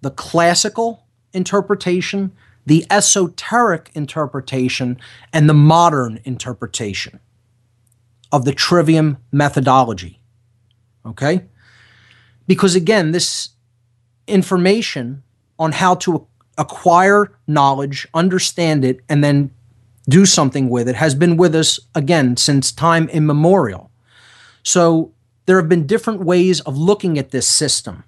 the 0.00 0.10
classical 0.10 1.06
interpretation, 1.32 2.32
the 2.66 2.84
esoteric 2.90 3.92
interpretation, 3.94 4.98
and 5.32 5.48
the 5.48 5.54
modern 5.54 6.18
interpretation 6.24 7.20
of 8.32 8.44
the 8.44 8.52
trivium 8.52 9.18
methodology. 9.30 10.20
Okay? 11.06 11.44
Because 12.48 12.74
again, 12.74 13.12
this 13.12 13.50
information 14.26 15.22
on 15.56 15.70
how 15.70 15.94
to 15.96 16.26
acquire 16.60 17.32
knowledge, 17.48 18.06
understand 18.14 18.84
it, 18.84 19.00
and 19.08 19.24
then 19.24 19.50
do 20.08 20.26
something 20.26 20.68
with 20.68 20.88
it 20.88 20.96
has 20.96 21.14
been 21.14 21.36
with 21.36 21.54
us 21.54 21.80
again 21.94 22.36
since 22.36 22.70
time 22.70 23.08
immemorial. 23.08 23.90
So 24.62 25.12
there 25.46 25.56
have 25.56 25.68
been 25.68 25.86
different 25.86 26.22
ways 26.22 26.60
of 26.60 26.76
looking 26.76 27.18
at 27.18 27.30
this 27.30 27.48
system. 27.48 28.04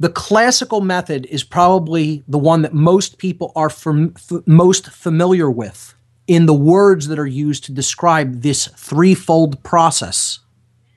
The 0.00 0.08
classical 0.08 0.80
method 0.80 1.26
is 1.26 1.42
probably 1.42 2.22
the 2.28 2.38
one 2.38 2.62
that 2.62 2.72
most 2.72 3.18
people 3.18 3.52
are 3.56 3.70
fam- 3.70 4.14
f- 4.16 4.46
most 4.46 4.90
familiar 4.90 5.50
with 5.50 5.94
in 6.26 6.46
the 6.46 6.54
words 6.54 7.08
that 7.08 7.18
are 7.18 7.26
used 7.26 7.64
to 7.64 7.72
describe 7.72 8.42
this 8.42 8.68
threefold 8.68 9.62
process 9.64 10.38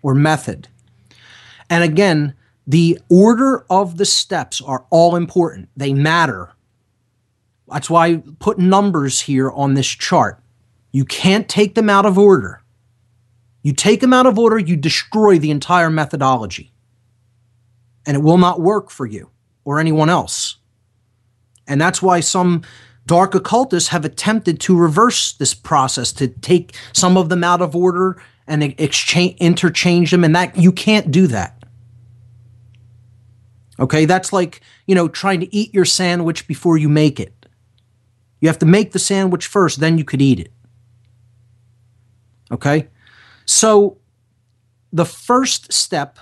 or 0.04 0.14
method. 0.14 0.68
And 1.70 1.84
again, 1.84 2.36
the 2.68 3.00
order 3.10 3.66
of 3.70 3.98
the 3.98 4.06
steps 4.06 4.62
are 4.62 4.86
all 4.90 5.16
important. 5.16 5.70
They 5.76 5.94
matter. 5.94 6.52
That's 7.68 7.90
why 7.90 8.08
I 8.08 8.24
put 8.40 8.60
numbers 8.60 9.22
here 9.22 9.50
on 9.50 9.74
this 9.74 9.88
chart. 9.88 10.42
You 10.92 11.06
can't 11.06 11.48
take 11.48 11.76
them 11.76 11.90
out 11.90 12.06
of 12.06 12.18
order. 12.18 12.62
You 13.64 13.74
take 13.74 14.02
them 14.02 14.14
out 14.14 14.26
of 14.26 14.40
order, 14.40 14.58
you 14.58 14.76
destroy 14.76 15.38
the 15.38 15.52
entire 15.52 15.90
methodology. 15.90 16.74
And 18.06 18.18
it 18.18 18.24
will 18.24 18.40
not 18.40 18.60
work 18.60 18.90
for 18.90 19.06
you 19.06 19.30
or 19.64 19.80
anyone 19.80 20.10
else. 20.10 20.58
And 21.68 21.80
that's 21.80 22.02
why 22.02 22.20
some 22.20 22.64
Dark 23.06 23.36
occultists 23.36 23.90
have 23.90 24.06
attempted 24.06 24.60
to 24.62 24.78
reverse 24.78 25.34
this 25.34 25.54
process 25.54 26.12
to 26.14 26.28
take 26.28 26.76
some 26.94 27.18
of 27.18 27.30
them 27.30 27.44
out 27.44 27.62
of 27.62 27.76
order 27.76 28.22
and 28.48 28.64
exchange 28.64 29.38
interchange 29.40 30.12
them 30.12 30.24
and 30.24 30.36
that 30.36 30.58
you 30.58 30.72
can't 30.72 31.12
do 31.12 31.28
that. 31.28 31.61
Okay, 33.82 34.06
that's 34.06 34.32
like, 34.32 34.62
you 34.86 34.94
know, 34.94 35.08
trying 35.08 35.40
to 35.40 35.54
eat 35.54 35.74
your 35.74 35.86
sandwich 35.86 36.48
before 36.48 36.78
you 36.78 36.88
make 36.88 37.20
it. 37.20 37.48
You 38.40 38.48
have 38.48 38.60
to 38.60 38.66
make 38.66 38.92
the 38.92 39.00
sandwich 39.00 39.48
first, 39.48 39.80
then 39.80 39.98
you 39.98 40.04
could 40.04 40.22
eat 40.22 40.40
it. 40.40 40.52
Okay? 42.52 42.90
So 43.46 43.98
the 44.94 45.06
first 45.06 45.74
step 45.74 46.20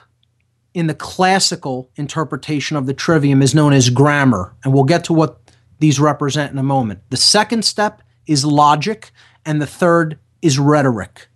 in 0.74 0.88
the 0.88 0.94
classical 0.94 1.90
interpretation 1.96 2.78
of 2.78 2.86
the 2.86 2.94
trivium 2.94 3.42
is 3.42 3.56
known 3.56 3.74
as 3.74 3.90
grammar, 3.90 4.56
and 4.64 4.74
we'll 4.74 4.84
get 4.84 5.04
to 5.06 5.14
what 5.14 5.52
these 5.80 6.00
represent 6.00 6.52
in 6.52 6.58
a 6.58 6.64
moment. 6.64 7.02
The 7.10 7.18
second 7.18 7.66
step 7.66 8.02
is 8.28 8.46
logic, 8.46 9.12
and 9.46 9.62
the 9.62 9.68
third 9.68 10.20
is 10.42 10.60
rhetoric. 10.60 11.29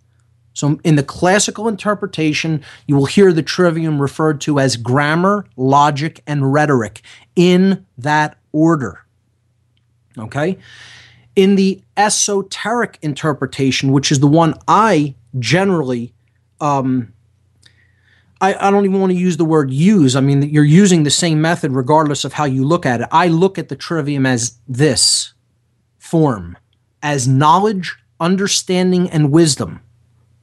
So, 0.54 0.78
in 0.84 0.94
the 0.94 1.02
classical 1.02 1.66
interpretation, 1.66 2.62
you 2.86 2.94
will 2.94 3.06
hear 3.06 3.32
the 3.32 3.42
trivium 3.42 4.00
referred 4.00 4.40
to 4.42 4.60
as 4.60 4.76
grammar, 4.76 5.46
logic, 5.56 6.22
and 6.28 6.52
rhetoric 6.52 7.02
in 7.34 7.84
that 7.98 8.38
order. 8.52 9.00
Okay? 10.16 10.56
In 11.34 11.56
the 11.56 11.82
esoteric 11.96 13.00
interpretation, 13.02 13.90
which 13.90 14.12
is 14.12 14.20
the 14.20 14.28
one 14.28 14.54
I 14.68 15.16
generally, 15.40 16.14
um, 16.60 17.12
I, 18.40 18.54
I 18.54 18.70
don't 18.70 18.84
even 18.84 19.00
want 19.00 19.10
to 19.10 19.18
use 19.18 19.36
the 19.36 19.44
word 19.44 19.72
use. 19.72 20.14
I 20.14 20.20
mean, 20.20 20.42
you're 20.42 20.62
using 20.62 21.02
the 21.02 21.10
same 21.10 21.40
method 21.40 21.72
regardless 21.72 22.24
of 22.24 22.34
how 22.34 22.44
you 22.44 22.64
look 22.64 22.86
at 22.86 23.00
it. 23.00 23.08
I 23.10 23.26
look 23.26 23.58
at 23.58 23.70
the 23.70 23.76
trivium 23.76 24.24
as 24.24 24.58
this 24.68 25.34
form, 25.98 26.56
as 27.02 27.26
knowledge, 27.26 27.96
understanding, 28.20 29.10
and 29.10 29.32
wisdom 29.32 29.80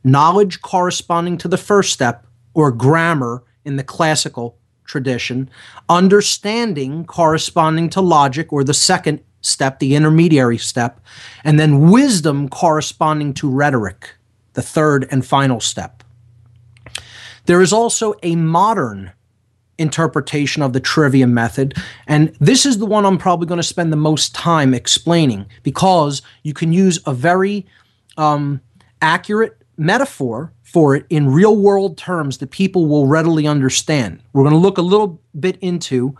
knowledge 0.04 0.62
corresponding 0.62 1.38
to 1.40 1.48
the 1.48 1.58
first 1.58 1.94
step, 1.94 2.26
or 2.54 2.72
grammar 2.72 3.44
in 3.64 3.76
the 3.76 3.84
classical 3.84 4.58
tradition, 4.86 5.50
understanding 5.88 7.06
corresponding 7.06 7.90
to 7.90 8.02
logic, 8.02 8.52
or 8.52 8.64
the 8.64 8.74
second 8.74 9.22
step, 9.42 9.80
the 9.80 9.96
intermediary 9.96 10.58
step, 10.58 11.00
and 11.44 11.60
then 11.60 11.90
wisdom 11.92 12.50
corresponding 12.50 13.34
to 13.34 13.50
rhetoric, 13.50 14.16
the 14.54 14.62
third 14.62 15.08
and 15.12 15.26
final 15.26 15.60
step. 15.60 16.04
There 17.46 17.62
is 17.62 17.74
also 17.74 18.16
a 18.22 18.36
modern 18.36 19.12
interpretation 19.78 20.62
of 20.62 20.74
the 20.74 20.80
trivium 20.80 21.34
method. 21.34 21.76
And 22.08 22.36
this 22.40 22.66
is 22.66 22.78
the 22.78 22.86
one 22.86 23.06
I'm 23.06 23.18
probably 23.18 23.48
going 23.48 23.60
to 23.60 23.64
spend 23.64 23.92
the 23.92 23.98
most 23.98 24.34
time 24.36 24.74
explaining 24.74 25.48
because 25.64 26.22
you 26.44 26.54
can 26.54 26.72
use 26.72 27.00
a 27.06 27.14
very 27.14 27.66
um, 28.18 28.62
accurate 29.02 29.61
metaphor 29.78 30.54
for 30.64 30.96
it 30.96 31.06
in 31.10 31.32
real 31.32 31.56
world 31.56 31.98
terms 31.98 32.38
that 32.38 32.52
people 32.52 32.86
will 32.88 33.08
readily 33.08 33.48
understand. 33.48 34.22
We're 34.34 34.44
going 34.44 34.54
to 34.54 34.60
look 34.60 34.78
a 34.78 34.84
little 34.84 35.22
bit 35.40 35.58
into 35.62 36.16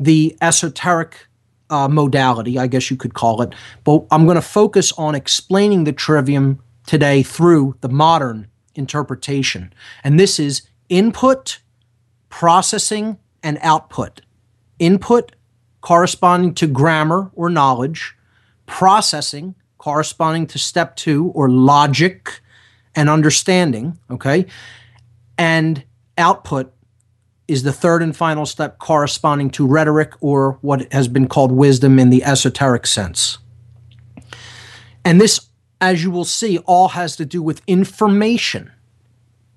the 0.00 0.36
esoteric 0.40 1.26
uh, 1.70 1.88
modality, 1.88 2.58
I 2.58 2.66
guess 2.66 2.90
you 2.90 2.96
could 2.96 3.14
call 3.14 3.42
it, 3.42 3.54
but 3.84 4.04
I'm 4.10 4.24
going 4.24 4.36
to 4.36 4.42
focus 4.42 4.92
on 4.92 5.14
explaining 5.14 5.84
the 5.84 5.92
trivium 5.92 6.60
today 6.86 7.22
through 7.22 7.76
the 7.80 7.88
modern 7.88 8.48
interpretation. 8.74 9.72
And 10.04 10.18
this 10.18 10.38
is 10.38 10.62
input, 10.88 11.60
processing, 12.28 13.18
and 13.42 13.58
output. 13.62 14.20
Input 14.78 15.32
corresponding 15.80 16.54
to 16.54 16.66
grammar 16.66 17.30
or 17.34 17.48
knowledge, 17.48 18.14
processing 18.66 19.54
corresponding 19.78 20.46
to 20.46 20.58
step 20.60 20.94
two 20.94 21.32
or 21.34 21.48
logic, 21.48 22.40
and 22.94 23.08
understanding, 23.08 23.98
okay? 24.10 24.46
And 25.38 25.84
output 26.18 26.72
is 27.48 27.62
the 27.62 27.72
third 27.72 28.02
and 28.02 28.16
final 28.16 28.46
step 28.46 28.78
corresponding 28.78 29.50
to 29.50 29.66
rhetoric 29.66 30.12
or 30.20 30.58
what 30.60 30.92
has 30.92 31.08
been 31.08 31.28
called 31.28 31.52
wisdom 31.52 31.98
in 31.98 32.10
the 32.10 32.24
esoteric 32.24 32.86
sense. 32.86 33.38
And 35.04 35.20
this, 35.20 35.48
as 35.80 36.04
you 36.04 36.10
will 36.10 36.24
see, 36.24 36.58
all 36.58 36.88
has 36.88 37.16
to 37.16 37.24
do 37.24 37.42
with 37.42 37.62
information 37.66 38.70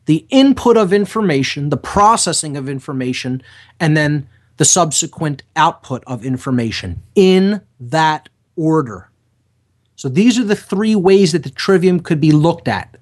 the 0.05 0.25
input 0.29 0.77
of 0.77 0.93
information, 0.93 1.69
the 1.69 1.77
processing 1.77 2.55
of 2.55 2.69
information, 2.69 3.41
and 3.79 3.97
then 3.97 4.27
the 4.57 4.65
subsequent 4.65 5.43
output 5.55 6.03
of 6.07 6.23
information 6.23 7.01
in 7.15 7.61
that 7.79 8.29
order. 8.55 9.09
So 9.95 10.07
these 10.07 10.37
are 10.37 10.43
the 10.43 10.55
three 10.55 10.95
ways 10.95 11.31
that 11.31 11.43
the 11.43 11.49
trivium 11.49 11.99
could 11.99 12.21
be 12.21 12.31
looked 12.31 12.67
at 12.67 12.97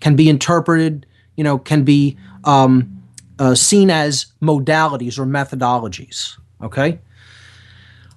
can 0.00 0.16
be 0.16 0.28
interpreted, 0.28 1.06
you 1.36 1.44
know, 1.44 1.58
can 1.58 1.84
be 1.84 2.16
um, 2.44 3.02
uh, 3.38 3.54
seen 3.54 3.90
as 3.90 4.26
modalities 4.42 5.18
or 5.18 5.26
methodologies. 5.26 6.38
Okay. 6.62 6.98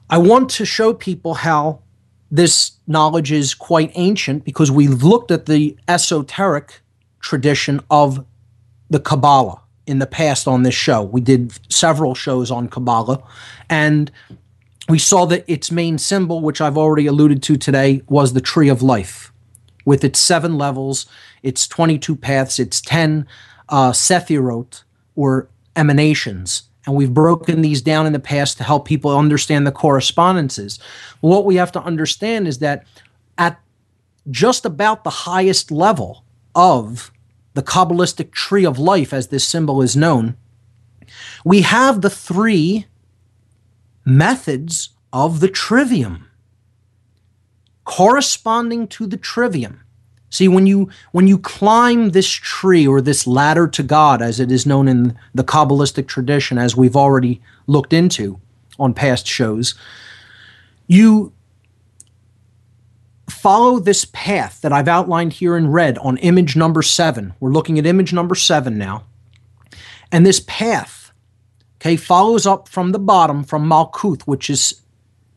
I 0.10 0.18
want 0.18 0.50
to 0.52 0.66
show 0.66 0.94
people 0.94 1.36
how 1.36 1.80
this 2.30 2.72
knowledge 2.88 3.32
is 3.32 3.54
quite 3.54 3.92
ancient 3.96 4.44
because 4.44 4.72
we've 4.72 5.04
looked 5.04 5.32
at 5.32 5.46
the 5.46 5.78
esoteric 5.88 6.82
tradition 7.22 7.82
of 7.90 8.26
the 8.90 9.00
Kabbalah 9.00 9.62
in 9.86 10.00
the 10.00 10.08
past 10.08 10.48
on 10.48 10.64
this 10.64 10.76
show. 10.76 11.02
We 11.04 11.22
did 11.22 11.58
several 11.72 12.16
shows 12.16 12.52
on 12.52 12.68
Kabbalah, 12.68 13.24
and 13.70 14.12
we 14.90 15.00
saw 15.00 15.26
that 15.26 15.44
its 15.48 15.72
main 15.72 15.98
symbol, 15.98 16.42
which 16.42 16.62
I've 16.62 16.78
already 16.78 17.08
alluded 17.08 17.44
to 17.44 17.58
today, 17.58 18.02
was 18.08 18.34
the 18.34 18.42
tree 18.42 18.70
of 18.70 18.82
life 18.82 19.31
with 19.86 20.04
its 20.04 20.20
seven 20.20 20.58
levels 20.58 21.06
it's 21.44 21.68
22 21.68 22.16
paths, 22.16 22.60
it's 22.60 22.82
10 22.82 23.28
uh, 23.70 23.92
sephirot 23.92 24.84
or 25.16 25.50
emanations. 25.76 26.64
And 26.86 26.96
we've 26.96 27.14
broken 27.14 27.62
these 27.62 27.82
down 27.82 28.06
in 28.06 28.14
the 28.14 28.20
past 28.20 28.58
to 28.58 28.64
help 28.64 28.88
people 28.88 29.16
understand 29.16 29.66
the 29.68 29.72
correspondences. 29.72 30.80
What 31.20 31.46
we 31.46 31.56
have 31.56 31.72
to 31.74 31.82
understand 31.82 32.48
is 32.48 32.60
that 32.60 32.86
at 33.38 33.60
just 34.30 34.66
about 34.66 35.04
the 35.04 35.10
highest 35.10 35.72
level 35.72 36.24
of 36.56 37.12
the 37.54 37.64
Kabbalistic 37.64 38.32
tree 38.32 38.66
of 38.66 38.80
life, 38.80 39.14
as 39.14 39.28
this 39.28 39.48
symbol 39.48 39.82
is 39.82 39.96
known, 39.96 40.36
we 41.44 41.62
have 41.62 42.02
the 42.02 42.10
three 42.10 42.86
methods 44.06 44.90
of 45.14 45.40
the 45.40 45.50
trivium 45.50 46.28
corresponding 47.92 48.88
to 48.88 49.06
the 49.06 49.18
trivium. 49.18 49.82
See, 50.30 50.48
when 50.48 50.66
you 50.66 50.90
when 51.12 51.28
you 51.28 51.38
climb 51.38 52.12
this 52.12 52.30
tree 52.30 52.88
or 52.88 53.02
this 53.02 53.28
ladder 53.28 53.68
to 53.68 53.84
God, 53.84 54.22
as 54.22 54.40
it 54.40 54.50
is 54.50 54.66
known 54.66 54.88
in 54.88 55.18
the 55.36 55.44
Kabbalistic 55.44 56.08
tradition, 56.08 56.58
as 56.58 56.74
we've 56.74 56.96
already 56.96 57.42
looked 57.68 57.92
into 57.92 58.40
on 58.80 58.94
past 58.94 59.28
shows, 59.28 59.76
you 60.88 61.34
follow 63.30 63.78
this 63.78 64.06
path 64.14 64.62
that 64.62 64.72
I've 64.72 64.88
outlined 64.88 65.34
here 65.34 65.58
in 65.58 65.68
red 65.68 65.98
on 65.98 66.16
image 66.18 66.56
number 66.56 66.82
seven. 66.82 67.34
We're 67.42 67.52
looking 67.52 67.78
at 67.78 67.86
image 67.86 68.14
number 68.14 68.36
seven 68.36 68.78
now. 68.78 69.04
And 70.14 70.26
this 70.26 70.42
path, 70.48 71.12
okay, 71.82 71.98
follows 71.98 72.48
up 72.48 72.70
from 72.70 72.94
the 72.94 73.00
bottom 73.00 73.44
from 73.44 73.70
Malkuth, 73.70 74.22
which 74.22 74.50
is 74.50 74.82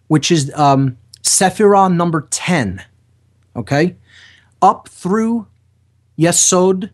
which 0.06 0.30
is 0.30 0.54
um, 0.54 0.98
Sephirah 1.24 1.94
number 1.94 2.26
10. 2.30 2.84
Okay? 3.56 3.96
up 4.64 4.88
through 4.88 5.46
Yesod 6.18 6.88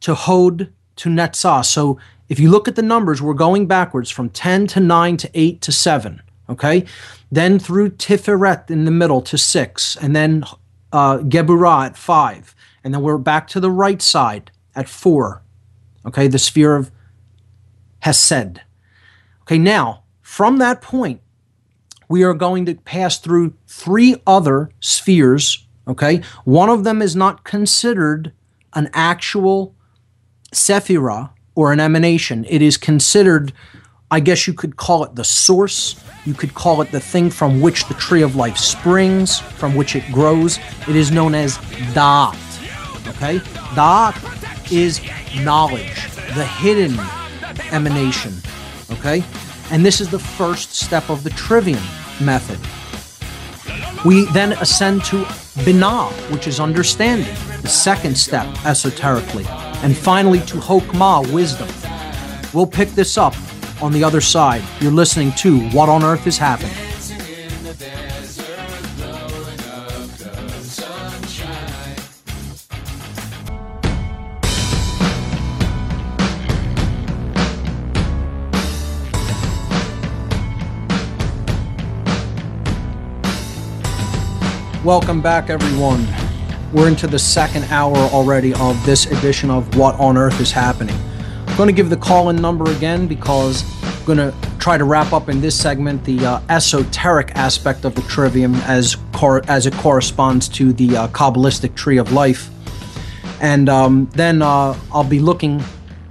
to 0.00 0.14
Hod 0.14 0.72
to 0.96 1.08
Netzah. 1.08 1.64
So 1.64 1.98
if 2.28 2.40
you 2.40 2.50
look 2.50 2.66
at 2.66 2.74
the 2.74 2.82
numbers, 2.82 3.22
we're 3.22 3.34
going 3.34 3.68
backwards 3.68 4.10
from 4.10 4.30
10 4.30 4.66
to 4.68 4.80
9 4.80 5.16
to 5.18 5.30
8 5.32 5.60
to 5.60 5.70
7. 5.70 6.20
Okay? 6.48 6.84
Then 7.30 7.60
through 7.60 7.90
Tiferet 7.90 8.68
in 8.68 8.84
the 8.84 8.90
middle 8.90 9.22
to 9.22 9.38
6. 9.38 9.96
And 9.96 10.16
then 10.16 10.44
uh, 10.92 11.18
Geburah 11.18 11.86
at 11.86 11.96
5. 11.96 12.54
And 12.82 12.92
then 12.92 13.00
we're 13.02 13.16
back 13.16 13.46
to 13.48 13.60
the 13.60 13.70
right 13.70 14.02
side 14.02 14.50
at 14.74 14.88
4. 14.88 15.40
Okay? 16.06 16.26
The 16.26 16.38
sphere 16.38 16.74
of 16.74 16.90
Hesed. 18.00 18.60
Okay, 19.42 19.58
now, 19.58 20.02
from 20.20 20.58
that 20.58 20.82
point, 20.82 21.20
we 22.12 22.22
are 22.22 22.34
going 22.34 22.64
to 22.66 22.74
pass 22.74 23.18
through 23.18 23.54
three 23.66 24.16
other 24.26 24.70
spheres 24.80 25.66
Okay? 25.88 26.22
One 26.44 26.68
of 26.68 26.84
them 26.84 27.02
is 27.02 27.16
not 27.16 27.44
considered 27.44 28.32
an 28.74 28.90
actual 28.92 29.74
sephira 30.52 31.30
or 31.54 31.72
an 31.72 31.80
emanation. 31.80 32.44
It 32.48 32.62
is 32.62 32.76
considered, 32.76 33.52
I 34.10 34.20
guess 34.20 34.46
you 34.46 34.54
could 34.54 34.76
call 34.76 35.04
it 35.04 35.14
the 35.14 35.24
source. 35.24 35.96
You 36.24 36.34
could 36.34 36.54
call 36.54 36.80
it 36.82 36.92
the 36.92 37.00
thing 37.00 37.30
from 37.30 37.60
which 37.60 37.86
the 37.88 37.94
tree 37.94 38.22
of 38.22 38.36
life 38.36 38.56
springs, 38.56 39.40
from 39.40 39.74
which 39.74 39.96
it 39.96 40.04
grows. 40.12 40.58
It 40.88 40.96
is 40.96 41.10
known 41.10 41.34
as 41.34 41.58
Da'at. 41.94 42.36
Okay? 43.08 43.38
Da'at 43.74 44.72
is 44.72 45.00
knowledge, 45.44 46.10
the 46.34 46.46
hidden 46.46 46.98
emanation. 47.72 48.32
Okay? 48.92 49.24
And 49.70 49.84
this 49.84 50.00
is 50.00 50.10
the 50.10 50.18
first 50.18 50.74
step 50.74 51.10
of 51.10 51.24
the 51.24 51.30
trivium 51.30 51.82
method. 52.20 52.58
We 54.04 54.26
then 54.32 54.52
ascend 54.52 55.04
to 55.04 55.24
Binah, 55.64 56.10
which 56.32 56.46
is 56.46 56.60
understanding, 56.60 57.34
the 57.62 57.68
second 57.68 58.16
step 58.16 58.46
esoterically, 58.64 59.46
and 59.82 59.96
finally 59.96 60.40
to 60.40 60.56
Hokmah, 60.56 61.32
wisdom. 61.32 61.68
We'll 62.52 62.66
pick 62.66 62.90
this 62.90 63.16
up 63.16 63.34
on 63.80 63.92
the 63.92 64.02
other 64.04 64.20
side. 64.20 64.62
You're 64.80 64.92
listening 64.92 65.32
to 65.38 65.60
What 65.70 65.88
on 65.88 66.02
Earth 66.02 66.26
is 66.26 66.38
Happening. 66.38 66.91
Welcome 84.84 85.22
back, 85.22 85.48
everyone. 85.48 86.08
We're 86.72 86.88
into 86.88 87.06
the 87.06 87.18
second 87.18 87.62
hour 87.66 87.94
already 87.94 88.52
of 88.54 88.84
this 88.84 89.06
edition 89.06 89.48
of 89.48 89.76
What 89.76 89.94
on 90.00 90.16
Earth 90.16 90.40
is 90.40 90.50
Happening. 90.50 90.96
I'm 91.46 91.56
going 91.56 91.68
to 91.68 91.72
give 91.72 91.88
the 91.88 91.96
call 91.96 92.30
in 92.30 92.36
number 92.42 92.68
again 92.72 93.06
because 93.06 93.62
I'm 93.84 94.04
going 94.04 94.18
to 94.18 94.34
try 94.58 94.76
to 94.76 94.82
wrap 94.82 95.12
up 95.12 95.28
in 95.28 95.40
this 95.40 95.56
segment 95.56 96.02
the 96.02 96.26
uh, 96.26 96.40
esoteric 96.48 97.30
aspect 97.36 97.84
of 97.84 97.94
the 97.94 98.02
trivium 98.02 98.56
as, 98.56 98.96
cor- 99.12 99.48
as 99.48 99.66
it 99.66 99.74
corresponds 99.74 100.48
to 100.48 100.72
the 100.72 100.96
uh, 100.96 101.08
Kabbalistic 101.08 101.76
tree 101.76 101.98
of 101.98 102.10
life. 102.10 102.50
And 103.40 103.68
um, 103.68 104.10
then 104.14 104.42
uh, 104.42 104.76
I'll 104.90 105.04
be 105.04 105.20
looking 105.20 105.62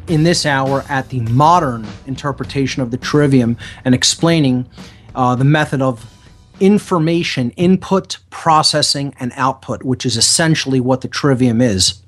in 0.07 0.23
this 0.23 0.45
hour 0.45 0.85
at 0.87 1.09
the 1.09 1.19
modern 1.19 1.85
interpretation 2.07 2.81
of 2.81 2.89
the 2.89 2.97
trivium 2.97 3.57
and 3.83 3.93
explaining 3.93 4.65
uh, 5.13 5.35
the 5.35 5.43
method 5.43 5.81
of 5.81 6.20
information 6.61 7.49
input, 7.51 8.19
processing, 8.29 9.13
and 9.19 9.33
output, 9.35 9.83
which 9.83 10.05
is 10.05 10.15
essentially 10.15 10.79
what 10.79 11.01
the 11.01 11.07
trivium 11.07 11.59
is. 11.59 12.01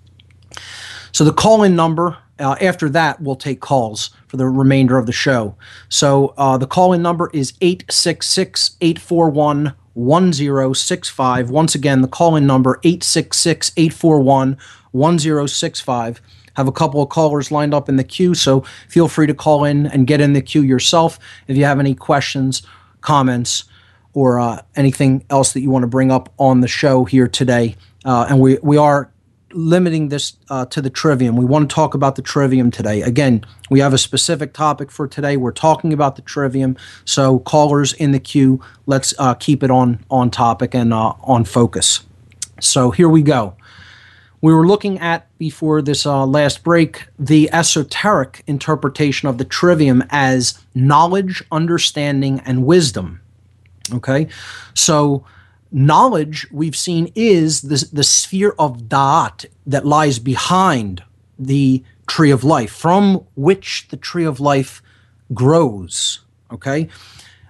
So 1.12 1.24
the 1.24 1.34
call 1.34 1.64
in 1.64 1.76
number, 1.76 2.18
uh, 2.40 2.56
after 2.62 2.88
that, 2.90 3.20
we'll 3.20 3.36
take 3.36 3.60
calls 3.60 4.12
for 4.28 4.38
the 4.38 4.48
remainder 4.48 4.98
of 4.98 5.06
the 5.06 5.12
show. 5.12 5.56
So 5.90 6.34
uh, 6.38 6.58
the 6.58 6.68
call 6.68 6.94
in 6.94 7.02
number 7.02 7.30
is 7.34 7.54
866 7.62 8.78
841 8.80 9.74
1065. 9.94 11.50
Once 11.50 11.76
again, 11.76 12.02
the 12.02 12.08
call 12.08 12.36
in 12.36 12.48
number 12.48 12.80
866 12.84 13.72
841 13.76 14.58
1065 14.92 16.22
have 16.56 16.68
a 16.68 16.72
couple 16.72 17.02
of 17.02 17.10
callers 17.10 17.52
lined 17.52 17.74
up 17.74 17.90
in 17.90 17.96
the 17.96 18.04
queue, 18.04 18.36
so 18.36 18.62
feel 18.88 19.08
free 19.08 19.26
to 19.26 19.34
call 19.34 19.64
in 19.64 19.88
and 19.88 20.06
get 20.06 20.22
in 20.22 20.34
the 20.34 20.42
queue 20.42 20.62
yourself 20.62 21.18
if 21.48 21.58
you 21.58 21.66
have 21.66 21.80
any 21.80 21.96
questions, 21.96 22.62
comments, 23.02 23.66
or 24.14 24.40
uh, 24.40 24.62
anything 24.76 25.26
else 25.30 25.54
that 25.54 25.62
you 25.62 25.70
want 25.70 25.84
to 25.84 25.88
bring 25.88 26.12
up 26.12 26.32
on 26.38 26.62
the 26.62 26.68
show 26.68 27.06
here 27.06 27.28
today. 27.28 27.76
Uh, 28.06 28.28
and 28.30 28.40
we, 28.40 28.58
we 28.62 28.78
are 28.78 29.12
limiting 29.54 30.10
this 30.10 30.34
uh, 30.50 30.66
to 30.66 30.82
the 30.82 30.90
trivium. 30.90 31.36
We 31.36 31.46
want 31.46 31.70
to 31.70 31.74
talk 31.74 31.94
about 31.94 32.16
the 32.16 32.22
trivium 32.22 32.72
today. 32.72 33.02
Again, 33.02 33.46
we 33.70 33.80
have 33.80 33.94
a 33.94 33.98
specific 33.98 34.54
topic 34.54 34.92
for 34.92 35.08
today. 35.08 35.38
We're 35.38 35.52
talking 35.52 35.94
about 35.94 36.16
the 36.16 36.22
trivium. 36.22 36.76
So, 37.06 37.40
callers 37.40 37.94
in 37.94 38.12
the 38.12 38.20
queue, 38.20 38.62
let's 38.86 39.14
uh, 39.18 39.34
keep 39.36 39.64
it 39.64 39.72
on, 39.72 40.04
on 40.10 40.32
topic 40.32 40.74
and 40.74 40.94
uh, 40.94 41.14
on 41.24 41.46
focus. 41.46 42.02
So, 42.60 42.92
here 42.92 43.10
we 43.10 43.22
go. 43.22 43.56
We 44.42 44.54
were 44.54 44.68
looking 44.68 45.00
at 45.00 45.30
before 45.38 45.82
this 45.82 46.06
uh, 46.06 46.26
last 46.26 46.64
break 46.64 47.06
the 47.18 47.50
esoteric 47.54 48.44
interpretation 48.46 49.30
of 49.30 49.38
the 49.38 49.46
trivium 49.46 50.04
as 50.10 50.60
knowledge, 50.76 51.44
understanding, 51.50 52.42
and 52.42 52.66
wisdom. 52.66 53.22
Okay, 53.92 54.28
so 54.74 55.26
knowledge 55.72 56.48
we've 56.52 56.76
seen 56.76 57.12
is 57.16 57.64
the, 57.64 57.90
the 57.92 58.04
sphere 58.04 58.56
of 58.58 58.84
da'at 58.84 59.46
that 59.66 59.86
lies 59.86 60.20
behind 60.20 61.04
the 61.38 61.84
tree 62.08 62.32
of 62.32 62.44
life, 62.44 62.72
from 62.72 63.26
which 63.36 63.88
the 63.90 63.98
tree 63.98 64.24
of 64.24 64.40
life 64.40 64.82
grows. 65.34 66.22
Okay, 66.52 66.88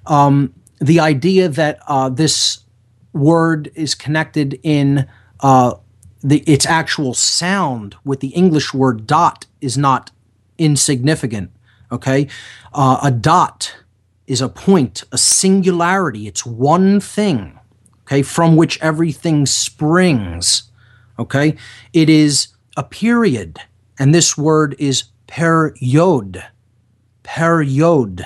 um, 0.08 0.54
the 0.80 1.00
idea 1.00 1.50
that 1.50 1.80
uh, 1.88 2.10
this 2.10 2.60
word 3.14 3.72
is 3.76 3.94
connected 3.94 4.60
in 4.64 5.08
uh, 5.42 5.76
the 6.24 6.40
its 6.40 6.66
actual 6.66 7.14
sound 7.14 7.96
with 8.04 8.22
the 8.22 8.30
English 8.30 8.74
word 8.74 9.06
dot 9.06 9.46
is 9.62 9.78
not 9.78 10.10
insignificant. 10.58 11.52
Okay, 11.92 12.28
uh, 12.74 13.00
a 13.04 13.12
dot 13.12 13.76
is 14.34 14.42
a 14.42 14.50
point, 14.50 15.04
a 15.12 15.18
singularity. 15.18 16.28
It's 16.28 16.44
one 16.44 17.00
thing, 17.00 17.60
okay, 18.02 18.24
from 18.24 18.56
which 18.56 18.82
everything 18.82 19.46
springs, 19.46 20.72
okay? 21.20 21.56
It 21.94 22.10
is 22.10 22.48
a 22.76 22.84
period, 22.84 23.60
and 24.00 24.14
this 24.14 24.36
word 24.36 24.76
is 24.80 25.04
period, 25.28 26.44
period, 27.22 28.26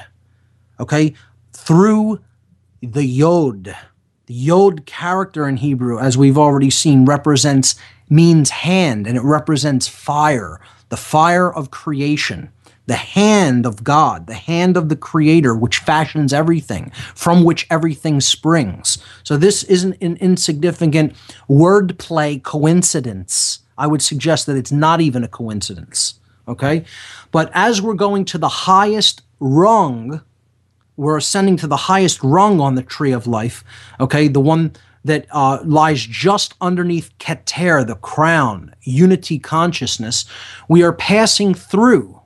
okay? 0.80 1.14
Through 1.52 2.22
the 2.82 3.06
yod. 3.06 3.76
The 4.28 4.34
yod 4.34 4.86
character 4.86 5.46
in 5.46 5.58
Hebrew, 5.58 6.00
as 6.00 6.18
we've 6.18 6.38
already 6.38 6.70
seen, 6.70 7.04
represents, 7.04 7.76
means 8.10 8.50
hand, 8.50 9.08
and 9.08 9.18
it 9.18 9.24
represents 9.24 9.90
fire, 9.90 10.62
the 10.88 10.96
fire 10.96 11.54
of 11.54 11.70
creation 11.70 12.54
the 12.88 12.96
hand 12.96 13.66
of 13.66 13.84
God, 13.84 14.28
the 14.28 14.34
hand 14.34 14.76
of 14.76 14.90
the 14.90 14.96
Creator, 14.96 15.56
which 15.56 15.78
fashions 15.80 16.34
everything, 16.34 16.90
from 17.14 17.44
which 17.44 17.68
everything 17.70 18.20
springs. 18.20 18.98
So 19.24 19.38
this 19.38 19.64
isn't 19.64 20.02
an 20.02 20.18
insignificant 20.18 21.14
wordplay 21.50 22.42
coincidence. 22.42 23.60
I 23.78 23.88
would 23.88 24.02
suggest 24.02 24.46
that 24.48 24.56
it's 24.56 24.72
not 24.72 25.02
even 25.02 25.24
a 25.24 25.28
coincidence. 25.28 26.16
Okay? 26.48 26.86
But 27.32 27.52
as 27.54 27.82
we're 27.82 27.94
going 27.94 28.26
to 28.26 28.38
the 28.38 28.48
highest 28.48 29.22
rung, 29.40 30.22
we're 30.96 31.18
ascending 31.18 31.58
to 31.58 31.68
the 31.68 31.78
highest 31.78 32.24
rung 32.24 32.60
on 32.60 32.76
the 32.76 32.82
tree 32.82 33.12
of 33.12 33.28
life, 33.28 33.64
okay, 34.00 34.28
the 34.28 34.40
one 34.40 34.72
that 35.04 35.26
uh, 35.32 35.60
lies 35.64 36.06
just 36.06 36.56
underneath 36.60 37.16
Keter, 37.20 37.86
the 37.86 37.96
crown, 37.96 38.74
unity 38.82 39.40
consciousness, 39.40 40.26
we 40.68 40.84
are 40.84 40.94
passing 40.94 41.54
through 41.54 42.17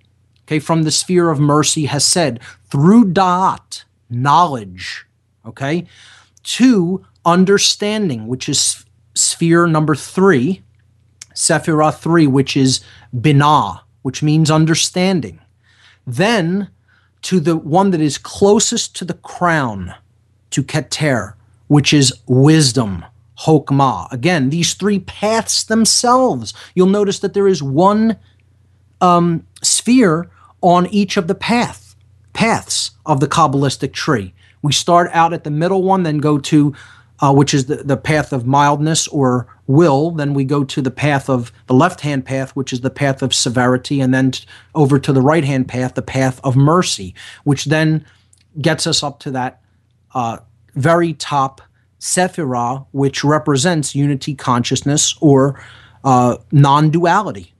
okay, 0.51 0.59
from 0.59 0.83
the 0.83 0.91
sphere 0.91 1.29
of 1.29 1.39
mercy 1.39 1.85
Hesed 1.85 2.41
through 2.69 3.13
da'at, 3.13 3.85
knowledge, 4.09 5.05
okay, 5.45 5.85
to 6.43 7.05
understanding, 7.23 8.27
which 8.27 8.49
is 8.49 8.83
sphere 9.13 9.65
number 9.65 9.95
three, 9.95 10.61
Sephirah 11.33 11.97
three, 11.97 12.27
which 12.27 12.57
is 12.57 12.81
binah, 13.15 13.79
which 14.01 14.21
means 14.21 14.51
understanding. 14.51 15.39
Then 16.05 16.69
to 17.21 17.39
the 17.39 17.55
one 17.55 17.91
that 17.91 18.01
is 18.01 18.17
closest 18.17 18.93
to 18.97 19.05
the 19.05 19.13
crown, 19.13 19.95
to 20.49 20.63
Keter, 20.63 21.35
which 21.67 21.93
is 21.93 22.13
wisdom, 22.27 23.05
Hokmah. 23.45 24.11
Again, 24.11 24.49
these 24.49 24.73
three 24.73 24.99
paths 24.99 25.63
themselves. 25.63 26.53
You'll 26.75 26.87
notice 26.87 27.19
that 27.19 27.33
there 27.33 27.47
is 27.47 27.63
one 27.63 28.17
um, 28.99 29.47
sphere 29.61 30.29
on 30.61 30.87
each 30.87 31.17
of 31.17 31.27
the 31.27 31.35
path 31.35 31.95
paths 32.33 32.91
of 33.05 33.19
the 33.19 33.27
Kabbalistic 33.27 33.93
tree. 33.93 34.33
We 34.61 34.71
start 34.71 35.09
out 35.13 35.33
at 35.33 35.43
the 35.43 35.51
middle 35.51 35.83
one, 35.83 36.03
then 36.03 36.19
go 36.19 36.37
to 36.37 36.73
uh, 37.21 37.31
which 37.31 37.53
is 37.53 37.67
the, 37.67 37.77
the 37.77 37.97
path 37.97 38.33
of 38.33 38.47
mildness 38.47 39.07
or 39.07 39.47
will. 39.67 40.11
Then 40.11 40.33
we 40.33 40.43
go 40.43 40.63
to 40.63 40.81
the 40.81 40.91
path 40.91 41.29
of 41.29 41.51
the 41.67 41.73
left 41.73 42.01
hand 42.01 42.25
path, 42.25 42.55
which 42.55 42.73
is 42.73 42.81
the 42.81 42.89
path 42.89 43.21
of 43.21 43.33
severity, 43.33 44.01
and 44.01 44.13
then 44.13 44.31
t- 44.31 44.45
over 44.73 44.97
to 44.97 45.13
the 45.13 45.21
right 45.21 45.43
hand 45.43 45.67
path, 45.67 45.93
the 45.93 46.01
path 46.01 46.41
of 46.43 46.55
mercy, 46.55 47.13
which 47.43 47.65
then 47.65 48.05
gets 48.59 48.87
us 48.87 49.03
up 49.03 49.19
to 49.19 49.31
that 49.31 49.61
uh, 50.15 50.39
very 50.73 51.13
top 51.13 51.61
Sephirah, 51.99 52.87
which 52.91 53.23
represents 53.23 53.93
unity 53.93 54.33
consciousness 54.33 55.15
or 55.21 55.63
uh, 56.03 56.37
non 56.51 56.89
duality. 56.89 57.50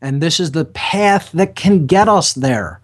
And 0.00 0.22
this 0.22 0.40
is 0.40 0.52
the 0.52 0.64
path 0.64 1.30
that 1.32 1.54
can 1.54 1.86
get 1.86 2.08
us 2.08 2.32
there 2.32 2.80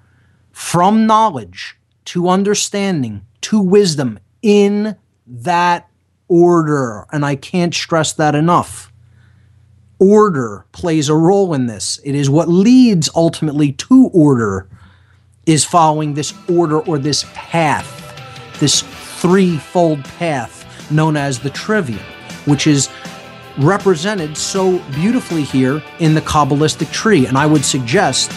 from 0.53 1.07
knowledge 1.07 1.77
to 2.07 2.29
understanding 2.29 3.27
to 3.43 3.61
wisdom 3.61 4.19
in 4.43 4.97
that 5.27 5.89
order. 6.29 7.07
And 7.13 7.25
I 7.25 7.37
can't 7.37 7.75
stress 7.75 8.13
that 8.15 8.35
enough. 8.35 8.93
Order 9.99 10.67
plays 10.73 11.09
a 11.09 11.15
role 11.15 11.55
in 11.55 11.67
this. 11.67 11.99
It 12.05 12.15
is 12.15 12.29
what 12.29 12.49
leads 12.49 13.09
ultimately 13.15 13.73
to 13.73 14.11
order, 14.13 14.69
is 15.47 15.65
following 15.65 16.15
this 16.15 16.35
order 16.49 16.81
or 16.81 16.99
this 16.99 17.25
path, 17.33 18.61
this 18.61 18.83
threefold 18.83 20.05
path 20.05 20.91
known 20.91 21.17
as 21.17 21.39
the 21.39 21.51
trivium, 21.51 22.05
which 22.45 22.67
is 22.67 22.89
represented 23.59 24.37
so 24.37 24.79
beautifully 24.95 25.43
here 25.43 25.83
in 25.99 26.15
the 26.15 26.21
Kabbalistic 26.21 26.93
tree. 26.93 27.27
And 27.27 27.39
I 27.39 27.47
would 27.47 27.65
suggest 27.65 28.31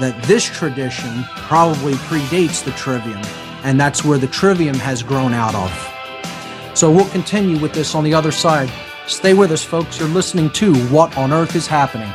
that 0.00 0.20
this 0.24 0.44
tradition 0.44 1.24
probably 1.36 1.94
predates 1.94 2.64
the 2.64 2.72
trivium, 2.72 3.22
and 3.62 3.78
that's 3.80 4.04
where 4.04 4.18
the 4.18 4.26
trivium 4.26 4.76
has 4.76 5.02
grown 5.02 5.32
out 5.32 5.54
of. 5.54 6.76
So 6.76 6.90
we'll 6.90 7.08
continue 7.10 7.58
with 7.58 7.72
this 7.72 7.94
on 7.94 8.02
the 8.02 8.14
other 8.14 8.32
side. 8.32 8.70
Stay 9.06 9.34
with 9.34 9.52
us, 9.52 9.62
folks. 9.62 10.00
You're 10.00 10.08
listening 10.08 10.50
to 10.50 10.74
What 10.86 11.16
on 11.16 11.32
Earth 11.32 11.54
is 11.54 11.66
Happening. 11.66 12.12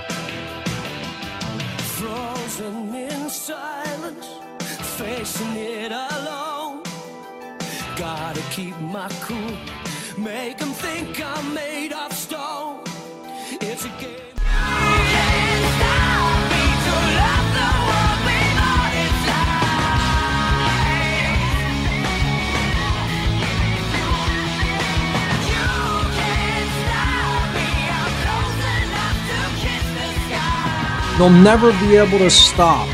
You'll 31.19 31.29
never 31.29 31.73
be 31.81 31.97
able 31.97 32.17
to 32.19 32.29
stop 32.29 32.87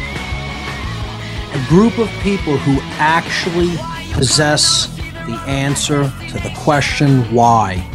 a 1.54 1.66
group 1.70 2.00
of 2.00 2.10
people 2.24 2.58
who 2.58 2.80
actually 2.94 3.78
possess 4.14 4.88
the 5.28 5.40
answer 5.46 6.12
to 6.30 6.34
the 6.40 6.52
question 6.58 7.22
why. 7.32 7.88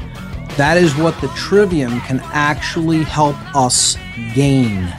That 0.56 0.76
is 0.76 0.94
what 0.94 1.20
the 1.20 1.26
trivium 1.34 2.00
can 2.02 2.20
actually 2.26 3.02
help 3.02 3.34
us 3.56 3.96
gain. 4.32 4.94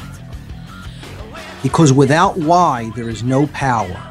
Because 1.63 1.93
without 1.93 2.37
why, 2.37 2.91
there 2.97 3.07
is 3.07 3.23
no 3.23 3.47
power. 3.47 4.03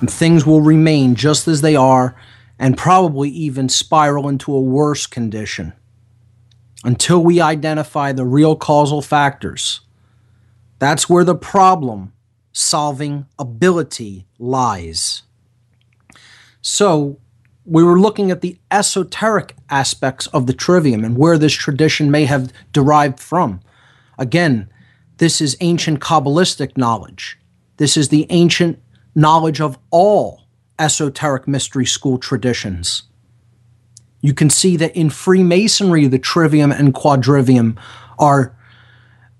And 0.00 0.10
things 0.10 0.46
will 0.46 0.62
remain 0.62 1.14
just 1.14 1.46
as 1.48 1.60
they 1.60 1.76
are 1.76 2.16
and 2.58 2.78
probably 2.78 3.28
even 3.28 3.68
spiral 3.68 4.26
into 4.26 4.54
a 4.54 4.60
worse 4.60 5.06
condition 5.06 5.74
until 6.84 7.22
we 7.22 7.40
identify 7.40 8.12
the 8.12 8.24
real 8.24 8.56
causal 8.56 9.02
factors. 9.02 9.80
That's 10.78 11.08
where 11.08 11.24
the 11.24 11.34
problem 11.34 12.12
solving 12.52 13.26
ability 13.38 14.26
lies. 14.38 15.22
So, 16.62 17.18
we 17.64 17.82
were 17.82 17.98
looking 17.98 18.30
at 18.30 18.42
the 18.42 18.58
esoteric 18.70 19.56
aspects 19.68 20.28
of 20.28 20.46
the 20.46 20.52
trivium 20.52 21.04
and 21.04 21.18
where 21.18 21.36
this 21.36 21.52
tradition 21.52 22.10
may 22.10 22.24
have 22.26 22.52
derived 22.72 23.18
from. 23.18 23.60
Again, 24.18 24.68
this 25.18 25.40
is 25.40 25.56
ancient 25.60 26.00
Kabbalistic 26.00 26.76
knowledge. 26.76 27.38
This 27.78 27.96
is 27.96 28.08
the 28.08 28.26
ancient 28.30 28.80
knowledge 29.14 29.60
of 29.60 29.78
all 29.90 30.42
esoteric 30.78 31.48
mystery 31.48 31.86
school 31.86 32.18
traditions 32.18 33.02
you 34.26 34.34
can 34.34 34.50
see 34.50 34.76
that 34.76 34.96
in 34.96 35.08
Freemasonry, 35.08 36.08
the 36.08 36.18
trivium 36.18 36.72
and 36.72 36.92
quadrivium 36.92 37.78
are 38.18 38.56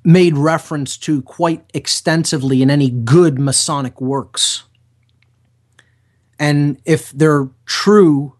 made 0.04 0.36
reference 0.36 0.96
to 0.98 1.22
quite 1.22 1.64
extensively 1.74 2.62
in 2.62 2.70
any 2.70 2.90
good 2.90 3.38
Masonic 3.38 4.00
works. 4.00 4.62
And 6.38 6.80
if 6.84 7.10
they're 7.10 7.48
true 7.64 8.34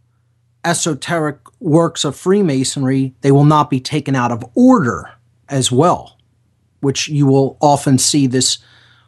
esoteric 0.65 1.39
works 1.59 2.05
of 2.05 2.15
Freemasonry, 2.15 3.15
they 3.23 3.33
will 3.33 3.45
not 3.45 3.69
be 3.69 3.81
taken 3.81 4.15
out 4.15 4.31
of 4.31 4.45
order 4.55 5.11
as 5.49 5.73
well, 5.73 6.17
which 6.79 7.09
you 7.09 7.27
will 7.27 7.57
often 7.61 7.99
see 7.99 8.29
this 8.29 8.59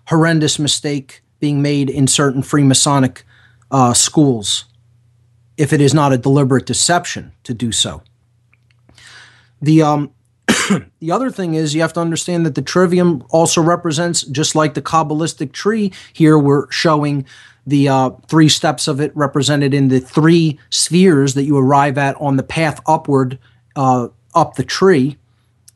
horrendous 0.07 0.59
mistake 0.59 1.23
being 1.39 1.63
made 1.63 1.89
in 1.89 2.09
certain 2.09 2.43
Freemasonic 2.43 3.23
uh, 3.71 3.93
schools 3.93 4.65
if 5.59 5.73
it 5.73 5.81
is 5.81 5.93
not 5.93 6.13
a 6.13 6.17
deliberate 6.17 6.65
deception 6.65 7.33
to 7.43 7.53
do 7.53 7.73
so. 7.73 8.03
The 9.61 9.83
um, 9.83 10.13
the 11.01 11.11
other 11.11 11.31
thing 11.31 11.55
is 11.55 11.75
you 11.75 11.83
have 11.83 11.93
to 11.95 12.01
understand 12.01 12.47
that 12.47 12.55
the 12.55 12.63
trivium 12.63 13.25
also 13.29 13.61
represents, 13.61 14.23
just 14.23 14.55
like 14.55 14.75
the 14.75 14.81
Kabbalistic 14.81 15.53
tree. 15.53 15.93
Here 16.13 16.39
we're 16.39 16.71
showing 16.71 17.27
the 17.67 17.89
uh, 17.89 18.11
three 18.29 18.49
steps 18.49 18.89
of 18.89 19.01
it 19.01 19.15
represented 19.15 19.75
in 19.75 19.89
the 19.89 20.01
three 20.01 20.59
spheres 20.71 21.35
that 21.35 21.43
you 21.43 21.59
arrive 21.59 21.99
at 21.99 22.17
on 22.17 22.37
the 22.37 22.43
path 22.43 22.81
upward 22.87 23.39
uh, 23.77 24.09
up 24.35 24.55
the 24.55 24.65
tree. 24.65 25.19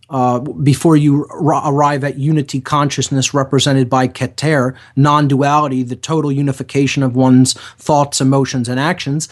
Uh, 0.09 0.39
before 0.41 0.95
you 0.95 1.27
r- 1.31 1.73
arrive 1.73 2.05
at 2.05 2.19
unity 2.19 2.61
consciousness 2.61 3.33
represented 3.33 3.89
by 3.89 4.07
Keter, 4.07 4.77
non 4.95 5.27
duality, 5.27 5.83
the 5.83 5.97
total 5.97 6.31
unification 6.31 7.03
of 7.03 7.17
one's 7.17 7.55
thoughts, 7.79 8.21
emotions, 8.21 8.69
and 8.69 8.79
actions 8.79 9.29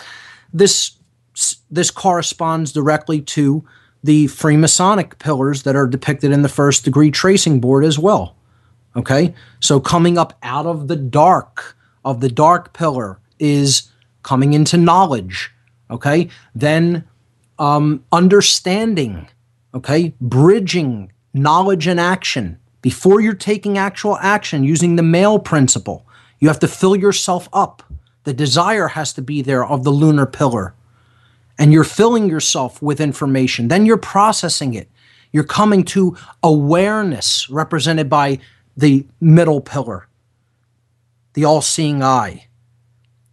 this 0.52 0.96
this 1.70 1.90
corresponds 1.90 2.72
directly 2.72 3.20
to 3.20 3.64
the 4.02 4.26
Freemasonic 4.26 5.18
pillars 5.18 5.62
that 5.62 5.76
are 5.76 5.86
depicted 5.86 6.32
in 6.32 6.42
the 6.42 6.48
first 6.48 6.84
degree 6.84 7.10
tracing 7.10 7.60
board 7.60 7.84
as 7.84 7.98
well. 7.98 8.36
Okay, 8.96 9.34
so 9.60 9.78
coming 9.78 10.18
up 10.18 10.36
out 10.42 10.66
of 10.66 10.88
the 10.88 10.96
dark 10.96 11.76
of 12.04 12.20
the 12.20 12.28
dark 12.28 12.72
pillar 12.72 13.20
is 13.38 13.90
coming 14.22 14.52
into 14.52 14.76
knowledge. 14.76 15.50
Okay, 15.90 16.28
then 16.54 17.04
um, 17.58 18.04
understanding. 18.10 19.28
Okay, 19.72 20.14
bridging 20.20 21.12
knowledge 21.32 21.86
and 21.86 22.00
action 22.00 22.58
before 22.82 23.20
you're 23.20 23.34
taking 23.34 23.78
actual 23.78 24.16
action 24.16 24.64
using 24.64 24.96
the 24.96 25.02
male 25.02 25.38
principle. 25.38 26.04
You 26.40 26.48
have 26.48 26.58
to 26.60 26.68
fill 26.68 26.96
yourself 26.96 27.48
up 27.52 27.82
the 28.24 28.32
desire 28.32 28.88
has 28.88 29.12
to 29.14 29.22
be 29.22 29.42
there 29.42 29.64
of 29.64 29.84
the 29.84 29.90
lunar 29.90 30.26
pillar. 30.26 30.74
And 31.58 31.72
you're 31.72 31.84
filling 31.84 32.28
yourself 32.28 32.80
with 32.80 33.00
information. 33.00 33.68
Then 33.68 33.86
you're 33.86 33.96
processing 33.96 34.74
it. 34.74 34.88
You're 35.32 35.44
coming 35.44 35.84
to 35.84 36.16
awareness, 36.42 37.48
represented 37.50 38.08
by 38.08 38.40
the 38.76 39.06
middle 39.20 39.60
pillar, 39.60 40.08
the 41.34 41.44
all 41.44 41.60
seeing 41.60 42.02
eye. 42.02 42.46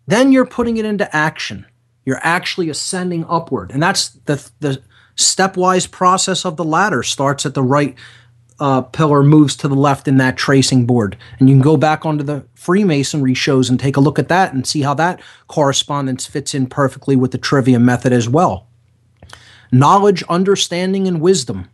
Then 0.05 0.31
you're 0.31 0.45
putting 0.45 0.77
it 0.77 0.85
into 0.85 1.13
action. 1.15 1.65
You're 2.05 2.19
actually 2.21 2.69
ascending 2.69 3.25
upward. 3.27 3.71
And 3.71 3.81
that's 3.81 4.09
the, 4.25 4.49
the 4.59 4.81
stepwise 5.15 5.89
process 5.89 6.45
of 6.45 6.55
the 6.55 6.63
ladder 6.63 7.03
starts 7.03 7.45
at 7.45 7.53
the 7.53 7.63
right 7.63 7.95
uh, 8.59 8.81
pillar 8.81 9.23
moves 9.23 9.55
to 9.57 9.67
the 9.67 9.75
left 9.75 10.07
in 10.07 10.17
that 10.17 10.37
tracing 10.37 10.85
board. 10.85 11.17
And 11.39 11.49
you 11.49 11.55
can 11.55 11.61
go 11.61 11.77
back 11.77 12.05
onto 12.05 12.23
the 12.23 12.45
Freemasonry 12.55 13.33
shows 13.33 13.69
and 13.69 13.79
take 13.79 13.97
a 13.97 14.01
look 14.01 14.17
at 14.19 14.29
that 14.29 14.53
and 14.53 14.65
see 14.65 14.81
how 14.81 14.93
that 14.95 15.21
correspondence 15.47 16.25
fits 16.25 16.53
in 16.53 16.67
perfectly 16.67 17.15
with 17.15 17.31
the 17.31 17.37
trivia 17.37 17.79
method 17.79 18.11
as 18.11 18.27
well. 18.27 18.67
Knowledge, 19.71 20.23
understanding, 20.29 21.07
and 21.07 21.21
wisdom. 21.21 21.69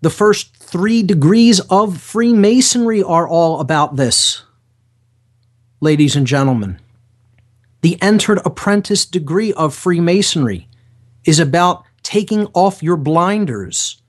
The 0.00 0.10
first 0.10 0.56
three 0.56 1.02
degrees 1.02 1.60
of 1.60 2.00
Freemasonry 2.00 3.02
are 3.02 3.26
all 3.26 3.60
about 3.60 3.96
this, 3.96 4.42
ladies 5.80 6.16
and 6.16 6.26
gentlemen. 6.26 6.80
The 7.82 8.00
entered 8.02 8.40
apprentice 8.44 9.06
degree 9.06 9.52
of 9.52 9.74
Freemasonry 9.74 10.68
is 11.24 11.38
about 11.38 11.85
taking 12.06 12.46
off 12.54 12.84
your 12.84 12.96
blinders 12.96 14.00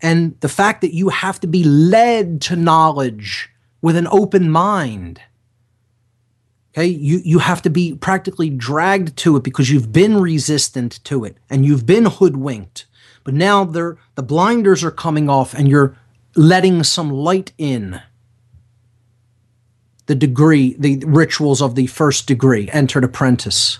and 0.00 0.40
the 0.40 0.48
fact 0.48 0.80
that 0.80 0.94
you 0.94 1.10
have 1.10 1.38
to 1.38 1.46
be 1.46 1.62
led 1.62 2.40
to 2.40 2.56
knowledge 2.56 3.50
with 3.82 3.94
an 3.94 4.08
open 4.10 4.50
mind. 4.50 5.20
Okay, 6.72 6.86
you, 6.86 7.20
you 7.22 7.40
have 7.40 7.60
to 7.60 7.68
be 7.68 7.94
practically 7.94 8.48
dragged 8.48 9.18
to 9.18 9.36
it 9.36 9.42
because 9.42 9.70
you've 9.70 9.92
been 9.92 10.16
resistant 10.16 11.04
to 11.04 11.26
it 11.26 11.36
and 11.50 11.66
you've 11.66 11.84
been 11.84 12.06
hoodwinked. 12.06 12.86
But 13.22 13.34
now 13.34 13.64
the 13.64 13.98
blinders 14.16 14.82
are 14.82 14.90
coming 14.90 15.28
off 15.28 15.52
and 15.52 15.68
you're 15.68 15.98
letting 16.34 16.84
some 16.84 17.10
light 17.10 17.52
in. 17.58 18.00
The 20.06 20.14
degree, 20.14 20.74
the 20.78 21.04
rituals 21.06 21.60
of 21.60 21.74
the 21.74 21.86
first 21.86 22.26
degree, 22.26 22.70
entered 22.72 23.04
apprentice. 23.04 23.78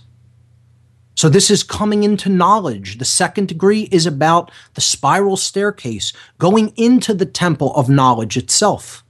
So 1.15 1.29
this 1.29 1.51
is 1.51 1.63
coming 1.63 2.03
into 2.03 2.29
knowledge. 2.29 2.99
The 2.99 3.05
second 3.05 3.49
degree 3.49 3.89
is 3.93 4.05
about 4.05 4.51
the 4.75 4.81
spiral 4.81 5.37
staircase, 5.37 6.13
going 6.39 6.73
into 6.77 7.15
the 7.15 7.27
temple 7.27 7.75
of 7.75 7.89
knowledge 7.89 8.37
itself. 8.37 9.05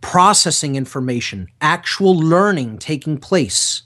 Processing 0.00 0.74
information, 0.74 1.48
actual 1.60 2.18
learning 2.18 2.78
taking 2.78 3.18
place. 3.18 3.82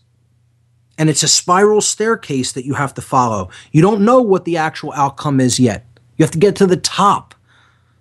And 0.97 1.11
it's 1.11 1.23
a 1.23 1.29
spiral 1.29 1.81
staircase 1.81 2.53
that 2.53 2.65
you 2.65 2.75
have 2.75 2.95
to 2.95 3.03
follow. 3.03 3.51
You 3.73 3.83
don't 3.83 4.05
know 4.05 4.23
what 4.23 4.45
the 4.45 4.57
actual 4.57 4.93
outcome 4.93 5.41
is 5.41 5.59
yet. 5.59 5.87
You 6.17 6.23
have 6.23 6.31
to 6.33 6.39
get 6.39 6.57
to 6.57 6.67
the 6.67 6.77
top 6.77 7.35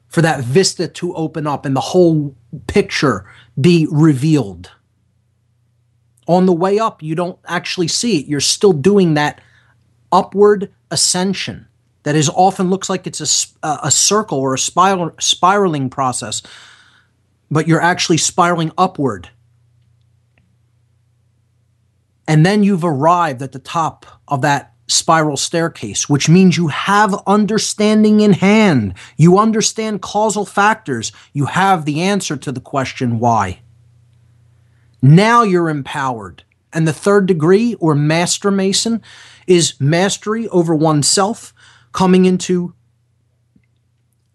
for 0.08 0.22
that 0.22 0.44
vista 0.44 0.88
to 0.88 1.16
open 1.16 1.48
up 1.48 1.66
and 1.66 1.76
the 1.76 1.82
whole 1.82 2.36
picture 2.68 3.26
be 3.60 3.88
revealed 3.90 4.70
on 6.32 6.46
the 6.46 6.54
way 6.54 6.80
up, 6.80 7.04
you 7.04 7.16
don't 7.16 7.40
actually 7.48 7.88
see 7.88 8.20
it. 8.20 8.28
You're 8.28 8.40
still 8.40 8.74
doing 8.74 9.16
that 9.16 9.42
upward 10.12 10.72
ascension 10.90 11.68
that 12.04 12.16
is 12.16 12.30
often 12.30 12.70
looks 12.70 12.90
like 12.90 13.08
it's 13.08 13.56
a, 13.64 13.80
a 13.84 13.92
circle 13.92 14.40
or 14.40 14.54
a 14.54 14.60
spiral, 14.60 15.12
spiraling 15.20 15.90
process, 15.90 16.42
but 17.52 17.68
you're 17.68 17.82
actually 17.82 18.18
spiraling 18.18 18.72
upward 18.78 19.30
And 22.28 22.46
then 22.46 22.64
you've 22.64 22.86
arrived 22.86 23.42
at 23.42 23.52
the 23.52 23.60
top 23.60 24.06
of 24.30 24.42
that 24.42 24.74
spiral 24.88 25.38
staircase, 25.38 26.10
which 26.10 26.30
means 26.30 26.58
you 26.58 26.70
have 26.70 27.14
understanding 27.28 28.22
in 28.22 28.34
hand. 28.34 28.94
You 29.18 29.38
understand 29.38 30.02
causal 30.02 30.46
factors. 30.46 31.12
You 31.34 31.48
have 31.48 31.86
the 31.86 32.02
answer 32.02 32.38
to 32.38 32.52
the 32.54 32.62
question 32.62 33.20
why. 33.20 33.60
Now 35.02 35.44
you're 35.44 35.70
empowered. 35.70 36.44
And 36.74 36.88
the 36.88 36.94
third 36.94 37.26
degree, 37.26 37.76
or 37.76 37.96
master 37.96 38.50
mason, 38.52 39.02
is 39.46 39.80
mastery 39.80 40.48
over 40.50 40.74
oneself, 40.74 41.54
coming 41.92 42.26
into 42.26 42.74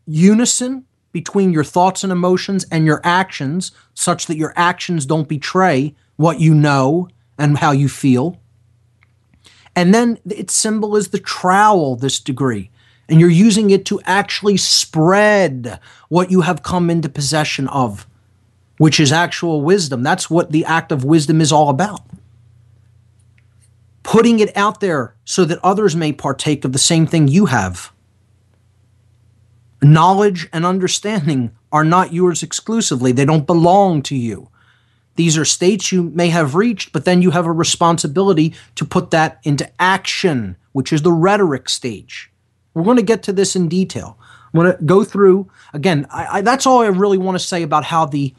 unison 0.06 0.84
between 1.12 1.50
your 1.50 1.64
thoughts 1.64 2.04
and 2.04 2.12
emotions 2.12 2.66
and 2.70 2.84
your 2.84 3.00
actions, 3.02 3.72
such 3.94 4.26
that 4.26 4.36
your 4.36 4.52
actions 4.54 5.06
don't 5.06 5.28
betray 5.28 5.94
what 6.16 6.40
you 6.40 6.54
know 6.54 7.08
and 7.38 7.58
how 7.58 7.70
you 7.70 7.88
feel. 7.88 8.38
And 9.74 9.94
then 9.94 10.18
its 10.26 10.52
symbol 10.52 10.96
is 10.96 11.08
the 11.08 11.18
trowel, 11.18 11.96
this 11.96 12.20
degree. 12.20 12.70
And 13.08 13.20
you're 13.20 13.30
using 13.30 13.70
it 13.70 13.84
to 13.86 14.00
actually 14.04 14.56
spread 14.56 15.80
what 16.08 16.30
you 16.30 16.42
have 16.42 16.62
come 16.62 16.90
into 16.90 17.08
possession 17.08 17.68
of, 17.68 18.06
which 18.78 19.00
is 19.00 19.12
actual 19.12 19.62
wisdom. 19.62 20.02
That's 20.02 20.30
what 20.30 20.52
the 20.52 20.64
act 20.64 20.92
of 20.92 21.04
wisdom 21.04 21.40
is 21.40 21.52
all 21.52 21.68
about. 21.68 22.02
Putting 24.02 24.38
it 24.38 24.56
out 24.56 24.80
there 24.80 25.14
so 25.24 25.44
that 25.44 25.58
others 25.64 25.96
may 25.96 26.12
partake 26.12 26.64
of 26.64 26.72
the 26.72 26.78
same 26.78 27.06
thing 27.06 27.28
you 27.28 27.46
have. 27.46 27.92
Knowledge 29.82 30.48
and 30.52 30.64
understanding 30.64 31.50
are 31.72 31.84
not 31.84 32.12
yours 32.12 32.42
exclusively, 32.42 33.12
they 33.12 33.24
don't 33.24 33.46
belong 33.46 34.02
to 34.02 34.16
you. 34.16 34.48
These 35.16 35.38
are 35.38 35.44
states 35.44 35.92
you 35.92 36.04
may 36.04 36.28
have 36.28 36.54
reached, 36.54 36.92
but 36.92 37.04
then 37.04 37.22
you 37.22 37.30
have 37.30 37.46
a 37.46 37.52
responsibility 37.52 38.54
to 38.74 38.84
put 38.84 39.10
that 39.10 39.40
into 39.44 39.70
action, 39.80 40.56
which 40.72 40.92
is 40.92 41.02
the 41.02 41.12
rhetoric 41.12 41.68
stage. 41.68 42.30
We're 42.74 42.84
going 42.84 42.98
to 42.98 43.02
get 43.02 43.22
to 43.24 43.32
this 43.32 43.56
in 43.56 43.68
detail. 43.68 44.18
I'm 44.52 44.60
going 44.60 44.76
to 44.76 44.82
go 44.84 45.04
through, 45.04 45.50
again, 45.72 46.06
I, 46.10 46.26
I, 46.26 46.40
that's 46.42 46.66
all 46.66 46.82
I 46.82 46.88
really 46.88 47.18
want 47.18 47.34
to 47.36 47.44
say 47.44 47.62
about 47.62 47.84
how 47.84 48.04
the 48.04 48.34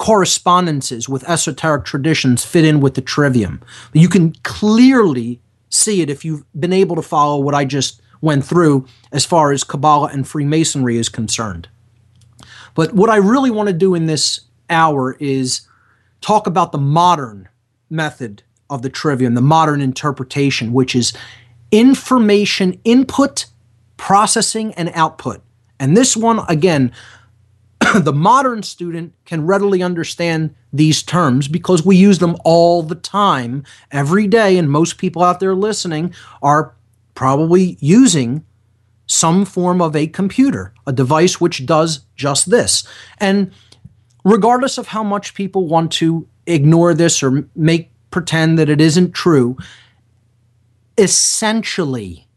correspondences 0.00 1.10
with 1.10 1.28
esoteric 1.28 1.84
traditions 1.84 2.42
fit 2.42 2.64
in 2.64 2.80
with 2.80 2.94
the 2.94 3.02
trivium. 3.02 3.60
You 3.92 4.08
can 4.08 4.32
clearly 4.44 5.42
see 5.68 6.00
it 6.00 6.08
if 6.08 6.24
you've 6.24 6.42
been 6.58 6.72
able 6.72 6.96
to 6.96 7.02
follow 7.02 7.38
what 7.38 7.54
I 7.54 7.66
just 7.66 8.00
went 8.22 8.42
through 8.42 8.86
as 9.12 9.26
far 9.26 9.52
as 9.52 9.62
Kabbalah 9.62 10.08
and 10.10 10.26
Freemasonry 10.26 10.96
is 10.96 11.10
concerned. 11.10 11.68
But 12.74 12.94
what 12.94 13.10
I 13.10 13.16
really 13.16 13.50
want 13.50 13.66
to 13.66 13.74
do 13.74 13.94
in 13.94 14.06
this 14.06 14.40
hour 14.70 15.18
is 15.20 15.68
talk 16.22 16.46
about 16.46 16.72
the 16.72 16.78
modern 16.78 17.50
method 17.90 18.42
of 18.70 18.80
the 18.80 18.88
trivium, 18.88 19.34
the 19.34 19.42
modern 19.42 19.82
interpretation, 19.82 20.72
which 20.72 20.94
is 20.94 21.12
information 21.72 22.80
input, 22.84 23.44
processing, 23.98 24.72
and 24.74 24.90
output. 24.94 25.42
And 25.78 25.94
this 25.94 26.16
one, 26.16 26.40
again, 26.48 26.90
the 27.94 28.12
modern 28.12 28.62
student 28.62 29.14
can 29.24 29.46
readily 29.46 29.82
understand 29.82 30.54
these 30.72 31.02
terms 31.02 31.48
because 31.48 31.84
we 31.84 31.96
use 31.96 32.18
them 32.18 32.36
all 32.44 32.82
the 32.82 32.94
time, 32.94 33.64
every 33.90 34.26
day, 34.26 34.58
and 34.58 34.70
most 34.70 34.98
people 34.98 35.22
out 35.22 35.40
there 35.40 35.54
listening 35.54 36.14
are 36.42 36.74
probably 37.14 37.76
using 37.80 38.44
some 39.06 39.44
form 39.44 39.82
of 39.82 39.96
a 39.96 40.06
computer, 40.06 40.72
a 40.86 40.92
device 40.92 41.40
which 41.40 41.66
does 41.66 42.00
just 42.14 42.50
this. 42.50 42.86
And 43.18 43.50
regardless 44.24 44.78
of 44.78 44.88
how 44.88 45.02
much 45.02 45.34
people 45.34 45.66
want 45.66 45.90
to 45.92 46.28
ignore 46.46 46.94
this 46.94 47.22
or 47.22 47.48
make 47.56 47.90
pretend 48.10 48.58
that 48.58 48.68
it 48.68 48.80
isn't 48.80 49.12
true, 49.12 49.56
essentially, 50.96 52.28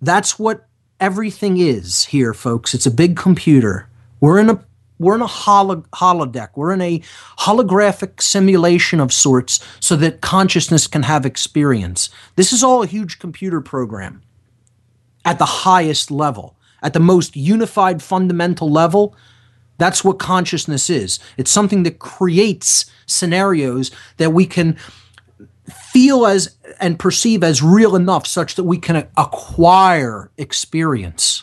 that's 0.00 0.38
what 0.38 0.66
everything 0.98 1.58
is 1.58 2.06
here, 2.06 2.34
folks. 2.34 2.74
It's 2.74 2.86
a 2.86 2.90
big 2.90 3.16
computer. 3.16 3.88
We're 4.22 4.38
in 4.38 4.48
a 4.48 4.64
we're 4.98 5.16
in 5.16 5.20
a 5.20 5.26
holo- 5.26 5.84
holodeck. 5.92 6.50
We're 6.54 6.72
in 6.72 6.80
a 6.80 7.02
holographic 7.40 8.22
simulation 8.22 9.00
of 9.00 9.12
sorts 9.12 9.58
so 9.80 9.96
that 9.96 10.20
consciousness 10.20 10.86
can 10.86 11.02
have 11.02 11.26
experience. 11.26 12.08
This 12.36 12.52
is 12.52 12.62
all 12.62 12.84
a 12.84 12.86
huge 12.86 13.18
computer 13.18 13.60
program 13.60 14.22
at 15.24 15.40
the 15.40 15.44
highest 15.44 16.12
level, 16.12 16.56
at 16.84 16.92
the 16.92 17.00
most 17.00 17.34
unified 17.34 18.00
fundamental 18.00 18.70
level. 18.70 19.16
That's 19.76 20.04
what 20.04 20.20
consciousness 20.20 20.88
is. 20.88 21.18
It's 21.36 21.50
something 21.50 21.82
that 21.82 21.98
creates 21.98 22.86
scenarios 23.06 23.90
that 24.18 24.30
we 24.30 24.46
can 24.46 24.76
feel 25.68 26.26
as 26.26 26.56
and 26.78 26.96
perceive 26.96 27.42
as 27.42 27.60
real 27.60 27.96
enough 27.96 28.28
such 28.28 28.54
that 28.54 28.64
we 28.64 28.78
can 28.78 29.08
acquire 29.16 30.30
experience. 30.38 31.42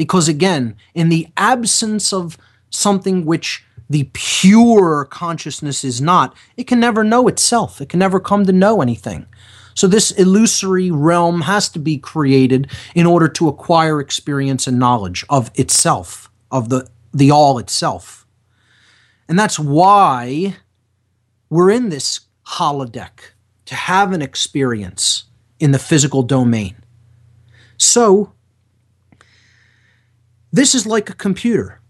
Because 0.00 0.28
again, 0.28 0.76
in 0.94 1.10
the 1.10 1.28
absence 1.36 2.10
of 2.10 2.38
something 2.70 3.26
which 3.26 3.62
the 3.90 4.08
pure 4.14 5.04
consciousness 5.04 5.84
is 5.84 6.00
not, 6.00 6.34
it 6.56 6.66
can 6.66 6.80
never 6.80 7.04
know 7.04 7.28
itself. 7.28 7.82
It 7.82 7.90
can 7.90 7.98
never 7.98 8.18
come 8.18 8.46
to 8.46 8.52
know 8.52 8.80
anything. 8.80 9.26
So, 9.74 9.86
this 9.86 10.10
illusory 10.12 10.90
realm 10.90 11.42
has 11.42 11.68
to 11.68 11.78
be 11.78 11.98
created 11.98 12.70
in 12.94 13.04
order 13.04 13.28
to 13.28 13.48
acquire 13.48 14.00
experience 14.00 14.66
and 14.66 14.78
knowledge 14.78 15.22
of 15.28 15.50
itself, 15.54 16.30
of 16.50 16.70
the, 16.70 16.88
the 17.12 17.30
all 17.30 17.58
itself. 17.58 18.26
And 19.28 19.38
that's 19.38 19.58
why 19.58 20.56
we're 21.50 21.70
in 21.70 21.90
this 21.90 22.20
holodeck 22.46 23.32
to 23.66 23.74
have 23.74 24.14
an 24.14 24.22
experience 24.22 25.24
in 25.58 25.72
the 25.72 25.78
physical 25.78 26.22
domain. 26.22 26.76
So, 27.76 28.32
this 30.52 30.74
is 30.74 30.86
like 30.86 31.10
a 31.10 31.14
computer. 31.14 31.80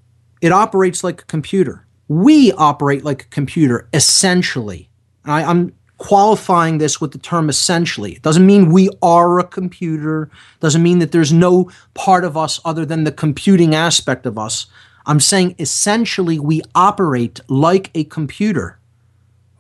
It 0.40 0.52
operates 0.52 1.04
like 1.04 1.22
a 1.22 1.26
computer. 1.26 1.86
We 2.08 2.52
operate 2.52 3.04
like 3.04 3.22
a 3.22 3.28
computer, 3.28 3.88
essentially. 3.92 4.88
I, 5.24 5.42
am 5.42 5.72
qualifying 5.98 6.78
this 6.78 7.00
with 7.00 7.12
the 7.12 7.18
term 7.18 7.48
essentially. 7.48 8.12
It 8.12 8.22
doesn't 8.22 8.46
mean 8.46 8.72
we 8.72 8.88
are 9.02 9.38
a 9.38 9.44
computer, 9.44 10.24
it 10.24 10.61
doesn't 10.61 10.82
mean 10.82 10.98
that 11.00 11.12
there's 11.12 11.32
no 11.32 11.70
part 11.94 12.24
of 12.24 12.36
us 12.36 12.58
other 12.64 12.86
than 12.86 13.04
the 13.04 13.12
computing 13.12 13.74
aspect 13.74 14.24
of 14.24 14.38
us. 14.38 14.66
I'm 15.04 15.20
saying 15.20 15.56
essentially 15.58 16.38
we 16.38 16.62
operate 16.74 17.40
like 17.48 17.90
a 17.94 18.04
computer. 18.04 18.78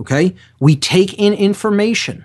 Okay? 0.00 0.34
We 0.58 0.76
take 0.76 1.12
in 1.18 1.34
information 1.34 2.24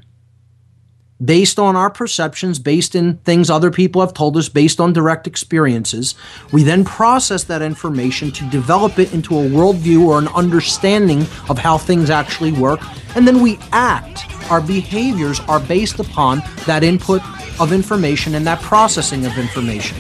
based 1.24 1.58
on 1.58 1.76
our 1.76 1.90
perceptions, 1.90 2.60
based 2.60 2.96
in 2.96 3.18
things 3.20 3.50
other 3.50 3.72
people 3.72 4.02
have 4.02 4.14
told 4.14 4.36
us, 4.36 4.50
based 4.50 4.80
on 4.80 4.92
direct 4.92 5.28
experiences. 5.28 6.16
We 6.52 6.64
then 6.64 6.84
process 6.84 7.46
that 7.46 7.62
information 7.62 8.32
to 8.32 8.50
develop 8.50 9.00
it 9.00 9.14
into 9.14 9.38
a 9.38 9.44
worldview 9.44 10.06
or 10.06 10.20
an 10.20 10.28
understanding 10.30 11.22
of 11.50 11.58
how 11.58 11.78
things 11.78 12.10
actually 12.10 12.52
work. 12.52 12.82
And 13.16 13.28
then 13.28 13.42
we 13.42 13.58
act. 13.72 14.26
Our 14.52 14.62
behaviors 14.62 15.40
are 15.42 15.60
based 15.60 16.00
upon 16.00 16.42
that 16.66 16.84
input 16.84 17.22
of 17.60 17.72
information 17.72 18.36
and 18.36 18.46
that 18.46 18.62
processing 18.62 19.26
of 19.26 19.38
information. 19.38 19.98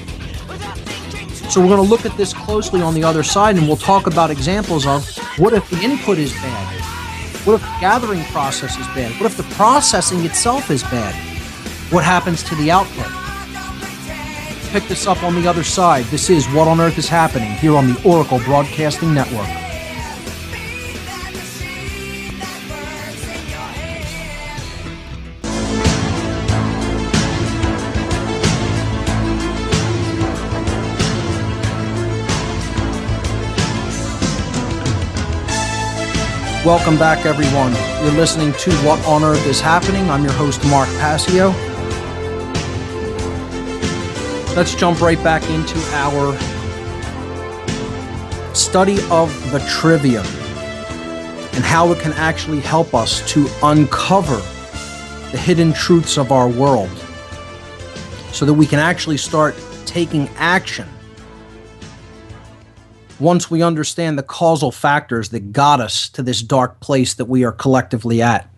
So 1.50 1.62
we're 1.62 1.68
going 1.68 1.84
to 1.84 1.90
look 1.90 2.06
at 2.06 2.18
this 2.18 2.34
closely 2.34 2.82
on 2.82 2.94
the 2.94 3.04
other 3.04 3.24
side 3.24 3.56
and 3.56 3.68
we'll 3.68 3.78
talk 3.78 4.08
about 4.08 4.32
examples 4.32 4.86
of 4.86 5.08
what 5.38 5.54
if 5.54 5.70
the 5.70 5.80
input 5.82 6.18
is 6.18 6.34
bad? 6.34 6.85
What 7.46 7.54
if 7.54 7.62
the 7.62 7.78
gathering 7.80 8.24
process 8.24 8.76
is 8.76 8.88
bad? 8.88 9.12
What 9.22 9.32
if 9.32 9.38
the 9.38 9.44
processing 9.56 10.26
itself 10.26 10.72
is 10.72 10.82
bad? 10.82 11.14
What 11.94 12.04
happens 12.04 12.42
to 12.42 12.56
the 12.56 12.72
output? 12.72 13.06
Pick 14.72 14.90
this 14.90 15.06
up 15.06 15.22
on 15.22 15.36
the 15.36 15.48
other 15.48 15.64
side. 15.64 16.06
This 16.06 16.32
is 16.32 16.48
What 16.48 16.68
on 16.68 16.82
Earth 16.82 16.98
is 16.98 17.08
Happening 17.08 17.52
here 17.52 17.78
on 17.78 17.94
the 17.94 18.02
Oracle 18.04 18.40
Broadcasting 18.40 19.14
Network. 19.14 19.65
Welcome 36.66 36.98
back, 36.98 37.28
everyone. 37.28 37.74
You're 38.04 38.20
listening 38.20 38.52
to 38.54 38.72
What 38.78 39.00
on 39.06 39.24
Earth 39.24 39.46
is 39.46 39.62
Happening. 39.62 40.10
I'm 40.10 40.24
your 40.24 40.34
host, 40.34 40.66
Mark 40.66 40.90
Passio. 40.98 41.50
Let's 44.56 44.74
jump 44.74 45.00
right 45.00 45.24
back 45.24 45.48
into 45.52 45.78
our 45.94 46.36
study 48.56 48.98
of 49.12 49.30
the 49.52 49.60
trivium 49.70 50.26
and 51.54 51.64
how 51.64 51.92
it 51.92 52.00
can 52.00 52.14
actually 52.14 52.62
help 52.62 52.96
us 52.96 53.22
to 53.34 53.48
uncover 53.62 54.38
the 55.32 55.38
hidden 55.38 55.72
truths 55.72 56.18
of 56.18 56.32
our 56.32 56.50
world 56.50 56.90
so 58.32 58.44
that 58.44 58.56
we 58.56 58.66
can 58.66 58.80
actually 58.80 59.18
start 59.18 59.56
taking 59.86 60.28
action 60.38 60.90
once 63.20 63.50
we 63.50 63.62
understand 63.62 64.18
the 64.18 64.24
causal 64.24 64.72
factors 64.72 65.30
that 65.30 65.52
got 65.52 65.80
us 65.80 66.10
to 66.10 66.22
this 66.22 66.42
dark 66.42 66.80
place 66.80 67.14
that 67.14 67.26
we 67.26 67.44
are 67.44 67.52
collectively 67.52 68.22
at. 68.22 68.50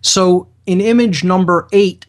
So, 0.00 0.48
in 0.66 0.80
image 0.80 1.24
number 1.24 1.68
eight 1.72 2.06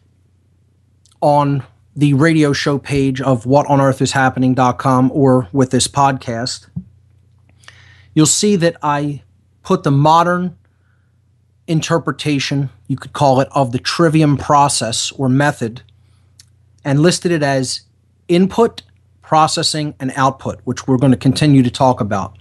on 1.20 1.64
the 1.94 2.14
radio 2.14 2.52
show 2.52 2.78
page 2.78 3.20
of 3.20 3.44
whatonearthishappening.com 3.44 5.10
or 5.12 5.48
with 5.52 5.70
this 5.70 5.88
podcast, 5.88 6.68
you'll 8.14 8.26
see 8.26 8.56
that 8.56 8.76
I 8.82 9.22
put 9.62 9.82
the 9.82 9.90
modern 9.90 10.56
interpretation, 11.66 12.70
you 12.86 12.96
could 12.96 13.12
call 13.12 13.40
it, 13.40 13.48
of 13.50 13.72
the 13.72 13.78
trivium 13.78 14.36
process 14.36 15.12
or 15.12 15.28
method 15.28 15.82
and 16.84 17.00
listed 17.00 17.30
it 17.30 17.42
as 17.42 17.82
input, 18.28 18.82
processing, 19.28 19.94
and 20.00 20.10
output, 20.16 20.58
which 20.64 20.88
we're 20.88 20.96
going 20.96 21.12
to 21.12 21.18
continue 21.18 21.62
to 21.62 21.70
talk 21.70 22.00
about. 22.00 22.38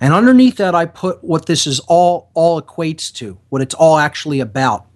And 0.00 0.14
underneath 0.14 0.56
that, 0.56 0.74
I 0.74 0.86
put 0.86 1.22
what 1.22 1.44
this 1.44 1.66
is 1.66 1.78
all 1.80 2.30
all 2.32 2.58
equates 2.60 3.12
to, 3.16 3.36
what 3.50 3.60
it's 3.60 3.74
all 3.74 3.98
actually 3.98 4.40
about. 4.40 4.86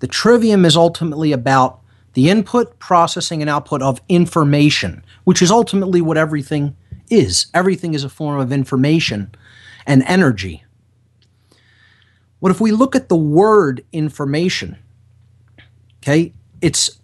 The 0.00 0.06
trivium 0.06 0.66
is 0.66 0.76
ultimately 0.76 1.32
about 1.32 1.80
the 2.12 2.28
input, 2.28 2.78
processing, 2.78 3.40
and 3.40 3.48
output 3.48 3.80
of 3.80 4.02
information, 4.10 5.02
which 5.24 5.40
is 5.40 5.50
ultimately 5.50 6.02
what 6.02 6.18
everything 6.18 6.76
is. 7.08 7.46
Everything 7.54 7.94
is 7.94 8.04
a 8.04 8.10
form 8.10 8.38
of 8.38 8.52
information 8.52 9.34
and 9.86 10.02
energy. 10.02 10.62
What 12.40 12.52
if 12.52 12.60
we 12.60 12.70
look 12.70 12.94
at 12.94 13.08
the 13.08 13.16
word 13.16 13.82
information? 13.92 14.76
Okay, 16.02 16.34
it's 16.60 16.99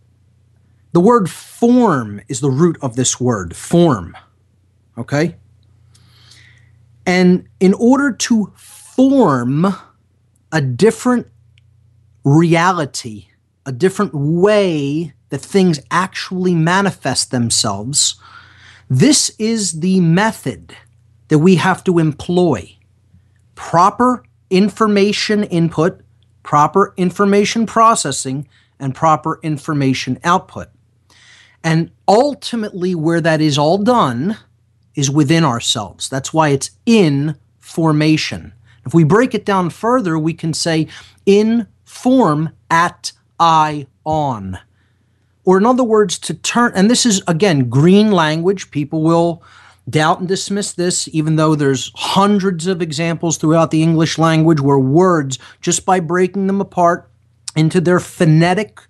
the 0.97 1.01
word 1.01 1.29
form 1.29 2.23
is 2.27 2.41
the 2.41 2.49
root 2.49 2.79
of 2.81 2.97
this 2.97 3.21
word, 3.21 3.55
form. 3.55 4.17
Okay? 4.97 5.37
And 7.05 7.47
in 7.61 7.75
order 7.75 8.13
to 8.13 8.51
form 8.57 9.67
a 10.51 10.63
different 10.63 11.27
reality, 12.25 13.27
a 13.67 13.73
different 13.73 14.15
way 14.15 15.13
that 15.29 15.43
things 15.43 15.81
actually 15.91 16.55
manifest 16.55 17.31
themselves, 17.31 18.19
this 18.89 19.29
is 19.39 19.81
the 19.81 20.01
method 20.01 20.75
that 21.29 21.41
we 21.41 21.57
have 21.57 21.85
to 21.85 21.99
employ. 21.99 22.75
Proper 23.55 24.25
information 24.49 25.45
input, 25.45 26.01
proper 26.43 26.95
information 26.97 27.67
processing, 27.67 28.49
and 28.79 28.95
proper 28.95 29.39
information 29.43 30.19
output. 30.25 30.69
And 31.65 31.91
ultimately, 32.07 32.95
where 32.95 33.21
that 33.21 33.41
is 33.41 33.59
all 33.59 33.79
done 33.79 34.39
is 34.95 35.11
within 35.11 35.45
ourselves. 35.45 36.09
That's 36.09 36.33
why 36.33 36.51
it's 36.51 36.71
in 36.87 37.37
formation. 37.59 38.53
If 38.85 38.95
we 38.95 39.05
break 39.05 39.35
it 39.35 39.45
down 39.45 39.71
further, 39.71 40.19
we 40.19 40.33
can 40.33 40.55
say 40.55 40.87
in 41.27 41.67
form 41.85 42.51
at 42.71 43.13
I 43.39 43.87
on. 44.05 44.59
Or, 45.45 45.59
in 45.59 45.67
other 45.67 45.85
words, 45.85 46.19
to 46.21 46.35
turn, 46.35 46.73
and 46.75 46.91
this 46.91 47.05
is 47.07 47.23
again 47.29 47.69
green 47.69 48.11
language. 48.11 48.71
People 48.71 49.03
will 49.03 49.43
doubt 49.89 50.19
and 50.19 50.29
dismiss 50.29 50.73
this, 50.73 51.09
even 51.13 51.37
though 51.37 51.55
there's 51.55 51.93
hundreds 51.95 52.67
of 52.67 52.83
examples 52.83 53.39
throughout 53.39 53.71
the 53.71 53.83
English 53.83 54.19
language 54.19 54.61
where 54.61 54.79
words, 54.79 55.39
just 55.61 55.87
by 55.87 56.01
breaking 56.01 56.47
them 56.49 56.61
apart 56.61 57.09
into 57.55 57.81
their 57.81 58.01
phonetic, 58.01 58.81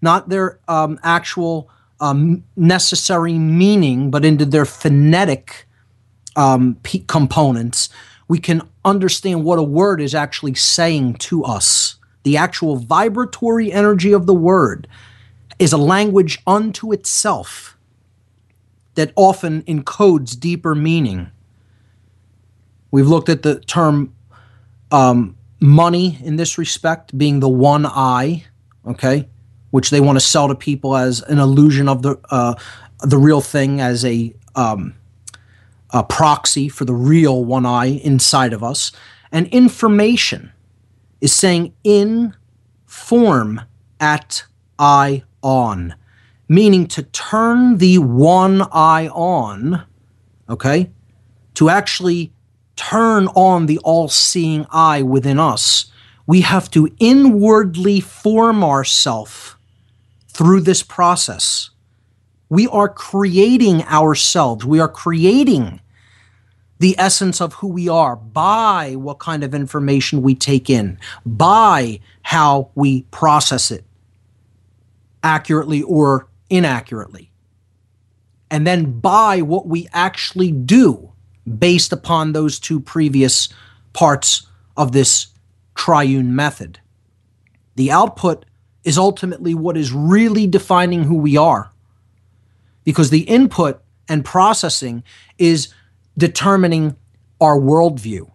not 0.00 0.28
their 0.28 0.58
um, 0.68 0.98
actual 1.02 1.70
um, 2.02 2.44
necessary 2.56 3.34
meaning, 3.34 4.10
but 4.10 4.24
into 4.24 4.44
their 4.44 4.64
phonetic 4.64 5.66
um, 6.34 6.76
p- 6.82 7.04
components, 7.06 7.88
we 8.26 8.38
can 8.38 8.68
understand 8.84 9.44
what 9.44 9.60
a 9.60 9.62
word 9.62 10.00
is 10.00 10.14
actually 10.14 10.54
saying 10.54 11.14
to 11.14 11.44
us. 11.44 11.96
The 12.24 12.36
actual 12.36 12.76
vibratory 12.76 13.72
energy 13.72 14.12
of 14.12 14.26
the 14.26 14.34
word 14.34 14.88
is 15.60 15.72
a 15.72 15.78
language 15.78 16.40
unto 16.44 16.92
itself 16.92 17.78
that 18.96 19.12
often 19.14 19.62
encodes 19.62 20.38
deeper 20.38 20.74
meaning. 20.74 21.30
We've 22.90 23.08
looked 23.08 23.28
at 23.28 23.42
the 23.42 23.60
term 23.60 24.12
um, 24.90 25.36
money 25.60 26.18
in 26.22 26.34
this 26.34 26.58
respect 26.58 27.16
being 27.16 27.38
the 27.38 27.48
one 27.48 27.86
eye, 27.86 28.44
okay, 28.86 29.28
which 29.72 29.90
they 29.90 30.00
want 30.00 30.16
to 30.16 30.24
sell 30.24 30.48
to 30.48 30.54
people 30.54 30.96
as 30.96 31.20
an 31.22 31.38
illusion 31.38 31.88
of 31.88 32.02
the 32.02 32.16
uh, 32.30 32.54
the 33.00 33.18
real 33.18 33.40
thing, 33.40 33.80
as 33.80 34.04
a, 34.04 34.32
um, 34.54 34.94
a 35.90 36.04
proxy 36.04 36.68
for 36.68 36.84
the 36.84 36.94
real 36.94 37.44
one 37.44 37.66
eye 37.66 37.86
inside 38.04 38.52
of 38.52 38.62
us. 38.62 38.92
And 39.32 39.48
information 39.48 40.52
is 41.20 41.34
saying 41.34 41.74
in 41.82 42.36
form 42.86 43.60
at 43.98 44.44
eye 44.78 45.24
on 45.42 45.96
meaning 46.52 46.86
to 46.86 47.02
turn 47.02 47.78
the 47.78 47.96
one 47.96 48.60
eye 48.72 49.08
on, 49.08 49.82
okay, 50.50 50.90
to 51.54 51.70
actually 51.70 52.30
turn 52.76 53.26
on 53.28 53.64
the 53.64 53.78
all 53.78 54.06
seeing 54.06 54.66
eye 54.70 55.00
within 55.00 55.38
us, 55.38 55.86
we 56.26 56.42
have 56.42 56.70
to 56.70 56.88
inwardly 56.98 58.00
form 58.00 58.62
ourselves 58.62 59.56
through 60.32 60.60
this 60.62 60.82
process. 60.82 61.70
We 62.48 62.66
are 62.68 62.88
creating 62.88 63.82
ourselves, 63.84 64.64
we 64.64 64.80
are 64.80 64.88
creating 64.88 65.80
the 66.78 66.96
essence 66.98 67.40
of 67.40 67.54
who 67.54 67.68
we 67.68 67.88
are 67.88 68.16
by 68.16 68.96
what 68.96 69.20
kind 69.20 69.44
of 69.44 69.54
information 69.54 70.20
we 70.20 70.34
take 70.34 70.68
in, 70.68 70.98
by 71.24 72.00
how 72.22 72.70
we 72.74 73.02
process 73.12 73.70
it 73.70 73.84
accurately 75.22 75.82
or 75.82 76.28
inaccurately. 76.50 77.30
And 78.50 78.66
then 78.66 78.98
by 78.98 79.42
what 79.42 79.66
we 79.66 79.88
actually 79.92 80.50
do 80.50 81.12
based 81.58 81.92
upon 81.92 82.32
those 82.32 82.58
two 82.58 82.80
previous 82.80 83.48
parts 83.92 84.46
of 84.76 84.92
this 84.92 85.28
triune 85.74 86.34
method. 86.34 86.80
The 87.76 87.90
output 87.90 88.44
is 88.84 88.98
ultimately 88.98 89.54
what 89.54 89.76
is 89.76 89.92
really 89.92 90.46
defining 90.46 91.04
who 91.04 91.16
we 91.16 91.36
are. 91.36 91.70
Because 92.84 93.10
the 93.10 93.22
input 93.22 93.82
and 94.08 94.24
processing 94.24 95.04
is 95.38 95.72
determining 96.18 96.96
our 97.40 97.58
worldview. 97.58 98.30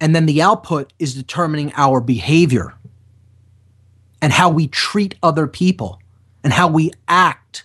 And 0.00 0.14
then 0.14 0.26
the 0.26 0.40
output 0.40 0.92
is 0.98 1.14
determining 1.14 1.72
our 1.76 2.00
behavior 2.00 2.74
and 4.22 4.32
how 4.32 4.48
we 4.48 4.66
treat 4.66 5.14
other 5.22 5.46
people 5.46 6.00
and 6.42 6.52
how 6.52 6.68
we 6.68 6.90
act 7.08 7.64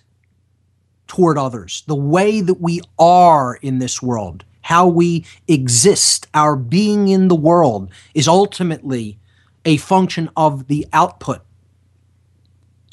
toward 1.06 1.38
others, 1.38 1.82
the 1.86 1.94
way 1.94 2.40
that 2.40 2.60
we 2.60 2.80
are 2.98 3.54
in 3.62 3.78
this 3.78 4.02
world, 4.02 4.44
how 4.62 4.86
we 4.86 5.24
exist, 5.48 6.26
our 6.34 6.56
being 6.56 7.08
in 7.08 7.28
the 7.28 7.34
world 7.34 7.90
is 8.14 8.28
ultimately 8.28 9.18
a 9.64 9.76
function 9.76 10.28
of 10.36 10.66
the 10.66 10.86
output. 10.92 11.42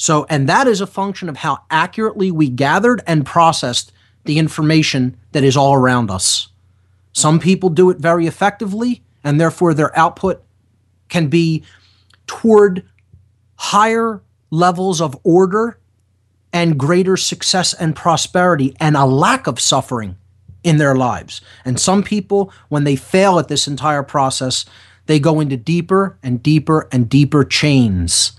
So, 0.04 0.26
and 0.30 0.49
that 0.49 0.68
is 0.68 0.82
a 0.82 0.86
function 0.86 1.30
of 1.30 1.38
how 1.38 1.60
accurately 1.72 2.30
we 2.30 2.49
gathered 2.49 3.01
and 3.08 3.26
processed 3.26 3.93
the 4.26 4.38
information 4.38 5.16
that 5.32 5.45
is 5.45 5.56
all 5.56 5.74
around 5.74 6.12
us. 6.12 6.49
Some 7.14 7.39
people 7.39 7.70
do 7.70 7.89
it 7.89 7.99
very 7.99 8.28
effectively, 8.28 9.01
and 9.24 9.39
therefore 9.39 9.74
their 9.74 9.97
output 9.97 10.43
can 11.08 11.28
be 11.28 11.64
toward 12.28 12.84
higher 13.56 14.22
levels 14.51 14.99
of 14.99 15.18
order 15.24 15.80
and 16.51 16.78
greater 16.78 17.16
success 17.16 17.74
and 17.74 17.95
prosperity 17.95 18.76
and 18.82 18.97
a 18.97 19.06
lack 19.06 19.47
of 19.47 19.58
suffering 19.58 20.18
in 20.66 20.80
their 20.80 20.95
lives. 20.95 21.39
And 21.64 21.80
some 21.80 22.04
people, 22.04 22.51
when 22.68 22.84
they 22.84 22.97
fail 22.97 23.39
at 23.39 23.47
this 23.47 23.70
entire 23.70 24.04
process, 24.04 24.66
they 25.06 25.18
go 25.18 25.39
into 25.39 25.56
deeper 25.56 26.18
and 26.22 26.43
deeper 26.43 26.89
and 26.91 27.08
deeper 27.08 27.45
chains 27.45 28.34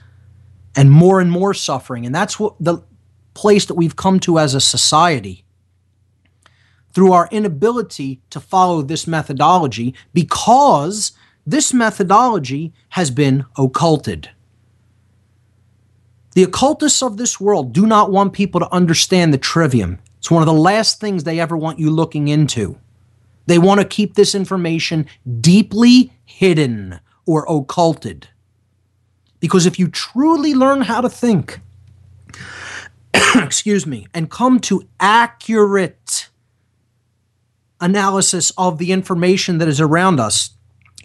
and 0.77 0.91
more 0.91 1.20
and 1.20 1.31
more 1.31 1.55
suffering. 1.55 2.07
And 2.07 2.14
that's 2.14 2.39
what 2.39 2.55
the 2.61 2.83
place 3.35 3.66
that 3.66 3.75
we've 3.75 3.97
come 3.97 4.20
to 4.20 4.39
as 4.39 4.55
a 4.55 4.61
society 4.61 5.45
through 6.93 7.12
our 7.12 7.29
inability 7.33 8.20
to 8.31 8.41
follow 8.41 8.81
this 8.81 9.07
methodology 9.07 9.95
because 10.12 11.12
this 11.47 11.75
methodology 11.75 12.72
has 12.91 13.11
been 13.11 13.45
occulted. 13.59 14.31
The 16.35 16.45
occultists 16.45 17.03
of 17.03 17.16
this 17.16 17.41
world 17.41 17.72
do 17.72 17.87
not 17.87 18.11
want 18.11 18.33
people 18.33 18.61
to 18.61 18.72
understand 18.72 19.33
the 19.33 19.39
trivium. 19.39 19.99
It's 20.18 20.31
one 20.31 20.43
of 20.43 20.47
the 20.47 20.53
last 20.53 21.01
things 21.01 21.25
they 21.25 21.39
ever 21.39 21.57
want 21.57 21.79
you 21.79 21.91
looking 21.91 22.29
into. 22.29 22.79
They 23.47 23.59
want 23.59 23.81
to 23.81 23.87
keep 23.87 24.14
this 24.14 24.35
information 24.35 25.07
deeply 25.41 26.12
hidden 26.25 27.01
or 27.27 27.45
occulted. 27.49 28.29
Because 29.45 29.67
if 29.67 29.79
you 29.79 29.89
truly 29.89 30.55
learn 30.55 30.81
how 30.81 31.03
to 31.03 31.11
think, 31.11 31.61
excuse 33.35 33.87
me, 33.87 34.07
and 34.15 34.31
come 34.31 34.59
to 34.61 34.89
accurate 34.99 36.31
analysis 37.79 38.53
of 38.57 38.79
the 38.79 38.91
information 38.91 39.59
that 39.59 39.69
is 39.69 39.83
around 39.83 40.19
us, 40.19 40.57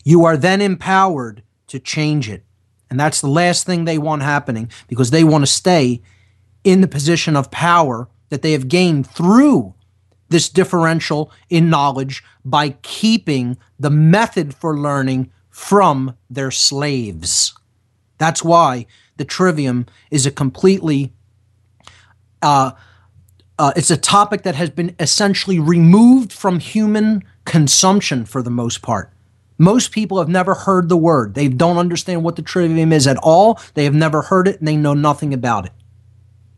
you 0.06 0.24
are 0.24 0.38
then 0.38 0.62
empowered 0.62 1.44
to 1.68 1.82
change 1.82 2.30
it 2.30 2.46
And 2.90 2.98
that's 2.98 3.20
the 3.20 3.28
last 3.28 3.66
thing 3.66 3.84
they 3.84 3.98
want 3.98 4.22
happening 4.22 4.72
because 4.88 5.12
they 5.12 5.26
want 5.26 5.42
to 5.42 5.52
stay 5.52 6.02
in 6.64 6.80
the 6.80 6.88
position 6.88 7.36
of 7.36 7.52
power 7.52 8.08
that 8.30 8.42
they 8.42 8.54
have 8.54 8.70
gained 8.70 9.06
through 9.06 9.74
this 10.30 10.48
differential 10.48 11.30
in 11.50 11.70
knowledge 11.70 12.24
by 12.46 12.70
keeping 12.84 13.58
the 13.78 13.90
method 13.90 14.56
for 14.56 14.78
learning 14.78 15.30
from 15.50 16.16
their 16.30 16.52
slaves. 16.52 17.59
That's 18.20 18.44
why 18.44 18.86
the 19.18 19.26
trivium 19.26 19.88
is 20.12 20.28
a 20.28 20.32
completely 20.32 21.14
uh, 22.42 22.72
uh, 23.58 23.74
it's 23.76 23.92
a 23.92 23.98
topic 23.98 24.44
that 24.44 24.56
has 24.56 24.70
been 24.70 24.96
essentially 25.00 25.60
removed 25.60 26.32
from 26.32 26.60
human 26.60 27.22
consumption 27.44 28.24
for 28.26 28.42
the 28.42 28.50
most 28.50 28.82
part. 28.82 29.12
Most 29.58 29.92
people 29.92 30.20
have 30.20 30.30
never 30.30 30.54
heard 30.54 30.88
the 30.88 30.96
word. 30.96 31.34
They 31.34 31.50
don't 31.50 31.78
understand 31.78 32.24
what 32.24 32.38
the 32.38 32.42
trivium 32.42 32.94
is 32.94 33.06
at 33.06 33.18
all. 33.18 33.60
They 33.74 33.84
have 33.84 33.94
never 33.94 34.22
heard 34.22 34.48
it 34.48 34.60
and 34.60 34.68
they 34.68 34.78
know 34.78 34.94
nothing 34.94 35.34
about 35.34 35.66
it. 35.66 35.74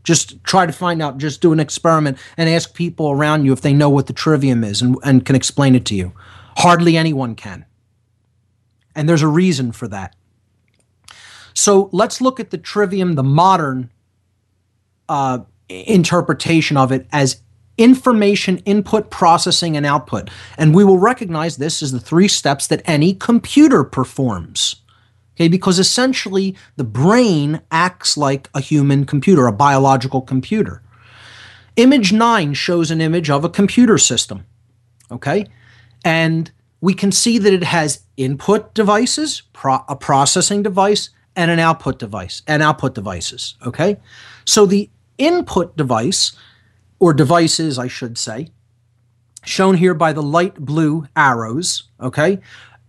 Just 0.03 0.43
try 0.43 0.67
to 0.67 0.71
find 0.71 1.01
out, 1.01 1.17
just 1.17 1.41
do 1.41 1.51
an 1.51 1.59
experiment 1.59 2.19
and 2.37 2.47
ask 2.47 2.75
people 2.75 3.09
around 3.09 3.45
you 3.45 3.53
if 3.53 3.61
they 3.61 3.73
know 3.73 3.89
what 3.89 4.05
the 4.05 4.13
trivium 4.13 4.63
is 4.63 4.83
and, 4.83 4.95
and 5.03 5.25
can 5.25 5.35
explain 5.35 5.73
it 5.73 5.85
to 5.85 5.95
you. 5.95 6.13
Hardly 6.57 6.97
anyone 6.97 7.33
can. 7.33 7.65
And 8.95 9.09
there's 9.09 9.23
a 9.23 9.27
reason 9.27 9.71
for 9.71 9.87
that. 9.87 10.15
So 11.53 11.89
let's 11.91 12.21
look 12.21 12.39
at 12.39 12.51
the 12.51 12.57
trivium, 12.57 13.13
the 13.13 13.23
modern 13.23 13.91
uh, 15.09 15.39
interpretation 15.69 16.77
of 16.77 16.91
it 16.91 17.07
as 17.11 17.41
information 17.77 18.57
input, 18.59 19.09
processing, 19.09 19.75
and 19.75 19.85
output. 19.85 20.29
And 20.57 20.75
we 20.75 20.83
will 20.83 20.99
recognize 20.99 21.57
this 21.57 21.81
as 21.81 21.91
the 21.91 21.99
three 21.99 22.27
steps 22.27 22.67
that 22.67 22.81
any 22.85 23.13
computer 23.13 23.83
performs. 23.83 24.77
Okay, 25.35 25.47
because 25.47 25.79
essentially 25.79 26.55
the 26.75 26.83
brain 26.83 27.61
acts 27.71 28.17
like 28.17 28.49
a 28.53 28.59
human 28.59 29.05
computer, 29.05 29.47
a 29.47 29.53
biological 29.53 30.21
computer. 30.21 30.83
Image 31.77 32.11
9 32.11 32.53
shows 32.53 32.91
an 32.91 33.01
image 33.01 33.29
of 33.29 33.45
a 33.45 33.49
computer 33.49 33.97
system. 33.97 34.45
Okay? 35.09 35.47
And 36.03 36.51
we 36.81 36.93
can 36.93 37.11
see 37.11 37.37
that 37.37 37.53
it 37.53 37.63
has 37.63 38.03
input 38.17 38.73
devices, 38.73 39.43
pro- 39.53 39.85
a 39.87 39.95
processing 39.95 40.63
device, 40.63 41.09
and 41.35 41.49
an 41.51 41.59
output 41.59 41.99
device, 41.99 42.41
and 42.47 42.61
output 42.61 42.95
devices. 42.95 43.55
Okay? 43.65 43.97
So 44.45 44.65
the 44.65 44.89
input 45.17 45.77
device, 45.77 46.33
or 46.99 47.13
devices, 47.13 47.79
I 47.79 47.87
should 47.87 48.17
say, 48.17 48.49
shown 49.43 49.75
here 49.77 49.93
by 49.93 50.13
the 50.13 50.21
light 50.21 50.55
blue 50.55 51.07
arrows, 51.15 51.83
okay, 51.99 52.39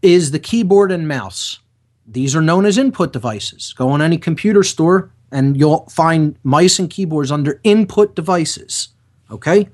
is 0.03 0.30
the 0.30 0.38
keyboard 0.38 0.93
and 0.93 1.09
mouse. 1.09 1.61
These 2.07 2.34
are 2.34 2.43
known 2.43 2.66
as 2.66 2.78
input 2.78 3.12
devices. 3.12 3.72
Go 3.72 3.90
on 3.90 4.03
any 4.03 4.18
computer 4.18 4.62
store 4.62 5.11
and 5.30 5.57
you'll 5.57 5.86
find 5.86 6.36
mice 6.43 6.78
and 6.78 6.90
keyboards 6.90 7.30
under 7.30 7.61
input 7.64 8.14
devices, 8.14 8.88
okay? 9.30 9.68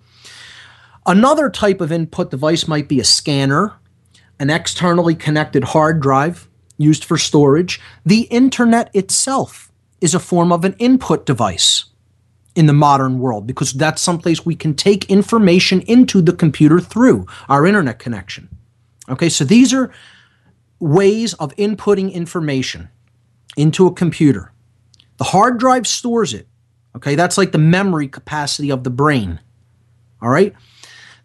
Another 1.06 1.50
type 1.50 1.80
of 1.80 1.90
input 1.90 2.30
device 2.30 2.68
might 2.68 2.86
be 2.86 3.00
a 3.00 3.04
scanner, 3.04 3.72
an 4.38 4.50
externally 4.50 5.14
connected 5.14 5.64
hard 5.64 6.00
drive 6.00 6.47
used 6.78 7.04
for 7.04 7.18
storage. 7.18 7.80
The 8.06 8.22
internet 8.22 8.90
itself 8.94 9.70
is 10.00 10.14
a 10.14 10.20
form 10.20 10.52
of 10.52 10.64
an 10.64 10.74
input 10.78 11.26
device 11.26 11.84
in 12.54 12.66
the 12.66 12.72
modern 12.72 13.18
world 13.18 13.46
because 13.46 13.72
that's 13.72 14.00
someplace 14.00 14.44
we 14.44 14.56
can 14.56 14.74
take 14.74 15.10
information 15.10 15.80
into 15.82 16.22
the 16.22 16.32
computer 16.32 16.80
through 16.80 17.26
our 17.48 17.66
internet 17.66 17.98
connection. 17.98 18.48
Okay, 19.08 19.28
so 19.28 19.44
these 19.44 19.72
are 19.72 19.92
ways 20.80 21.34
of 21.34 21.54
inputting 21.56 22.12
information 22.12 22.88
into 23.56 23.86
a 23.86 23.92
computer. 23.92 24.52
The 25.18 25.24
hard 25.24 25.58
drive 25.58 25.86
stores 25.86 26.32
it. 26.32 26.46
Okay, 26.96 27.14
that's 27.14 27.38
like 27.38 27.52
the 27.52 27.58
memory 27.58 28.08
capacity 28.08 28.70
of 28.70 28.84
the 28.84 28.90
brain. 28.90 29.40
All 30.20 30.30
right, 30.30 30.54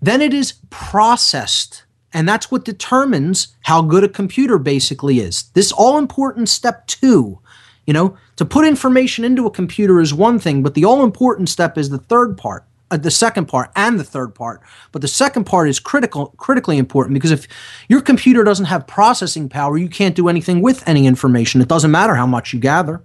then 0.01 0.21
it 0.21 0.33
is 0.33 0.53
processed. 0.69 1.83
And 2.13 2.29
that's 2.29 2.51
what 2.51 2.65
determines 2.65 3.55
how 3.61 3.81
good 3.81 4.03
a 4.03 4.09
computer 4.09 4.57
basically 4.57 5.19
is. 5.19 5.43
This 5.53 5.71
all 5.71 5.97
important 5.97 6.49
step 6.49 6.85
two 6.87 7.39
you 7.85 7.93
know, 7.93 8.17
to 8.37 8.45
put 8.45 8.65
information 8.65 9.25
into 9.25 9.45
a 9.45 9.51
computer 9.51 9.99
is 9.99 10.13
one 10.13 10.39
thing, 10.39 10.63
but 10.63 10.73
the 10.73 10.85
all 10.85 11.03
important 11.03 11.49
step 11.49 11.77
is 11.77 11.89
the 11.89 11.97
third 11.97 12.37
part, 12.37 12.65
uh, 12.91 12.97
the 12.97 13.11
second 13.11 13.47
part, 13.47 13.71
and 13.75 13.99
the 13.99 14.03
third 14.03 14.33
part. 14.33 14.61
But 14.91 15.01
the 15.01 15.07
second 15.07 15.45
part 15.45 15.67
is 15.67 15.79
critical, 15.79 16.27
critically 16.37 16.77
important 16.77 17.13
because 17.13 17.31
if 17.31 17.47
your 17.89 18.01
computer 18.01 18.43
doesn't 18.43 18.65
have 18.65 18.87
processing 18.87 19.49
power, 19.49 19.77
you 19.77 19.89
can't 19.89 20.15
do 20.15 20.29
anything 20.29 20.61
with 20.61 20.87
any 20.87 21.05
information. 21.07 21.61
It 21.61 21.67
doesn't 21.67 21.91
matter 21.91 22.15
how 22.15 22.27
much 22.27 22.53
you 22.53 22.59
gather. 22.59 23.03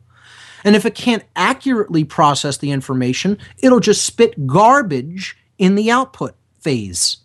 And 0.65 0.77
if 0.77 0.85
it 0.85 0.95
can't 0.95 1.25
accurately 1.37 2.05
process 2.05 2.59
the 2.59 2.71
information, 2.71 3.39
it'll 3.59 3.81
just 3.81 4.05
spit 4.05 4.47
garbage 4.47 5.37
in 5.57 5.75
the 5.75 5.91
output 5.91 6.35
phase. 6.61 7.19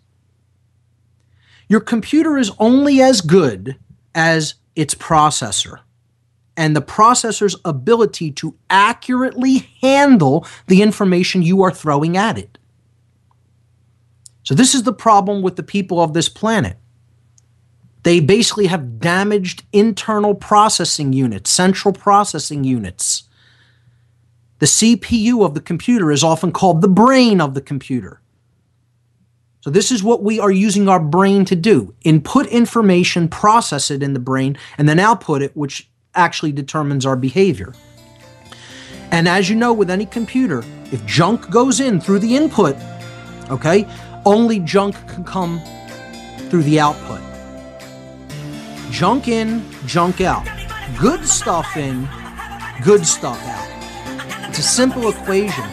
Your 1.73 1.81
computer 1.81 2.37
is 2.37 2.51
only 2.59 3.01
as 3.01 3.21
good 3.21 3.79
as 4.13 4.53
its 4.75 4.93
processor 4.93 5.79
and 6.55 6.75
the 6.75 6.83
processor's 6.83 7.55
ability 7.65 8.31
to 8.33 8.55
accurately 8.69 9.69
handle 9.81 10.45
the 10.67 10.83
information 10.83 11.41
you 11.41 11.63
are 11.63 11.71
throwing 11.71 12.15
at 12.15 12.37
it. 12.37 12.59
So, 14.43 14.53
this 14.53 14.75
is 14.75 14.83
the 14.83 14.93
problem 14.93 15.41
with 15.41 15.55
the 15.55 15.63
people 15.63 15.99
of 15.99 16.13
this 16.13 16.29
planet. 16.29 16.77
They 18.03 18.19
basically 18.19 18.67
have 18.67 18.99
damaged 18.99 19.63
internal 19.73 20.35
processing 20.35 21.11
units, 21.11 21.49
central 21.49 21.91
processing 21.91 22.63
units. 22.63 23.23
The 24.59 24.67
CPU 24.67 25.43
of 25.43 25.55
the 25.55 25.59
computer 25.59 26.11
is 26.11 26.23
often 26.23 26.51
called 26.51 26.83
the 26.83 26.87
brain 26.87 27.41
of 27.41 27.55
the 27.55 27.61
computer. 27.61 28.21
So, 29.63 29.69
this 29.69 29.93
is 29.93 30.03
what 30.03 30.21
we 30.21 30.41
are 30.41 30.51
using 30.51 30.89
our 30.89 30.99
brain 30.99 31.45
to 31.45 31.55
do 31.55 31.95
input 32.03 32.47
information, 32.47 33.29
process 33.29 33.89
it 33.91 34.03
in 34.03 34.11
the 34.11 34.19
brain, 34.19 34.57
and 34.77 34.89
then 34.89 34.99
output 34.99 35.41
it, 35.41 35.55
which 35.55 35.89
actually 36.15 36.51
determines 36.51 37.05
our 37.05 37.15
behavior. 37.15 37.73
And 39.09 39.25
as 39.25 39.49
you 39.49 39.55
know, 39.55 39.71
with 39.71 39.89
any 39.89 40.05
computer, 40.05 40.65
if 40.91 41.05
junk 41.05 41.49
goes 41.49 41.79
in 41.79 42.01
through 42.01 42.19
the 42.19 42.35
input, 42.35 42.75
okay, 43.49 43.87
only 44.25 44.59
junk 44.59 44.95
can 45.07 45.23
come 45.23 45.61
through 46.49 46.63
the 46.63 46.81
output. 46.81 47.21
Junk 48.91 49.29
in, 49.29 49.63
junk 49.85 50.19
out. 50.19 50.45
Good 50.99 51.25
stuff 51.25 51.77
in, 51.77 52.09
good 52.83 53.05
stuff 53.05 53.41
out. 53.45 54.49
It's 54.49 54.59
a 54.59 54.61
simple 54.61 55.07
equation. 55.07 55.63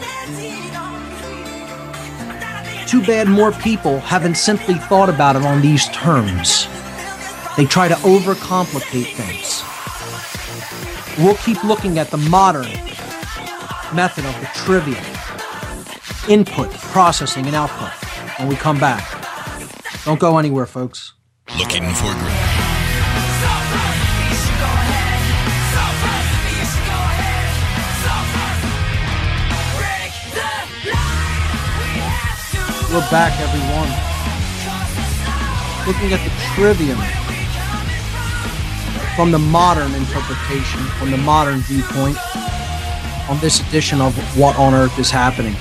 Too 2.91 3.01
bad 3.05 3.29
more 3.29 3.53
people 3.53 4.01
haven't 4.01 4.35
simply 4.35 4.73
thought 4.73 5.07
about 5.07 5.37
it 5.37 5.43
on 5.43 5.61
these 5.61 5.87
terms. 5.91 6.67
They 7.55 7.63
try 7.63 7.87
to 7.87 7.93
overcomplicate 7.93 9.13
things. 9.15 9.63
We'll 11.17 11.37
keep 11.37 11.63
looking 11.63 11.99
at 11.99 12.11
the 12.11 12.17
modern 12.17 12.69
method 13.95 14.25
of 14.25 14.37
the 14.41 14.49
trivium 14.55 15.05
input, 16.27 16.69
processing, 16.91 17.45
and 17.45 17.55
output 17.55 17.93
when 18.37 18.49
we 18.49 18.57
come 18.57 18.77
back. 18.77 19.07
Don't 20.03 20.19
go 20.19 20.37
anywhere, 20.37 20.65
folks. 20.65 21.13
Looking 21.57 21.89
for 21.93 22.50
We're 32.91 32.99
back, 33.09 33.39
everyone. 33.39 33.87
Looking 35.87 36.11
at 36.11 36.21
the 36.25 36.31
trivium 36.53 36.99
from 39.15 39.31
the 39.31 39.39
modern 39.39 39.93
interpretation, 39.93 40.81
from 40.99 41.09
the 41.09 41.17
modern 41.17 41.59
viewpoint, 41.59 42.17
on 43.29 43.39
this 43.39 43.65
edition 43.65 44.01
of 44.01 44.13
What 44.37 44.59
on 44.59 44.73
Earth 44.73 44.99
is 44.99 45.09
Happening. 45.09 45.55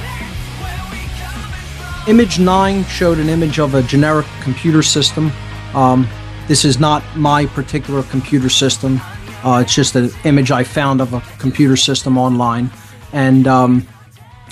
Image 2.09 2.41
9 2.41 2.85
showed 2.87 3.19
an 3.19 3.29
image 3.29 3.61
of 3.61 3.77
a 3.77 3.83
generic 3.85 4.27
computer 4.43 4.83
system. 4.83 5.31
Um, 5.73 6.09
this 6.49 6.65
is 6.65 6.81
not 6.81 7.05
my 7.17 7.47
particular 7.47 8.03
computer 8.03 8.49
system. 8.49 9.01
Uh, 9.45 9.63
it's 9.65 9.73
just 9.73 9.95
an 9.95 10.11
image 10.25 10.51
I 10.51 10.65
found 10.65 11.01
of 11.01 11.15
a 11.15 11.21
computer 11.39 11.77
system 11.77 12.19
online. 12.19 12.73
And 13.13 13.47
um, 13.47 13.87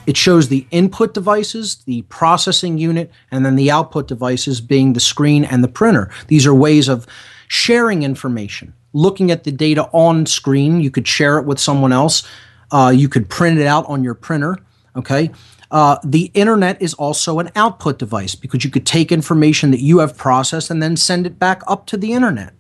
it 0.09 0.17
shows 0.17 0.49
the 0.49 0.67
input 0.71 1.13
devices, 1.13 1.77
the 1.85 2.01
processing 2.09 2.79
unit, 2.79 3.11
and 3.31 3.45
then 3.45 3.57
the 3.57 3.71
output 3.71 4.09
devices 4.09 4.59
being 4.63 4.95
the 4.95 5.01
screen 5.01 5.45
and 5.45 5.63
the 5.63 5.69
printer. 5.69 6.11
These 6.29 6.47
are 6.47 6.55
ways 6.55 6.89
of 6.89 7.07
sharing 7.47 8.03
information 8.05 8.73
looking 8.95 9.31
at 9.31 9.45
the 9.45 9.53
data 9.53 9.85
on 9.93 10.25
screen. 10.25 10.81
You 10.81 10.91
could 10.91 11.07
share 11.07 11.37
it 11.37 11.45
with 11.45 11.59
someone 11.61 11.93
else. 11.93 12.27
Uh, 12.71 12.91
you 12.97 13.11
could 13.11 13.29
print 13.29 13.59
it 13.59 13.67
out 13.67 13.85
on 13.85 14.03
your 14.03 14.15
printer. 14.15 14.57
Okay. 14.97 15.31
Uh, 15.71 15.99
the 16.03 16.31
internet 16.33 16.81
is 16.81 16.95
also 16.95 17.39
an 17.39 17.51
output 17.55 17.99
device 17.99 18.35
because 18.35 18.65
you 18.65 18.71
could 18.71 18.87
take 18.87 19.13
information 19.13 19.71
that 19.73 19.83
you 19.83 19.99
have 19.99 20.17
processed 20.17 20.71
and 20.71 20.83
then 20.83 20.97
send 20.97 21.27
it 21.27 21.39
back 21.39 21.61
up 21.67 21.85
to 21.85 21.99
the 21.99 22.15
internet. 22.15 22.55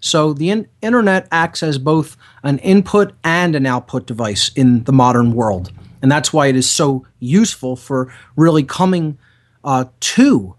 So 0.00 0.34
the 0.34 0.50
in- 0.50 0.68
internet 0.82 1.28
acts 1.32 1.62
as 1.62 1.78
both 1.78 2.18
an 2.42 2.58
input 2.58 3.14
and 3.24 3.56
an 3.56 3.64
output 3.64 4.06
device 4.06 4.50
in 4.54 4.84
the 4.84 4.92
modern 4.92 5.32
world. 5.32 5.72
And 6.04 6.12
that's 6.12 6.34
why 6.34 6.48
it 6.48 6.54
is 6.54 6.68
so 6.68 7.06
useful 7.18 7.76
for 7.76 8.12
really 8.36 8.62
coming 8.62 9.16
uh, 9.64 9.86
to 10.00 10.54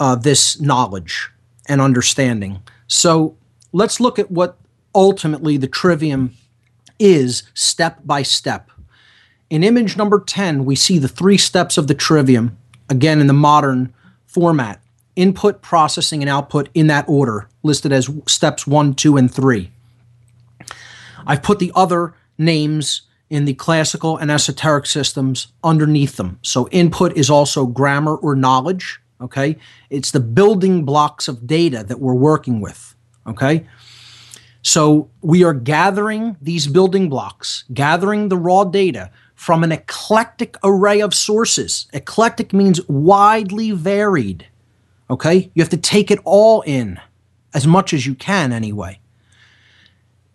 uh, 0.00 0.14
this 0.14 0.58
knowledge 0.62 1.28
and 1.68 1.82
understanding. 1.82 2.62
So 2.86 3.36
let's 3.70 4.00
look 4.00 4.18
at 4.18 4.30
what 4.30 4.56
ultimately 4.94 5.58
the 5.58 5.66
trivium 5.66 6.32
is 6.98 7.42
step 7.52 7.98
by 8.06 8.22
step. 8.22 8.70
In 9.50 9.62
image 9.62 9.98
number 9.98 10.20
10, 10.20 10.64
we 10.64 10.74
see 10.74 10.98
the 10.98 11.06
three 11.06 11.36
steps 11.36 11.76
of 11.76 11.86
the 11.86 11.94
trivium, 11.94 12.56
again 12.88 13.20
in 13.20 13.26
the 13.26 13.34
modern 13.34 13.92
format 14.24 14.80
input, 15.16 15.60
processing, 15.60 16.22
and 16.22 16.30
output 16.30 16.70
in 16.72 16.86
that 16.86 17.06
order, 17.06 17.46
listed 17.62 17.92
as 17.92 18.08
steps 18.24 18.66
one, 18.66 18.94
two, 18.94 19.18
and 19.18 19.30
three. 19.34 19.70
I've 21.26 21.42
put 21.42 21.58
the 21.58 21.72
other 21.74 22.14
names 22.38 23.02
in 23.30 23.44
the 23.44 23.54
classical 23.54 24.16
and 24.16 24.30
esoteric 24.30 24.86
systems 24.86 25.48
underneath 25.62 26.16
them. 26.16 26.38
So 26.42 26.68
input 26.68 27.16
is 27.16 27.28
also 27.30 27.66
grammar 27.66 28.16
or 28.16 28.34
knowledge, 28.34 29.00
okay? 29.20 29.56
It's 29.90 30.10
the 30.10 30.20
building 30.20 30.84
blocks 30.84 31.28
of 31.28 31.46
data 31.46 31.84
that 31.84 32.00
we're 32.00 32.14
working 32.14 32.60
with, 32.60 32.94
okay? 33.26 33.66
So 34.62 35.10
we 35.20 35.44
are 35.44 35.54
gathering 35.54 36.36
these 36.40 36.66
building 36.66 37.08
blocks, 37.08 37.64
gathering 37.72 38.28
the 38.28 38.36
raw 38.36 38.64
data 38.64 39.10
from 39.34 39.62
an 39.62 39.72
eclectic 39.72 40.56
array 40.64 41.00
of 41.00 41.14
sources. 41.14 41.86
Eclectic 41.92 42.52
means 42.52 42.86
widely 42.88 43.70
varied. 43.70 44.46
Okay? 45.08 45.50
You 45.54 45.62
have 45.62 45.70
to 45.70 45.76
take 45.76 46.10
it 46.10 46.18
all 46.24 46.62
in, 46.62 47.00
as 47.54 47.66
much 47.66 47.94
as 47.94 48.04
you 48.04 48.14
can 48.14 48.52
anyway. 48.52 48.98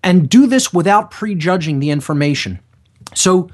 And 0.02 0.30
do 0.30 0.48
this 0.48 0.74
without 0.74 1.12
prejudging 1.12 1.80
the 1.80 1.90
information. 1.90 2.60
So, 3.14 3.50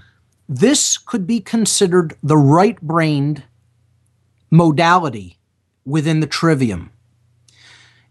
this 0.48 0.98
could 0.98 1.28
be 1.28 1.42
considered 1.42 2.16
the 2.24 2.38
right 2.38 2.82
brained 2.82 3.44
modality 4.50 5.38
within 5.86 6.22
the 6.22 6.28
trivium. 6.28 6.92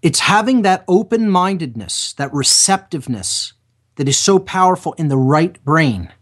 It's 0.03 0.21
having 0.21 0.63
that 0.63 0.85
open 0.87 1.29
mindedness, 1.29 2.13
that 2.13 2.33
receptiveness 2.33 3.55
that 3.97 4.09
is 4.09 4.17
so 4.17 4.39
powerful 4.39 4.93
in 4.93 5.09
the 5.09 5.17
right 5.17 5.63
brain. 5.65 6.13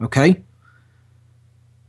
Okay? 0.00 0.42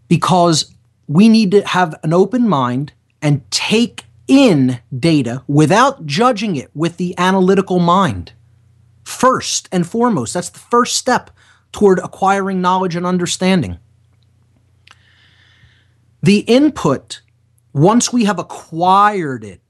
Because 0.09 0.73
we 1.07 1.29
need 1.29 1.51
to 1.51 1.65
have 1.65 1.95
an 2.03 2.13
open 2.13 2.47
mind 2.47 2.91
and 3.21 3.49
take 3.49 4.03
in 4.27 4.79
data 4.97 5.43
without 5.47 6.05
judging 6.05 6.57
it 6.57 6.69
with 6.73 6.97
the 6.97 7.17
analytical 7.17 7.79
mind. 7.79 8.34
First 9.05 9.69
and 9.71 9.88
foremost, 9.88 10.34
that's 10.34 10.49
the 10.49 10.59
first 10.59 10.95
step 10.95 11.31
toward 11.72 11.99
acquiring 11.99 12.61
knowledge 12.61 12.95
and 12.95 13.06
understanding. 13.06 13.77
The 16.23 16.39
input, 16.39 17.22
once 17.73 18.11
we 18.11 18.26
have 18.26 18.39
acquired 18.39 19.44
it, 19.44 19.61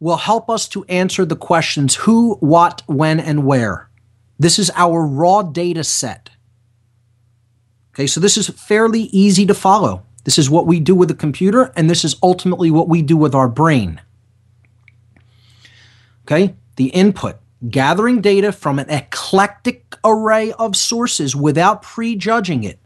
will 0.00 0.16
help 0.16 0.50
us 0.50 0.68
to 0.68 0.84
answer 0.84 1.24
the 1.24 1.36
questions 1.36 1.94
who, 1.94 2.34
what, 2.40 2.82
when, 2.86 3.20
and 3.20 3.46
where. 3.46 3.88
This 4.38 4.58
is 4.58 4.70
our 4.74 5.06
raw 5.06 5.42
data 5.42 5.84
set. 5.84 6.30
Okay, 7.94 8.06
so 8.06 8.20
this 8.20 8.36
is 8.36 8.48
fairly 8.48 9.02
easy 9.02 9.46
to 9.46 9.54
follow. 9.54 10.02
This 10.24 10.38
is 10.38 10.50
what 10.50 10.66
we 10.66 10.80
do 10.80 10.94
with 10.94 11.10
a 11.10 11.14
computer, 11.14 11.72
and 11.76 11.88
this 11.88 12.04
is 12.04 12.16
ultimately 12.22 12.70
what 12.70 12.88
we 12.88 13.02
do 13.02 13.16
with 13.16 13.34
our 13.34 13.48
brain. 13.48 14.00
Okay, 16.22 16.54
the 16.76 16.86
input, 16.86 17.36
gathering 17.70 18.20
data 18.20 18.52
from 18.52 18.78
an 18.78 18.90
eclectic 18.90 19.96
array 20.04 20.52
of 20.52 20.76
sources 20.76 21.34
without 21.34 21.82
prejudging 21.82 22.64
it 22.64 22.78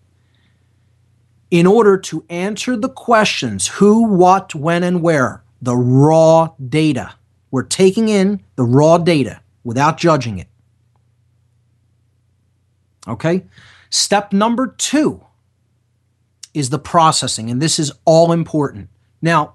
in 1.51 1.67
order 1.67 1.97
to 1.97 2.25
answer 2.29 2.77
the 2.77 2.89
questions 2.89 3.67
who, 3.67 4.05
what, 4.05 4.55
when, 4.55 4.83
and 4.83 5.03
where, 5.03 5.43
the 5.63 5.77
raw 5.77 6.51
data. 6.69 7.15
We're 7.51 7.63
taking 7.63 8.09
in 8.09 8.45
the 8.57 8.65
raw 8.65 8.99
data 8.99 9.41
without 9.65 9.97
judging 9.97 10.39
it. 10.39 10.49
Okay? 13.07 13.47
Step 13.91 14.33
number 14.33 14.67
two 14.67 15.25
is 16.53 16.71
the 16.71 16.79
processing, 16.79 17.51
and 17.51 17.63
this 17.63 17.79
is 17.79 17.93
all 18.05 18.33
important. 18.33 18.91
Now, 19.23 19.55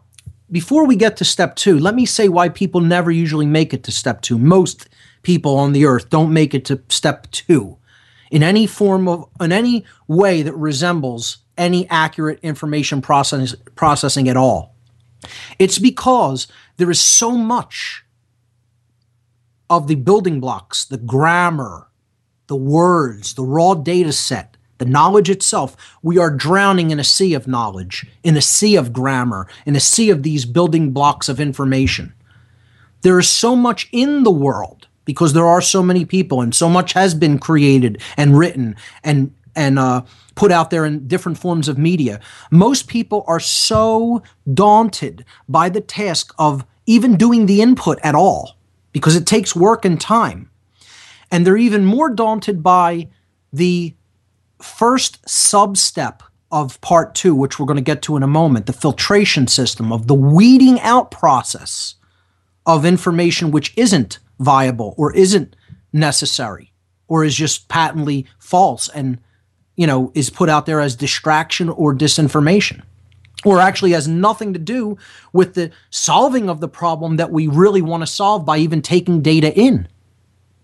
before 0.51 0.85
we 0.85 0.95
get 0.95 1.17
to 1.17 1.25
step 1.25 1.55
two, 1.55 1.77
let 1.79 1.95
me 1.95 2.05
say 2.05 2.27
why 2.27 2.49
people 2.49 2.81
never 2.81 3.11
usually 3.11 3.45
make 3.45 3.73
it 3.73 3.83
to 3.83 3.91
step 3.91 4.21
two. 4.21 4.37
Most 4.37 4.89
people 5.23 5.57
on 5.57 5.73
the 5.73 5.85
earth 5.85 6.09
don't 6.09 6.31
make 6.31 6.53
it 6.53 6.65
to 6.65 6.81
step 6.89 7.29
two 7.31 7.77
in 8.31 8.43
any 8.43 8.67
form 8.67 9.07
of, 9.07 9.29
in 9.39 9.51
any 9.51 9.85
way 10.07 10.41
that 10.41 10.53
resembles 10.53 11.37
any 11.57 11.87
accurate 11.89 12.39
information 12.41 13.01
process, 13.01 13.55
processing 13.75 14.27
at 14.27 14.37
all. 14.37 14.75
It's 15.59 15.79
because 15.79 16.47
there 16.77 16.91
is 16.91 16.99
so 16.99 17.31
much 17.31 18.03
of 19.69 19.87
the 19.87 19.95
building 19.95 20.39
blocks, 20.39 20.85
the 20.85 20.97
grammar, 20.97 21.87
the 22.47 22.55
words, 22.55 23.35
the 23.35 23.43
raw 23.43 23.73
data 23.73 24.11
set, 24.11 24.57
the 24.79 24.85
knowledge 24.85 25.29
itself, 25.29 25.77
we 26.01 26.17
are 26.17 26.29
drowning 26.29 26.91
in 26.91 26.99
a 26.99 27.03
sea 27.03 27.33
of 27.33 27.47
knowledge, 27.47 28.05
in 28.23 28.35
a 28.35 28.41
sea 28.41 28.75
of 28.75 28.91
grammar, 28.91 29.47
in 29.65 29.75
a 29.75 29.79
sea 29.79 30.09
of 30.09 30.23
these 30.23 30.45
building 30.45 30.91
blocks 30.91 31.29
of 31.29 31.39
information. 31.39 32.13
There 33.01 33.19
is 33.19 33.29
so 33.29 33.55
much 33.55 33.87
in 33.91 34.23
the 34.23 34.31
world 34.31 34.82
because 35.05 35.33
there 35.33 35.47
are 35.47 35.61
so 35.61 35.83
many 35.83 36.05
people 36.05 36.41
and 36.41 36.53
so 36.53 36.69
much 36.69 36.93
has 36.93 37.13
been 37.13 37.39
created 37.39 38.01
and 38.17 38.37
written 38.37 38.75
and 39.03 39.33
and 39.55 39.77
uh, 39.77 40.01
put 40.35 40.51
out 40.51 40.71
there 40.71 40.85
in 40.85 41.07
different 41.07 41.37
forms 41.37 41.67
of 41.67 41.77
media. 41.77 42.19
Most 42.49 42.87
people 42.87 43.23
are 43.27 43.39
so 43.39 44.23
daunted 44.51 45.25
by 45.47 45.69
the 45.69 45.81
task 45.81 46.33
of 46.39 46.65
even 46.85 47.17
doing 47.17 47.45
the 47.45 47.61
input 47.61 47.99
at 48.03 48.15
all 48.15 48.57
because 48.91 49.15
it 49.15 49.25
takes 49.25 49.55
work 49.55 49.85
and 49.85 50.01
time. 50.01 50.49
And 51.31 51.45
they're 51.45 51.57
even 51.57 51.85
more 51.85 52.09
daunted 52.09 52.63
by 52.63 53.09
the 53.51 53.93
first 54.61 55.27
sub 55.27 55.77
step 55.77 56.23
of 56.51 56.79
part 56.81 57.15
two, 57.15 57.33
which 57.33 57.59
we're 57.59 57.65
going 57.65 57.77
to 57.77 57.81
get 57.81 58.03
to 58.03 58.15
in 58.15 58.23
a 58.23 58.27
moment 58.27 58.67
the 58.67 58.73
filtration 58.73 59.47
system 59.47 59.91
of 59.91 60.07
the 60.07 60.13
weeding 60.13 60.79
out 60.81 61.09
process 61.11 61.95
of 62.65 62.85
information 62.85 63.51
which 63.51 63.73
isn't 63.75 64.19
viable 64.43 64.93
or 64.97 65.13
isn't 65.15 65.55
necessary 65.91 66.71
or 67.07 67.23
is 67.23 67.35
just 67.35 67.67
patently 67.67 68.25
false 68.39 68.89
and 68.89 69.19
you 69.75 69.87
know 69.87 70.11
is 70.13 70.29
put 70.29 70.49
out 70.49 70.65
there 70.65 70.79
as 70.79 70.95
distraction 70.95 71.69
or 71.69 71.93
disinformation 71.93 72.81
or 73.45 73.59
actually 73.59 73.91
has 73.91 74.07
nothing 74.07 74.53
to 74.53 74.59
do 74.59 74.97
with 75.33 75.53
the 75.53 75.69
solving 75.89 76.49
of 76.49 76.59
the 76.61 76.67
problem 76.67 77.17
that 77.17 77.31
we 77.31 77.47
really 77.47 77.81
want 77.81 78.01
to 78.01 78.07
solve 78.07 78.45
by 78.45 78.57
even 78.57 78.81
taking 78.81 79.21
data 79.21 79.53
in 79.53 79.87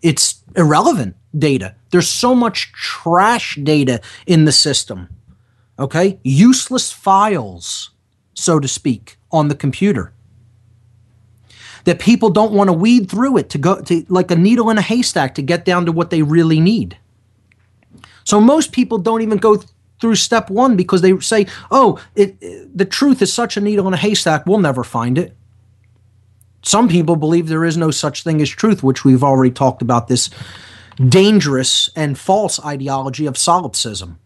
it's 0.01 0.43
irrelevant 0.55 1.15
data. 1.37 1.75
There's 1.91 2.07
so 2.07 2.33
much 2.33 2.71
trash 2.73 3.57
data 3.61 4.01
in 4.25 4.45
the 4.45 4.51
system. 4.51 5.09
Okay? 5.77 6.19
Useless 6.23 6.91
files, 6.91 7.91
so 8.33 8.59
to 8.59 8.67
speak, 8.67 9.17
on 9.31 9.47
the 9.47 9.55
computer. 9.55 10.13
That 11.89 11.97
people 11.97 12.29
don't 12.29 12.51
want 12.51 12.67
to 12.67 12.73
weed 12.73 13.09
through 13.09 13.37
it 13.37 13.49
to 13.49 13.57
go 13.57 13.81
to 13.81 14.05
like 14.09 14.29
a 14.29 14.35
needle 14.35 14.69
in 14.69 14.77
a 14.77 14.81
haystack 14.83 15.33
to 15.33 15.41
get 15.41 15.65
down 15.65 15.87
to 15.87 15.91
what 15.91 16.11
they 16.11 16.21
really 16.21 16.59
need. 16.59 16.99
So 18.23 18.39
most 18.39 18.71
people 18.71 18.99
don't 18.99 19.23
even 19.23 19.39
go 19.39 19.63
through 19.99 20.13
step 20.13 20.51
1 20.51 20.75
because 20.75 21.01
they 21.01 21.17
say, 21.17 21.47
"Oh, 21.71 21.99
it, 22.13 22.37
it 22.41 22.77
the 22.77 22.85
truth 22.85 23.23
is 23.23 23.33
such 23.33 23.57
a 23.57 23.59
needle 23.59 23.87
in 23.87 23.95
a 23.95 23.97
haystack, 23.97 24.45
we'll 24.45 24.59
never 24.59 24.83
find 24.83 25.17
it." 25.17 25.35
Some 26.61 26.89
people 26.89 27.15
believe 27.15 27.47
there 27.47 27.65
is 27.65 27.75
no 27.75 27.89
such 27.89 28.21
thing 28.23 28.39
as 28.39 28.49
truth, 28.51 28.83
which 28.83 29.03
we've 29.03 29.23
already 29.23 29.49
talked 29.49 29.81
about 29.81 30.07
this 30.07 30.29
dangerous 31.07 31.89
and 31.95 32.19
false 32.19 32.63
ideology 32.63 33.25
of 33.25 33.35
solipsism. 33.35 34.19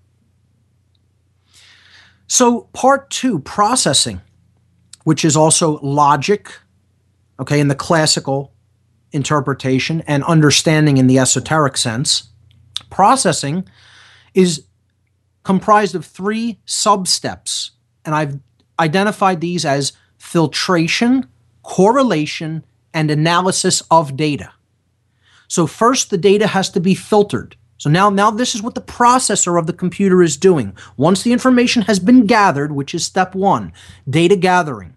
So, 2.27 2.67
part 2.73 3.09
two, 3.09 3.39
processing, 3.39 4.19
which 5.05 5.23
is 5.23 5.37
also 5.37 5.79
logic, 5.79 6.51
okay, 7.39 7.59
in 7.59 7.67
the 7.67 7.75
classical 7.75 8.53
interpretation 9.11 10.01
and 10.07 10.23
understanding 10.23 10.97
in 10.97 11.07
the 11.07 11.19
esoteric 11.19 11.77
sense. 11.77 12.29
Processing 12.89 13.67
is 14.33 14.65
comprised 15.43 15.95
of 15.95 16.05
three 16.05 16.59
sub 16.65 17.07
steps, 17.07 17.71
and 18.05 18.15
I've 18.15 18.39
identified 18.79 19.39
these 19.39 19.65
as 19.65 19.93
filtration, 20.17 21.27
correlation, 21.61 22.65
and 22.93 23.11
analysis 23.11 23.81
of 23.91 24.17
data. 24.17 24.51
So 25.47 25.67
first 25.67 26.09
the 26.09 26.17
data 26.17 26.47
has 26.47 26.69
to 26.71 26.79
be 26.79 26.95
filtered. 26.95 27.55
So 27.77 27.89
now, 27.89 28.09
now 28.09 28.31
this 28.31 28.55
is 28.55 28.61
what 28.61 28.75
the 28.75 28.81
processor 28.81 29.59
of 29.59 29.67
the 29.67 29.73
computer 29.73 30.23
is 30.23 30.37
doing. 30.37 30.75
Once 30.95 31.23
the 31.23 31.33
information 31.33 31.83
has 31.83 31.99
been 31.99 32.25
gathered, 32.25 32.71
which 32.71 32.95
is 32.95 33.05
step 33.05 33.35
one, 33.35 33.73
data 34.09 34.35
gathering, 34.35 34.95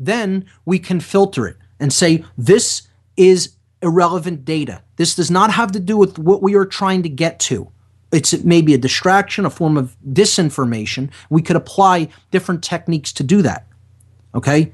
then 0.00 0.46
we 0.64 0.78
can 0.78 0.98
filter 0.98 1.46
it 1.46 1.56
and 1.78 1.92
say 1.92 2.24
this 2.36 2.88
is 3.16 3.54
irrelevant 3.82 4.44
data. 4.44 4.82
This 4.96 5.14
does 5.14 5.30
not 5.30 5.52
have 5.52 5.72
to 5.72 5.80
do 5.80 5.96
with 5.96 6.18
what 6.18 6.42
we 6.42 6.54
are 6.54 6.66
trying 6.66 7.02
to 7.02 7.08
get 7.08 7.38
to. 7.40 7.70
It's 8.12 8.42
maybe 8.42 8.74
a 8.74 8.78
distraction, 8.78 9.46
a 9.46 9.50
form 9.50 9.76
of 9.76 9.96
disinformation. 10.04 11.10
We 11.28 11.42
could 11.42 11.56
apply 11.56 12.08
different 12.30 12.64
techniques 12.64 13.12
to 13.14 13.22
do 13.22 13.42
that. 13.42 13.66
Okay? 14.34 14.72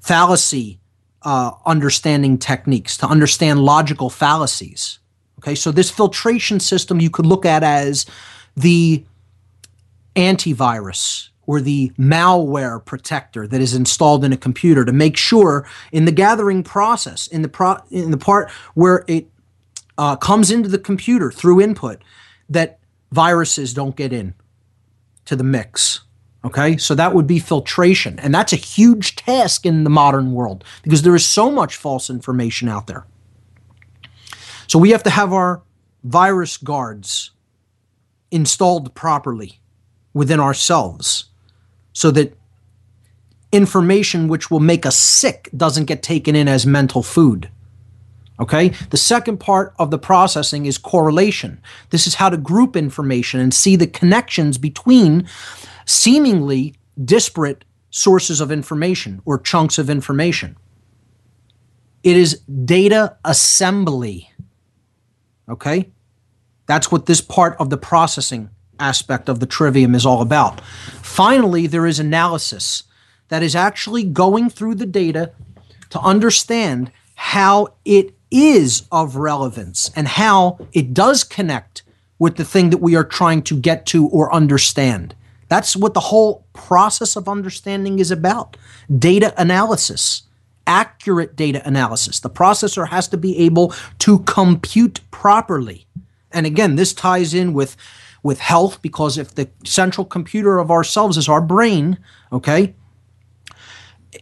Fallacy 0.00 0.80
uh, 1.22 1.52
understanding 1.66 2.38
techniques 2.38 2.96
to 2.96 3.06
understand 3.06 3.60
logical 3.60 4.10
fallacies. 4.10 4.98
Okay, 5.38 5.54
so 5.54 5.70
this 5.70 5.90
filtration 5.90 6.58
system 6.58 7.00
you 7.00 7.10
could 7.10 7.26
look 7.26 7.44
at 7.44 7.62
as 7.62 8.06
the 8.56 9.04
antivirus 10.16 11.28
or 11.48 11.62
the 11.62 11.90
malware 11.98 12.84
protector 12.84 13.46
that 13.46 13.58
is 13.58 13.74
installed 13.74 14.22
in 14.22 14.34
a 14.34 14.36
computer 14.36 14.84
to 14.84 14.92
make 14.92 15.16
sure 15.16 15.66
in 15.92 16.04
the 16.04 16.12
gathering 16.12 16.62
process, 16.62 17.26
in 17.26 17.40
the 17.40 17.48
pro- 17.48 17.80
in 17.90 18.10
the 18.10 18.18
part 18.18 18.50
where 18.74 19.02
it 19.08 19.26
uh, 19.96 20.14
comes 20.14 20.50
into 20.50 20.68
the 20.68 20.78
computer 20.78 21.30
through 21.30 21.58
input, 21.58 22.02
that 22.50 22.78
viruses 23.12 23.72
don't 23.72 23.96
get 23.96 24.12
in 24.12 24.34
to 25.24 25.34
the 25.34 25.42
mix. 25.42 26.02
Okay, 26.44 26.76
so 26.76 26.94
that 26.94 27.14
would 27.14 27.26
be 27.26 27.38
filtration, 27.38 28.18
and 28.18 28.32
that's 28.32 28.52
a 28.52 28.56
huge 28.56 29.16
task 29.16 29.64
in 29.64 29.84
the 29.84 29.90
modern 29.90 30.32
world 30.32 30.62
because 30.82 31.00
there 31.00 31.16
is 31.16 31.24
so 31.24 31.50
much 31.50 31.76
false 31.76 32.10
information 32.10 32.68
out 32.68 32.86
there. 32.86 33.06
So 34.66 34.78
we 34.78 34.90
have 34.90 35.02
to 35.04 35.10
have 35.10 35.32
our 35.32 35.62
virus 36.04 36.58
guards 36.58 37.30
installed 38.30 38.94
properly 38.94 39.60
within 40.12 40.40
ourselves 40.40 41.24
so 41.98 42.12
that 42.12 42.32
information 43.50 44.28
which 44.28 44.52
will 44.52 44.60
make 44.60 44.86
us 44.86 44.96
sick 44.96 45.50
doesn't 45.56 45.86
get 45.86 46.00
taken 46.00 46.36
in 46.36 46.46
as 46.46 46.64
mental 46.64 47.02
food. 47.02 47.50
Okay? 48.38 48.68
The 48.90 48.96
second 48.96 49.38
part 49.38 49.74
of 49.80 49.90
the 49.90 49.98
processing 49.98 50.64
is 50.66 50.78
correlation. 50.78 51.60
This 51.90 52.06
is 52.06 52.14
how 52.14 52.28
to 52.28 52.36
group 52.36 52.76
information 52.76 53.40
and 53.40 53.52
see 53.52 53.74
the 53.74 53.88
connections 53.88 54.58
between 54.58 55.26
seemingly 55.86 56.76
disparate 57.04 57.64
sources 57.90 58.40
of 58.40 58.52
information 58.52 59.20
or 59.24 59.36
chunks 59.36 59.76
of 59.76 59.90
information. 59.90 60.56
It 62.04 62.16
is 62.16 62.42
data 62.64 63.16
assembly. 63.24 64.30
Okay? 65.48 65.90
That's 66.66 66.92
what 66.92 67.06
this 67.06 67.20
part 67.20 67.56
of 67.58 67.70
the 67.70 67.76
processing 67.76 68.50
aspect 68.80 69.28
of 69.28 69.40
the 69.40 69.46
trivium 69.46 69.94
is 69.94 70.06
all 70.06 70.22
about. 70.22 70.60
Finally, 71.02 71.66
there 71.66 71.86
is 71.86 71.98
analysis 71.98 72.84
that 73.28 73.42
is 73.42 73.54
actually 73.54 74.04
going 74.04 74.48
through 74.50 74.74
the 74.74 74.86
data 74.86 75.32
to 75.90 76.00
understand 76.00 76.90
how 77.14 77.68
it 77.84 78.14
is 78.30 78.86
of 78.92 79.16
relevance 79.16 79.90
and 79.96 80.06
how 80.06 80.58
it 80.72 80.94
does 80.94 81.24
connect 81.24 81.82
with 82.18 82.36
the 82.36 82.44
thing 82.44 82.70
that 82.70 82.78
we 82.78 82.94
are 82.94 83.04
trying 83.04 83.42
to 83.42 83.58
get 83.58 83.86
to 83.86 84.06
or 84.08 84.32
understand. 84.32 85.14
That's 85.48 85.76
what 85.76 85.94
the 85.94 86.00
whole 86.00 86.44
process 86.52 87.16
of 87.16 87.28
understanding 87.28 87.98
is 87.98 88.10
about 88.10 88.56
data 88.98 89.32
analysis, 89.40 90.22
accurate 90.66 91.36
data 91.36 91.66
analysis. 91.66 92.20
The 92.20 92.30
processor 92.30 92.88
has 92.88 93.08
to 93.08 93.16
be 93.16 93.38
able 93.38 93.72
to 94.00 94.18
compute 94.20 95.00
properly. 95.10 95.86
And 96.30 96.44
again, 96.44 96.76
this 96.76 96.92
ties 96.92 97.32
in 97.32 97.54
with 97.54 97.76
with 98.28 98.38
health 98.38 98.80
because 98.82 99.16
if 99.16 99.34
the 99.34 99.48
central 99.64 100.04
computer 100.04 100.58
of 100.58 100.70
ourselves 100.70 101.16
is 101.16 101.28
our 101.28 101.40
brain, 101.40 101.98
okay, 102.30 102.74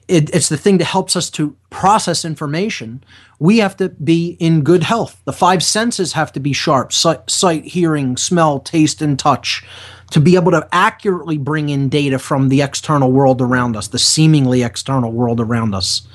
it, 0.06 0.32
it's 0.34 0.48
the 0.48 0.56
thing 0.56 0.78
that 0.78 0.84
helps 0.84 1.16
us 1.16 1.28
to 1.30 1.56
process 1.70 2.24
information. 2.24 3.02
We 3.40 3.58
have 3.58 3.76
to 3.78 3.88
be 3.88 4.36
in 4.38 4.62
good 4.62 4.84
health. 4.84 5.20
The 5.24 5.32
five 5.32 5.62
senses 5.62 6.12
have 6.12 6.32
to 6.32 6.40
be 6.40 6.52
sharp 6.52 6.92
sight, 6.92 7.28
sight, 7.28 7.64
hearing, 7.64 8.16
smell, 8.16 8.60
taste, 8.60 9.02
and 9.02 9.18
touch 9.18 9.64
to 10.12 10.20
be 10.20 10.36
able 10.36 10.52
to 10.52 10.68
accurately 10.70 11.36
bring 11.36 11.68
in 11.68 11.88
data 11.88 12.18
from 12.18 12.48
the 12.48 12.62
external 12.62 13.10
world 13.10 13.42
around 13.42 13.76
us, 13.76 13.88
the 13.88 13.98
seemingly 13.98 14.62
external 14.62 15.10
world 15.10 15.40
around 15.40 15.74
us. 15.74 16.06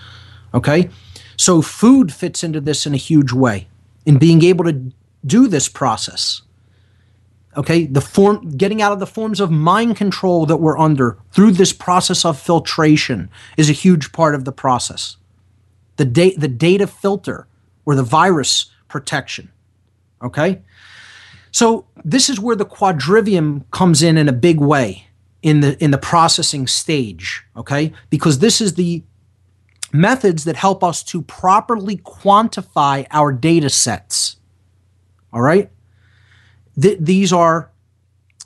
Okay? 0.53 0.89
So 1.35 1.61
food 1.61 2.13
fits 2.13 2.43
into 2.43 2.61
this 2.61 2.85
in 2.85 2.93
a 2.93 2.97
huge 2.97 3.33
way 3.33 3.67
in 4.05 4.17
being 4.17 4.43
able 4.43 4.63
to 4.65 4.91
do 5.25 5.47
this 5.47 5.67
process. 5.67 6.41
Okay, 7.57 7.85
the 7.85 8.01
form 8.01 8.55
getting 8.57 8.81
out 8.81 8.93
of 8.93 8.99
the 8.99 9.05
forms 9.05 9.41
of 9.41 9.51
mind 9.51 9.97
control 9.97 10.45
that 10.45 10.57
we're 10.57 10.77
under 10.77 11.17
through 11.31 11.51
this 11.51 11.73
process 11.73 12.23
of 12.23 12.39
filtration 12.39 13.29
is 13.57 13.69
a 13.69 13.73
huge 13.73 14.13
part 14.13 14.35
of 14.35 14.45
the 14.45 14.53
process. 14.53 15.17
The 15.97 16.05
da- 16.05 16.35
the 16.35 16.47
data 16.47 16.87
filter 16.87 17.47
or 17.85 17.95
the 17.95 18.03
virus 18.03 18.71
protection. 18.87 19.51
Okay? 20.21 20.61
So 21.51 21.85
this 22.05 22.29
is 22.29 22.39
where 22.39 22.55
the 22.55 22.65
quadrivium 22.65 23.69
comes 23.71 24.01
in 24.01 24.17
in 24.17 24.29
a 24.29 24.33
big 24.33 24.59
way 24.59 25.07
in 25.41 25.59
the 25.59 25.81
in 25.83 25.91
the 25.91 25.97
processing 25.97 26.67
stage, 26.67 27.43
okay? 27.57 27.91
Because 28.09 28.39
this 28.39 28.61
is 28.61 28.75
the 28.75 29.03
methods 29.91 30.45
that 30.45 30.55
help 30.55 30.83
us 30.83 31.03
to 31.03 31.21
properly 31.21 31.97
quantify 31.97 33.05
our 33.11 33.31
data 33.31 33.69
sets. 33.69 34.37
All 35.33 35.41
right? 35.41 35.69
Th- 36.79 36.97
these 36.99 37.33
are 37.33 37.71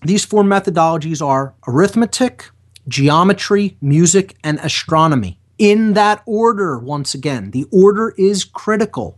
these 0.03 0.25
four 0.25 0.43
methodologies 0.43 1.25
are 1.25 1.55
arithmetic, 1.67 2.49
geometry, 2.87 3.77
music, 3.81 4.35
and 4.43 4.59
astronomy. 4.59 5.39
In 5.57 5.93
that 5.93 6.21
order, 6.25 6.77
once 6.77 7.13
again, 7.13 7.51
the 7.51 7.65
order 7.71 8.13
is 8.17 8.43
critical 8.43 9.17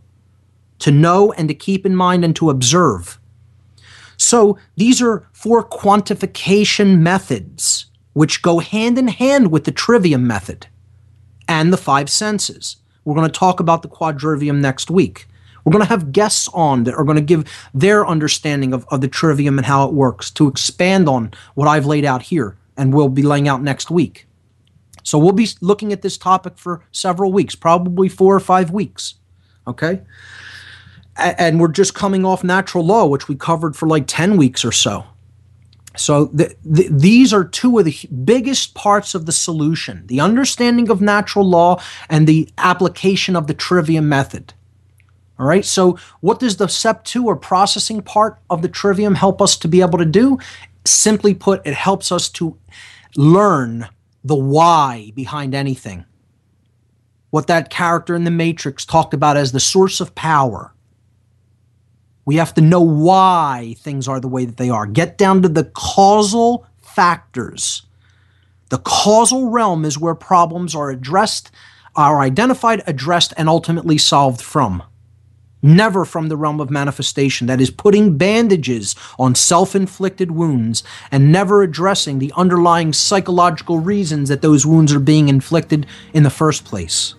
to 0.78 0.90
know 0.90 1.32
and 1.32 1.48
to 1.48 1.54
keep 1.54 1.84
in 1.84 1.96
mind 1.96 2.24
and 2.24 2.34
to 2.36 2.50
observe. 2.50 3.18
So 4.16 4.58
these 4.76 5.02
are 5.02 5.28
four 5.32 5.64
quantification 5.64 6.98
methods 6.98 7.86
which 8.12 8.42
go 8.42 8.58
hand 8.58 8.98
in 8.98 9.08
hand 9.08 9.50
with 9.52 9.64
the 9.64 9.72
trivium 9.72 10.26
method 10.26 10.66
and 11.46 11.72
the 11.72 11.76
five 11.76 12.10
senses. 12.10 12.76
We're 13.04 13.14
going 13.14 13.30
to 13.30 13.38
talk 13.38 13.60
about 13.60 13.82
the 13.82 13.88
quadrivium 13.88 14.60
next 14.60 14.90
week. 14.90 15.27
We're 15.68 15.72
going 15.72 15.84
to 15.84 15.90
have 15.90 16.12
guests 16.12 16.48
on 16.54 16.84
that 16.84 16.94
are 16.94 17.04
going 17.04 17.16
to 17.16 17.22
give 17.22 17.44
their 17.74 18.06
understanding 18.06 18.72
of, 18.72 18.86
of 18.90 19.02
the 19.02 19.08
trivium 19.08 19.58
and 19.58 19.66
how 19.66 19.86
it 19.86 19.92
works 19.92 20.30
to 20.30 20.48
expand 20.48 21.10
on 21.10 21.34
what 21.56 21.68
I've 21.68 21.84
laid 21.84 22.06
out 22.06 22.22
here 22.22 22.56
and 22.78 22.94
we'll 22.94 23.10
be 23.10 23.22
laying 23.22 23.48
out 23.48 23.60
next 23.60 23.90
week. 23.90 24.26
So 25.02 25.18
we'll 25.18 25.32
be 25.32 25.46
looking 25.60 25.92
at 25.92 26.00
this 26.00 26.16
topic 26.16 26.56
for 26.56 26.82
several 26.90 27.34
weeks, 27.34 27.54
probably 27.54 28.08
four 28.08 28.34
or 28.34 28.40
five 28.40 28.70
weeks. 28.70 29.16
Okay? 29.66 30.00
and 31.18 31.60
we're 31.60 31.68
just 31.68 31.94
coming 31.94 32.24
off 32.24 32.42
natural 32.42 32.86
law, 32.86 33.04
which 33.04 33.28
we 33.28 33.34
covered 33.34 33.76
for 33.76 33.86
like 33.86 34.04
10 34.06 34.38
weeks 34.38 34.64
or 34.64 34.72
so. 34.72 35.04
So 35.98 36.26
the, 36.26 36.54
the, 36.64 36.88
these 36.90 37.34
are 37.34 37.44
two 37.44 37.78
of 37.78 37.84
the 37.84 38.08
biggest 38.24 38.74
parts 38.74 39.14
of 39.14 39.26
the 39.26 39.32
solution 39.32 40.06
the 40.06 40.20
understanding 40.20 40.88
of 40.88 41.02
natural 41.02 41.44
law 41.44 41.82
and 42.08 42.26
the 42.26 42.48
application 42.56 43.36
of 43.36 43.48
the 43.48 43.54
trivium 43.54 44.08
method. 44.08 44.54
All 45.38 45.46
right, 45.46 45.64
so 45.64 45.98
what 46.20 46.40
does 46.40 46.56
the 46.56 46.66
step 46.68 47.04
two 47.04 47.26
or 47.26 47.36
processing 47.36 48.02
part 48.02 48.38
of 48.50 48.62
the 48.62 48.68
trivium 48.68 49.14
help 49.14 49.40
us 49.40 49.56
to 49.58 49.68
be 49.68 49.80
able 49.80 49.98
to 49.98 50.04
do? 50.04 50.38
Simply 50.84 51.34
put, 51.34 51.66
it 51.66 51.74
helps 51.74 52.10
us 52.10 52.28
to 52.30 52.58
learn 53.16 53.88
the 54.24 54.34
why 54.34 55.12
behind 55.14 55.54
anything. 55.54 56.04
What 57.30 57.46
that 57.46 57.70
character 57.70 58.14
in 58.14 58.24
the 58.24 58.30
Matrix 58.30 58.84
talked 58.84 59.14
about 59.14 59.36
as 59.36 59.52
the 59.52 59.60
source 59.60 60.00
of 60.00 60.14
power 60.14 60.72
we 62.28 62.36
have 62.36 62.52
to 62.52 62.60
know 62.60 62.82
why 62.82 63.74
things 63.78 64.06
are 64.06 64.20
the 64.20 64.28
way 64.28 64.44
that 64.44 64.58
they 64.58 64.68
are. 64.68 64.84
Get 64.84 65.16
down 65.16 65.40
to 65.40 65.48
the 65.48 65.64
causal 65.64 66.66
factors. 66.82 67.86
The 68.68 68.76
causal 68.76 69.48
realm 69.48 69.86
is 69.86 69.96
where 69.96 70.14
problems 70.14 70.74
are 70.74 70.90
addressed, 70.90 71.50
are 71.96 72.20
identified, 72.20 72.82
addressed, 72.86 73.32
and 73.38 73.48
ultimately 73.48 73.96
solved 73.96 74.42
from. 74.42 74.82
Never 75.62 76.04
from 76.04 76.28
the 76.28 76.36
realm 76.36 76.60
of 76.60 76.70
manifestation, 76.70 77.48
that 77.48 77.60
is, 77.60 77.70
putting 77.70 78.16
bandages 78.16 78.94
on 79.18 79.34
self 79.34 79.74
inflicted 79.74 80.30
wounds 80.30 80.84
and 81.10 81.32
never 81.32 81.62
addressing 81.62 82.18
the 82.18 82.32
underlying 82.36 82.92
psychological 82.92 83.80
reasons 83.80 84.28
that 84.28 84.42
those 84.42 84.64
wounds 84.64 84.92
are 84.92 85.00
being 85.00 85.28
inflicted 85.28 85.86
in 86.14 86.22
the 86.22 86.30
first 86.30 86.64
place. 86.64 87.14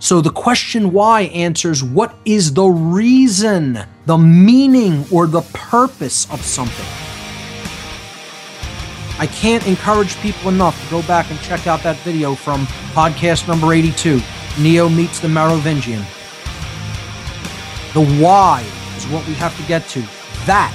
So 0.00 0.20
the 0.20 0.30
question 0.30 0.92
why 0.92 1.22
answers 1.22 1.82
what 1.82 2.14
is 2.24 2.54
the 2.54 2.66
reason, 2.66 3.80
the 4.06 4.18
meaning, 4.18 5.04
or 5.10 5.26
the 5.26 5.42
purpose 5.52 6.30
of 6.30 6.40
something. 6.42 6.86
I 9.18 9.26
can't 9.26 9.66
encourage 9.66 10.14
people 10.20 10.50
enough 10.50 10.80
to 10.84 10.90
go 10.90 11.02
back 11.02 11.28
and 11.32 11.40
check 11.40 11.66
out 11.66 11.82
that 11.82 11.96
video 11.98 12.36
from 12.36 12.66
podcast 12.94 13.48
number 13.48 13.72
82 13.72 14.22
Neo 14.60 14.88
Meets 14.88 15.18
the 15.18 15.28
Merovingian. 15.28 16.04
The 17.94 18.04
why 18.22 18.66
is 18.96 19.06
what 19.06 19.26
we 19.26 19.32
have 19.34 19.56
to 19.56 19.62
get 19.62 19.88
to. 19.88 20.00
That 20.44 20.74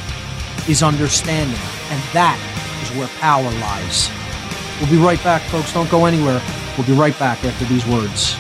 is 0.68 0.82
understanding, 0.82 1.60
and 1.90 2.02
that 2.12 2.40
is 2.82 2.98
where 2.98 3.08
power 3.20 3.44
lies. 3.62 4.10
We'll 4.80 4.90
be 4.90 4.98
right 4.98 5.24
back, 5.24 5.44
folks. 5.44 5.72
Don't 5.74 5.90
go 5.92 6.06
anywhere. 6.06 6.42
We'll 6.76 6.88
be 6.88 6.94
right 6.94 7.18
back 7.20 7.44
after 7.46 7.66
these 7.66 7.86
words. 7.86 8.36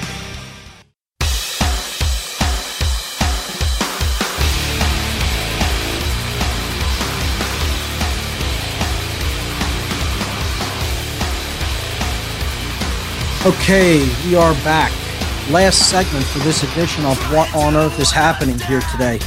Okay, 13.46 14.00
we 14.26 14.36
are 14.36 14.54
back. 14.64 15.03
Last 15.50 15.90
segment 15.90 16.26
for 16.26 16.40
this 16.40 16.64
edition 16.64 17.04
of 17.04 17.18
What 17.32 17.54
on 17.54 17.76
Earth 17.76 18.00
is 18.00 18.12
Happening 18.12 18.58
here 18.60 18.80
today. 18.94 19.20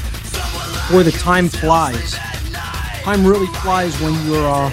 Boy, 0.91 1.03
the 1.03 1.13
time 1.13 1.51
flies. 1.51 2.15
Time 3.03 3.25
really 3.25 3.47
flies 3.59 4.01
when 4.01 4.15
you're 4.27 4.49
uh, 4.49 4.73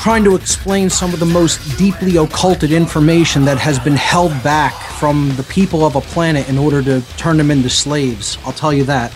trying 0.00 0.24
to 0.24 0.34
explain 0.34 0.88
some 0.88 1.12
of 1.12 1.20
the 1.20 1.26
most 1.26 1.76
deeply 1.76 2.16
occulted 2.16 2.72
information 2.72 3.44
that 3.44 3.58
has 3.58 3.78
been 3.78 3.94
held 3.94 4.30
back 4.42 4.72
from 4.98 5.36
the 5.36 5.42
people 5.44 5.84
of 5.84 5.96
a 5.96 6.00
planet 6.00 6.48
in 6.48 6.56
order 6.56 6.82
to 6.82 7.02
turn 7.18 7.36
them 7.36 7.50
into 7.50 7.68
slaves. 7.68 8.38
I'll 8.46 8.54
tell 8.54 8.72
you 8.72 8.84
that. 8.84 9.12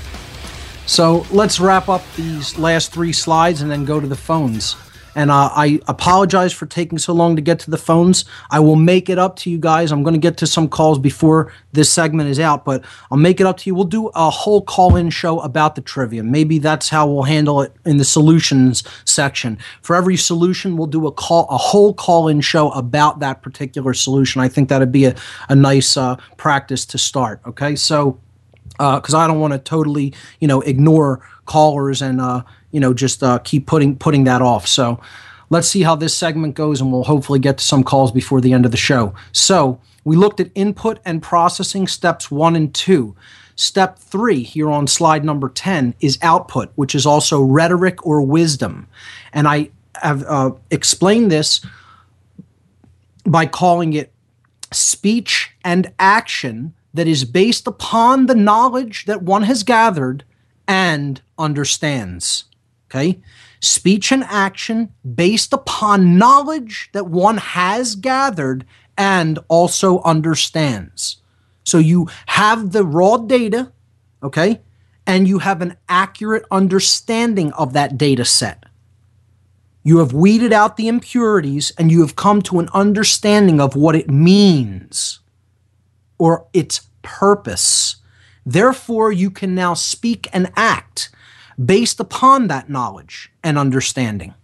So 0.85 1.25
let's 1.31 1.59
wrap 1.59 1.89
up 1.89 2.03
these 2.15 2.59
last 2.59 2.93
three 2.93 3.15
slides 3.15 3.63
and 3.63 3.71
then 3.71 3.87
go 3.87 4.01
to 4.01 4.07
the 4.07 4.17
phones. 4.17 4.77
And 5.17 5.31
uh, 5.31 5.51
I 5.53 5.81
apologize 5.89 6.53
for 6.53 6.67
taking 6.67 6.99
so 6.99 7.15
long 7.15 7.37
to 7.37 7.43
get 7.43 7.59
to 7.61 7.71
the 7.71 7.79
phones. 7.79 8.27
I 8.51 8.61
will 8.61 8.77
make 8.77 9.09
it 9.09 9.19
up 9.19 9.37
to 9.37 9.51
you 9.51 9.59
guys. 9.59 9.91
I'm 9.91 10.03
going 10.03 10.15
to 10.15 10.21
get 10.21 10.37
to 10.37 10.47
some 10.47 10.69
calls 10.69 10.99
before 10.99 11.51
this 11.73 11.91
segment 11.91 12.29
is 12.29 12.39
out, 12.39 12.67
but 12.67 12.85
I'll 13.11 13.17
make 13.17 13.41
it 13.41 13.47
up 13.47 13.57
to 13.57 13.71
you. 13.71 13.75
We'll 13.75 13.85
do 13.85 14.09
a 14.09 14.29
whole 14.29 14.61
call 14.61 14.95
in 14.95 15.09
show 15.09 15.41
about 15.41 15.75
the 15.75 15.81
trivia. 15.81 16.23
Maybe 16.23 16.59
that's 16.59 16.91
how 16.91 17.09
we'll 17.09 17.23
handle 17.23 17.63
it 17.63 17.73
in 17.87 17.97
the 17.97 18.05
solutions 18.05 18.85
section. 19.07 19.59
For 19.81 19.97
every 19.97 20.19
solution, 20.19 20.77
we'll 20.77 20.87
do 20.87 21.07
a 21.07 21.13
call, 21.13 21.47
a 21.49 21.57
whole 21.57 21.95
call 21.95 22.29
in 22.29 22.43
show 22.43 22.71
about 22.73 23.21
that 23.21 23.41
particular 23.41 23.95
solution. 23.95 24.43
I 24.43 24.49
think 24.49 24.69
that'd 24.69 24.93
be 24.93 25.07
a, 25.07 25.17
a 25.49 25.57
nice 25.57 25.97
uh, 25.97 26.17
practice 26.37 26.85
to 26.87 26.99
start. 26.99 27.41
Okay. 27.47 27.75
So, 27.75 28.21
because 28.79 29.15
uh, 29.15 29.19
I 29.19 29.27
don't 29.27 29.41
want 29.41 29.55
to 29.55 29.59
totally, 29.59 30.13
you 30.41 30.49
know, 30.49 30.61
ignore 30.61 31.27
callers 31.47 32.03
and 32.03 32.21
uh, 32.21 32.43
you 32.71 32.81
know 32.81 32.95
just 32.95 33.23
uh, 33.23 33.39
keep 33.39 33.67
putting 33.67 33.97
putting 33.97 34.25
that 34.25 34.43
off. 34.43 34.67
So 34.67 35.01
let's 35.51 35.69
see 35.69 35.83
how 35.83 35.97
this 35.97 36.17
segment 36.17 36.55
goes, 36.55 36.81
and 36.81 36.93
we'll 36.93 37.05
hopefully 37.05 37.39
get 37.39 37.59
to 37.59 37.65
some 37.65 37.85
calls 37.85 38.13
before 38.13 38.41
the 38.41 38.53
end 38.53 38.65
of 38.65 38.71
the 38.71 38.77
show. 38.77 39.15
So 39.33 39.81
we 40.05 40.17
looked 40.17 40.41
at 40.41 40.51
input 40.55 41.01
and 41.05 41.23
processing 41.23 41.87
steps 41.87 42.31
one 42.31 42.57
and 42.57 42.75
two. 42.75 43.17
Step 43.57 43.99
three 43.99 44.43
here 44.43 44.71
on 44.71 44.87
slide 44.87 45.25
number 45.25 45.49
10 45.49 45.95
is 46.01 46.19
output, 46.21 46.71
which 46.75 46.95
is 46.95 47.07
also 47.07 47.41
rhetoric 47.41 48.07
or 48.07 48.21
wisdom. 48.21 48.87
And 49.33 49.49
I 49.49 49.71
have 50.03 50.23
uh, 50.25 50.51
explained 50.71 51.31
this 51.31 51.65
by 53.25 53.47
calling 53.47 53.95
it 53.95 54.13
speech 54.73 55.53
and 55.65 55.91
action 55.99 56.75
that 56.93 57.07
is 57.07 57.25
based 57.25 57.67
upon 57.67 58.27
the 58.27 58.35
knowledge 58.35 59.07
that 59.07 59.23
one 59.23 59.45
has 59.45 59.63
gathered 59.63 60.25
and 60.69 61.21
understands. 61.39 62.45
Okay? 62.97 63.21
Speech 63.61 64.11
and 64.11 64.25
action 64.25 64.93
based 65.15 65.53
upon 65.53 66.19
knowledge 66.19 66.89
that 66.93 67.07
one 67.07 67.37
has 67.37 67.95
gathered 67.95 68.65
and 68.97 69.39
also 69.49 70.01
understands. 70.03 71.19
So 71.63 71.79
you 71.79 72.09
have 72.27 72.73
the 72.73 72.85
raw 72.85 73.19
data, 73.19 73.73
okay? 74.23 74.61
And 75.07 75.29
you 75.29 75.41
have 75.41 75.61
an 75.61 75.77
accurate 75.89 76.45
understanding 76.51 77.53
of 77.53 77.73
that 77.75 77.99
data 77.99 78.25
set. 78.25 78.65
You 79.83 79.99
have 79.99 80.13
weeded 80.13 80.53
out 80.53 80.77
the 80.77 80.89
impurities 80.89 81.73
and 81.79 81.91
you 81.91 82.01
have 82.01 82.17
come 82.17 82.43
to 82.43 82.61
an 82.61 82.69
understanding 82.73 83.61
of 83.61 83.77
what 83.77 83.95
it 83.95 84.11
means 84.11 85.21
or 86.19 86.47
its 86.53 86.89
purpose. 87.03 87.97
Therefore, 88.45 89.13
you 89.13 89.31
can 89.31 89.55
now 89.55 89.75
speak 89.75 90.29
and 90.33 90.51
act 90.57 91.11
based 91.63 92.01
upon 92.01 92.49
that 92.49 92.69
knowledge 92.69 93.31
and 93.43 93.59
understanding. 93.59 94.35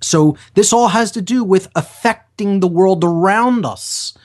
So, 0.00 0.36
this 0.54 0.72
all 0.72 0.88
has 0.88 1.10
to 1.12 1.22
do 1.22 1.42
with 1.42 1.68
affecting 1.74 2.60
the 2.60 2.68
world 2.68 3.02
around 3.02 3.66
us 3.66 4.16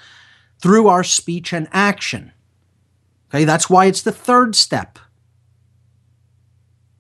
through 0.60 0.88
our 0.88 1.04
speech 1.04 1.52
and 1.52 1.68
action. 1.72 2.32
Okay, 3.30 3.44
that's 3.44 3.70
why 3.70 3.86
it's 3.88 4.04
the 4.04 4.12
third 4.12 4.56
step. 4.56 5.00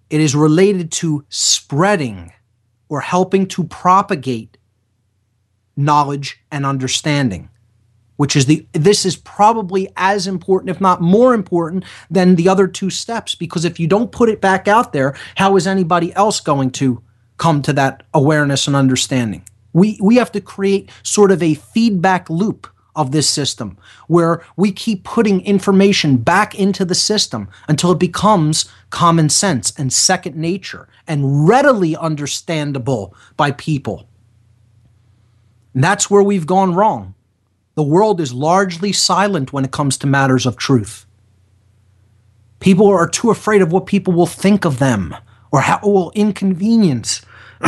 It 0.09 0.19
is 0.19 0.35
related 0.35 0.91
to 0.93 1.25
spreading 1.29 2.33
or 2.89 3.01
helping 3.01 3.47
to 3.49 3.63
propagate 3.63 4.57
knowledge 5.75 6.39
and 6.51 6.65
understanding 6.65 7.49
which 8.17 8.35
is 8.35 8.45
the 8.45 8.65
this 8.73 9.05
is 9.05 9.15
probably 9.15 9.89
as 9.97 10.27
important 10.27 10.69
if 10.69 10.79
not 10.79 11.01
more 11.01 11.33
important 11.33 11.83
than 12.09 12.35
the 12.35 12.47
other 12.47 12.67
two 12.67 12.89
steps. 12.89 13.35
Because 13.35 13.65
if 13.65 13.79
you 13.79 13.87
don't 13.87 14.11
put 14.11 14.29
it 14.29 14.41
back 14.41 14.67
out 14.67 14.93
there 14.93 15.15
how 15.35 15.55
is 15.55 15.67
anybody 15.67 16.13
else 16.13 16.39
going 16.39 16.71
to 16.71 17.01
come 17.37 17.61
to 17.61 17.73
that 17.73 18.03
awareness 18.13 18.67
and 18.67 18.75
understanding? 18.75 19.43
We 19.73 19.97
we 20.01 20.15
have 20.17 20.31
to 20.33 20.41
create 20.41 20.91
sort 21.01 21.31
of 21.31 21.41
a 21.41 21.55
feedback 21.55 22.29
loop 22.29 22.67
of 22.95 23.11
this 23.11 23.27
system 23.27 23.75
where 24.07 24.43
we 24.55 24.71
keep 24.71 25.03
putting 25.03 25.41
information 25.41 26.17
back 26.17 26.53
into 26.53 26.85
the 26.85 26.95
system 26.95 27.49
until 27.67 27.91
it 27.91 27.99
becomes 27.99 28.69
common 28.91 29.29
sense 29.29 29.73
and 29.77 29.91
second 29.91 30.35
nature 30.35 30.87
and 31.07 31.47
readily 31.47 31.95
understandable 31.95 33.15
by 33.35 33.49
people. 33.51 34.07
And 35.73 35.83
that's 35.83 36.09
where 36.09 36.21
we've 36.21 36.45
gone 36.45 36.75
wrong 36.75 37.15
the 37.75 37.83
world 37.83 38.21
is 38.21 38.33
largely 38.33 38.91
silent 38.91 39.51
when 39.51 39.65
it 39.65 39.71
comes 39.71 39.97
to 39.97 40.07
matters 40.07 40.45
of 40.45 40.57
truth. 40.57 41.05
People 42.59 42.87
are 42.87 43.09
too 43.09 43.29
afraid 43.29 43.61
of 43.61 43.71
what 43.71 43.85
people 43.85 44.13
will 44.13 44.27
think 44.27 44.63
of 44.63 44.79
them 44.79 45.15
or 45.51 45.61
how 45.61 45.77
it 45.77 45.83
will 45.83 46.11
inconvenience 46.15 47.21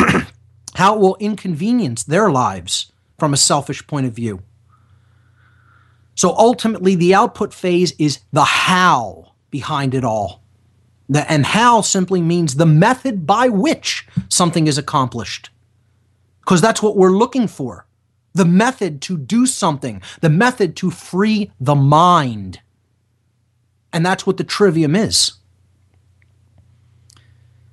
how 0.76 0.96
it 0.96 1.00
will 1.00 1.16
inconvenience 1.20 2.04
their 2.04 2.30
lives 2.30 2.92
from 3.18 3.34
a 3.34 3.38
selfish 3.38 3.86
point 3.88 4.06
of 4.06 4.14
view. 4.14 4.42
So 6.16 6.36
ultimately 6.38 6.96
the 6.96 7.14
output 7.14 7.54
phase 7.54 7.94
is 7.98 8.20
the 8.32 8.44
how 8.44 9.34
behind 9.50 9.94
it 9.94 10.04
all. 10.04 10.44
The, 11.08 11.30
and 11.32 11.46
how 11.46 11.82
simply 11.82 12.22
means 12.22 12.56
the 12.56 12.66
method 12.66 13.26
by 13.26 13.48
which 13.48 14.08
something 14.28 14.68
is 14.68 14.78
accomplished. 14.78 15.50
Because 16.42 16.62
that's 16.62 16.82
what 16.82 16.98
we're 16.98 17.12
looking 17.12 17.48
for 17.48 17.86
the 18.36 18.46
method 18.46 19.02
to 19.02 19.18
do 19.18 19.46
something, 19.48 20.02
the 20.22 20.30
method 20.30 20.76
to 20.76 20.92
free 20.92 21.52
the 21.60 21.74
mind. 21.74 22.60
And 23.92 24.06
that's 24.06 24.28
what 24.28 24.38
the 24.38 24.44
trivium 24.44 24.96
is. 24.96 25.32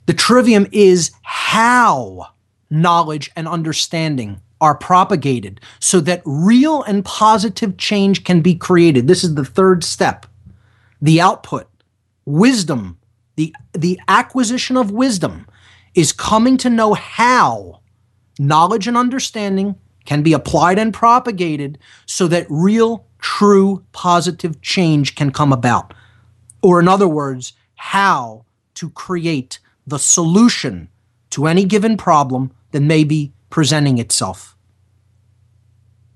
The 0.07 0.15
trivium 0.15 0.69
is 0.73 1.11
how 1.23 2.29
knowledge 2.71 3.31
and 3.37 3.47
understanding 3.47 4.41
are 4.61 4.77
propagated 4.77 5.61
so 5.81 6.01
that 6.01 6.23
real 6.25 6.85
and 6.85 7.05
positive 7.05 7.77
change 7.77 8.23
can 8.23 8.41
be 8.41 8.55
created. 8.55 9.09
This 9.09 9.25
is 9.25 9.35
the 9.35 9.45
third 9.45 9.83
step. 9.83 10.27
The 11.01 11.21
output, 11.21 11.69
wisdom, 12.25 12.99
the, 13.35 13.55
the 13.73 13.99
acquisition 14.07 14.77
of 14.77 14.93
wisdom 14.93 15.49
is 15.97 16.13
coming 16.13 16.57
to 16.59 16.71
know 16.71 16.95
how 16.95 17.81
knowledge 18.39 18.87
and 18.87 18.97
understanding 18.97 19.75
can 20.05 20.23
be 20.23 20.33
applied 20.33 20.79
and 20.79 20.93
propagated 20.93 21.79
so 22.07 22.27
that 22.29 22.47
real, 22.49 23.07
true, 23.19 23.85
positive 23.93 24.61
change 24.61 25.15
can 25.15 25.31
come 25.31 25.53
about. 25.53 25.95
Or, 26.63 26.81
in 26.81 26.89
other 26.89 27.09
words, 27.09 27.53
how 27.77 28.45
to 28.75 28.91
create 28.91 29.59
the 29.87 29.99
solution 29.99 30.89
to 31.31 31.47
any 31.47 31.65
given 31.65 31.97
problem 31.97 32.53
that 32.71 32.81
may 32.81 33.05
be 33.05 33.33
presenting 33.51 33.99
itself. 33.99 34.57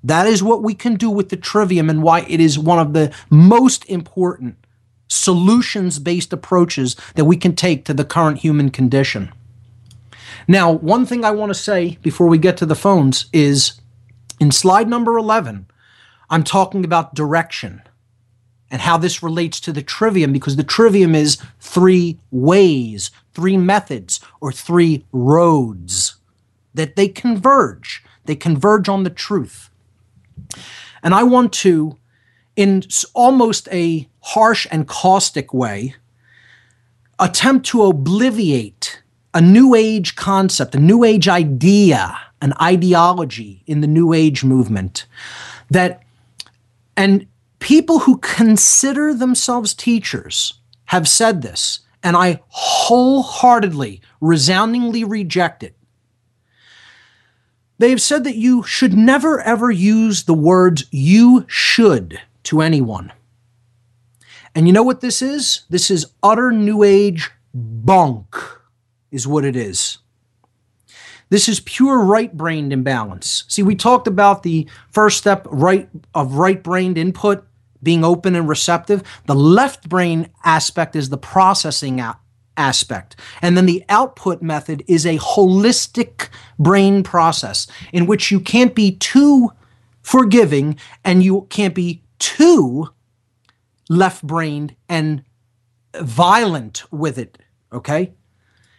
That 0.02 0.26
is 0.26 0.42
what 0.42 0.62
we 0.62 0.74
can 0.74 0.94
do 0.94 1.10
with 1.10 1.30
the 1.30 1.36
trivium 1.36 1.90
and 1.90 2.02
why 2.02 2.20
it 2.28 2.40
is 2.40 2.58
one 2.58 2.78
of 2.78 2.92
the 2.92 3.12
most 3.28 3.84
important 3.86 4.56
solutions 5.08 5.98
based 5.98 6.32
approaches 6.32 6.96
that 7.14 7.24
we 7.24 7.36
can 7.36 7.54
take 7.54 7.84
to 7.84 7.94
the 7.94 8.04
current 8.04 8.38
human 8.38 8.70
condition. 8.70 9.32
Now, 10.48 10.70
one 10.70 11.06
thing 11.06 11.24
I 11.24 11.32
want 11.32 11.50
to 11.50 11.54
say 11.54 11.98
before 12.02 12.28
we 12.28 12.38
get 12.38 12.56
to 12.58 12.66
the 12.66 12.74
phones 12.74 13.26
is 13.32 13.80
in 14.38 14.52
slide 14.52 14.88
number 14.88 15.16
11, 15.16 15.66
I'm 16.30 16.44
talking 16.44 16.84
about 16.84 17.14
direction 17.14 17.82
and 18.70 18.80
how 18.82 18.96
this 18.96 19.22
relates 19.22 19.60
to 19.60 19.72
the 19.72 19.82
trivium 19.82 20.32
because 20.32 20.56
the 20.56 20.64
trivium 20.64 21.14
is 21.14 21.38
three 21.60 22.18
ways, 22.30 23.10
three 23.32 23.56
methods, 23.56 24.20
or 24.40 24.52
three 24.52 25.04
roads 25.12 26.16
that 26.74 26.96
they 26.96 27.08
converge. 27.08 28.04
They 28.24 28.36
converge 28.36 28.88
on 28.88 29.04
the 29.04 29.10
truth. 29.10 29.70
And 31.02 31.14
I 31.14 31.22
want 31.22 31.52
to, 31.54 31.96
in 32.56 32.82
almost 33.14 33.68
a 33.70 34.08
harsh 34.20 34.66
and 34.70 34.88
caustic 34.88 35.54
way, 35.54 35.94
attempt 37.18 37.66
to 37.66 37.78
obliviate 37.78 38.98
a 39.36 39.40
new 39.42 39.74
age 39.74 40.16
concept, 40.16 40.74
a 40.74 40.80
new 40.80 41.04
age 41.04 41.28
idea, 41.28 42.18
an 42.40 42.54
ideology 42.58 43.62
in 43.66 43.82
the 43.82 43.86
new 43.86 44.14
age 44.14 44.42
movement 44.42 45.04
that 45.70 46.02
and 46.96 47.26
people 47.58 47.98
who 47.98 48.16
consider 48.16 49.12
themselves 49.12 49.74
teachers 49.74 50.54
have 50.86 51.06
said 51.06 51.42
this 51.42 51.80
and 52.02 52.16
I 52.16 52.40
wholeheartedly 52.48 54.00
resoundingly 54.22 55.04
reject 55.04 55.62
it. 55.62 55.76
They 57.76 57.90
have 57.90 58.00
said 58.00 58.24
that 58.24 58.36
you 58.36 58.62
should 58.62 58.94
never 58.94 59.42
ever 59.42 59.70
use 59.70 60.22
the 60.22 60.32
words 60.32 60.86
you 60.90 61.44
should 61.46 62.18
to 62.44 62.62
anyone. 62.62 63.12
And 64.54 64.66
you 64.66 64.72
know 64.72 64.82
what 64.82 65.02
this 65.02 65.20
is? 65.20 65.66
This 65.68 65.90
is 65.90 66.06
utter 66.22 66.50
New 66.50 66.82
Age 66.82 67.30
bunk, 67.52 68.34
is 69.16 69.26
what 69.26 69.44
it 69.44 69.56
is. 69.56 69.98
This 71.30 71.48
is 71.48 71.58
pure 71.60 72.04
right-brained 72.04 72.72
imbalance. 72.72 73.44
See, 73.48 73.62
we 73.62 73.74
talked 73.74 74.06
about 74.06 74.42
the 74.42 74.68
first 74.90 75.18
step 75.18 75.46
right 75.50 75.88
of 76.14 76.34
right-brained 76.34 76.98
input 76.98 77.44
being 77.82 78.04
open 78.04 78.36
and 78.36 78.48
receptive. 78.48 79.02
The 79.24 79.34
left 79.34 79.88
brain 79.88 80.28
aspect 80.44 80.94
is 80.94 81.08
the 81.08 81.18
processing 81.18 82.00
aspect. 82.56 83.16
And 83.42 83.56
then 83.56 83.66
the 83.66 83.84
output 83.88 84.42
method 84.42 84.84
is 84.86 85.06
a 85.06 85.18
holistic 85.18 86.28
brain 86.58 87.02
process 87.02 87.66
in 87.92 88.06
which 88.06 88.30
you 88.30 88.38
can't 88.38 88.74
be 88.74 88.96
too 88.96 89.50
forgiving 90.02 90.78
and 91.04 91.22
you 91.22 91.46
can't 91.48 91.74
be 91.74 92.02
too 92.18 92.88
left 93.88 94.22
brained 94.22 94.76
and 94.88 95.24
violent 96.00 96.84
with 96.92 97.18
it. 97.18 97.38
Okay? 97.72 98.12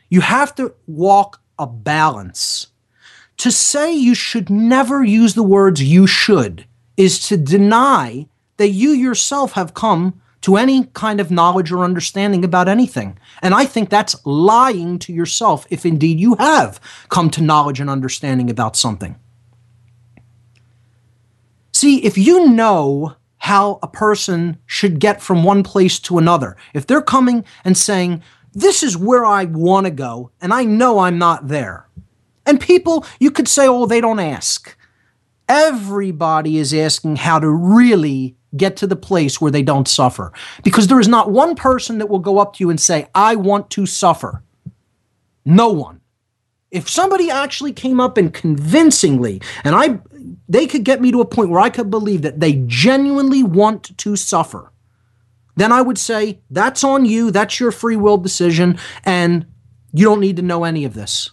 You 0.09 0.21
have 0.21 0.55
to 0.55 0.73
walk 0.85 1.41
a 1.59 1.67
balance. 1.67 2.67
To 3.37 3.51
say 3.51 3.93
you 3.93 4.15
should 4.15 4.49
never 4.49 5.03
use 5.03 5.35
the 5.35 5.43
words 5.43 5.83
you 5.83 6.07
should 6.07 6.65
is 6.95 7.19
to 7.27 7.37
deny 7.37 8.27
that 8.57 8.69
you 8.69 8.89
yourself 8.89 9.53
have 9.53 9.73
come 9.73 10.19
to 10.41 10.55
any 10.55 10.85
kind 10.93 11.19
of 11.19 11.31
knowledge 11.31 11.71
or 11.71 11.83
understanding 11.83 12.43
about 12.43 12.67
anything. 12.67 13.17
And 13.41 13.53
I 13.53 13.65
think 13.65 13.89
that's 13.89 14.15
lying 14.25 14.99
to 14.99 15.13
yourself 15.13 15.67
if 15.69 15.85
indeed 15.85 16.19
you 16.19 16.35
have 16.35 16.79
come 17.09 17.29
to 17.31 17.43
knowledge 17.43 17.79
and 17.79 17.89
understanding 17.89 18.49
about 18.49 18.75
something. 18.75 19.17
See, 21.73 22.03
if 22.03 22.17
you 22.17 22.49
know 22.49 23.15
how 23.39 23.77
a 23.83 23.87
person 23.87 24.57
should 24.65 24.99
get 24.99 25.21
from 25.21 25.43
one 25.43 25.63
place 25.63 25.99
to 25.99 26.17
another, 26.17 26.57
if 26.73 26.87
they're 26.87 27.01
coming 27.01 27.45
and 27.63 27.77
saying, 27.77 28.23
this 28.57 28.81
is 28.81 28.97
where 28.97 29.23
I 29.23 29.45
want 29.45 29.85
to 29.85 29.91
go, 29.91 30.31
and 30.41 30.51
I 30.51 30.63
know 30.63 30.97
I'm 30.97 31.19
not 31.19 31.47
there. 31.47 31.87
And 32.43 32.59
people, 32.59 33.05
you 33.19 33.29
could 33.29 33.47
say, 33.47 33.67
oh, 33.67 33.85
they 33.85 34.01
don't 34.01 34.19
ask. 34.19 34.75
Everybody 35.47 36.57
is 36.57 36.73
asking 36.73 37.17
how 37.17 37.37
to 37.37 37.47
really 37.47 38.35
get 38.55 38.75
to 38.77 38.87
the 38.87 38.95
place 38.95 39.39
where 39.39 39.51
they 39.51 39.61
don't 39.61 39.87
suffer. 39.87 40.33
Because 40.63 40.87
there 40.87 40.99
is 40.99 41.07
not 41.07 41.29
one 41.29 41.53
person 41.53 41.99
that 41.99 42.09
will 42.09 42.17
go 42.17 42.39
up 42.39 42.53
to 42.53 42.63
you 42.63 42.71
and 42.71 42.81
say, 42.81 43.07
I 43.13 43.35
want 43.35 43.69
to 43.71 43.85
suffer. 43.85 44.41
No 45.45 45.69
one. 45.69 46.01
If 46.71 46.89
somebody 46.89 47.29
actually 47.29 47.73
came 47.73 47.99
up 47.99 48.17
and 48.17 48.33
convincingly, 48.33 49.39
and 49.63 49.75
I 49.75 49.99
they 50.49 50.65
could 50.65 50.83
get 50.83 50.99
me 50.99 51.11
to 51.11 51.21
a 51.21 51.25
point 51.25 51.51
where 51.51 51.61
I 51.61 51.69
could 51.69 51.91
believe 51.91 52.23
that 52.23 52.39
they 52.39 52.63
genuinely 52.65 53.43
want 53.43 53.95
to 53.99 54.15
suffer, 54.15 54.71
then 55.57 55.71
I 55.71 55.81
would 55.81 55.97
say, 55.97 56.39
that's 56.49 56.83
on 56.83 57.03
you, 57.05 57.31
that's 57.31 57.59
your 57.59 57.71
free 57.71 57.97
will 57.97 58.17
decision, 58.17 58.79
and 59.03 59.45
you 59.91 60.05
don't 60.05 60.21
need 60.21 60.37
to 60.37 60.41
know 60.41 60.63
any 60.63 60.85
of 60.85 60.93
this. 60.93 61.31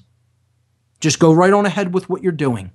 Just 1.00 1.18
go 1.18 1.32
right 1.32 1.52
on 1.52 1.66
ahead 1.66 1.94
with 1.94 2.08
what 2.08 2.22
you're 2.22 2.32
doing. 2.32 2.72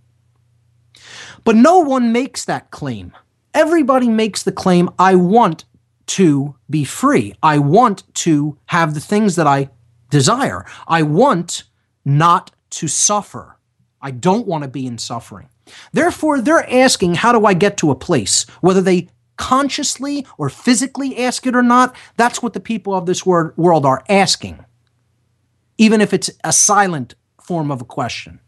But 1.43 1.55
no 1.55 1.79
one 1.79 2.11
makes 2.11 2.45
that 2.45 2.71
claim. 2.71 3.11
Everybody 3.53 4.07
makes 4.07 4.43
the 4.43 4.51
claim, 4.51 4.89
I 4.99 5.15
want 5.15 5.65
to 6.07 6.55
be 6.69 6.83
free. 6.83 7.33
I 7.41 7.57
want 7.57 8.03
to 8.15 8.57
have 8.67 8.93
the 8.93 8.99
things 8.99 9.35
that 9.35 9.47
I 9.47 9.69
desire. 10.09 10.65
I 10.87 11.01
want 11.03 11.63
not 12.05 12.51
to 12.71 12.87
suffer. 12.87 13.57
I 14.01 14.11
don't 14.11 14.47
want 14.47 14.63
to 14.63 14.69
be 14.69 14.85
in 14.85 14.97
suffering. 14.97 15.49
Therefore, 15.91 16.41
they're 16.41 16.67
asking, 16.71 17.15
how 17.15 17.31
do 17.31 17.45
I 17.45 17.53
get 17.53 17.77
to 17.77 17.91
a 17.91 17.95
place? 17.95 18.45
Whether 18.61 18.81
they 18.81 19.09
consciously 19.39 20.27
or 20.37 20.49
physically 20.49 21.17
ask 21.17 21.47
it 21.47 21.55
or 21.55 21.63
not, 21.63 21.95
that's 22.17 22.43
what 22.43 22.53
the 22.53 22.59
people 22.59 22.93
of 22.93 23.07
this 23.07 23.25
world 23.25 23.85
are 23.85 24.03
asking, 24.07 24.63
even 25.79 26.01
if 26.01 26.13
it's 26.13 26.29
a 26.43 26.53
silent 26.53 27.15
form 27.41 27.71
of 27.71 27.81
a 27.81 27.85
question. 27.85 28.39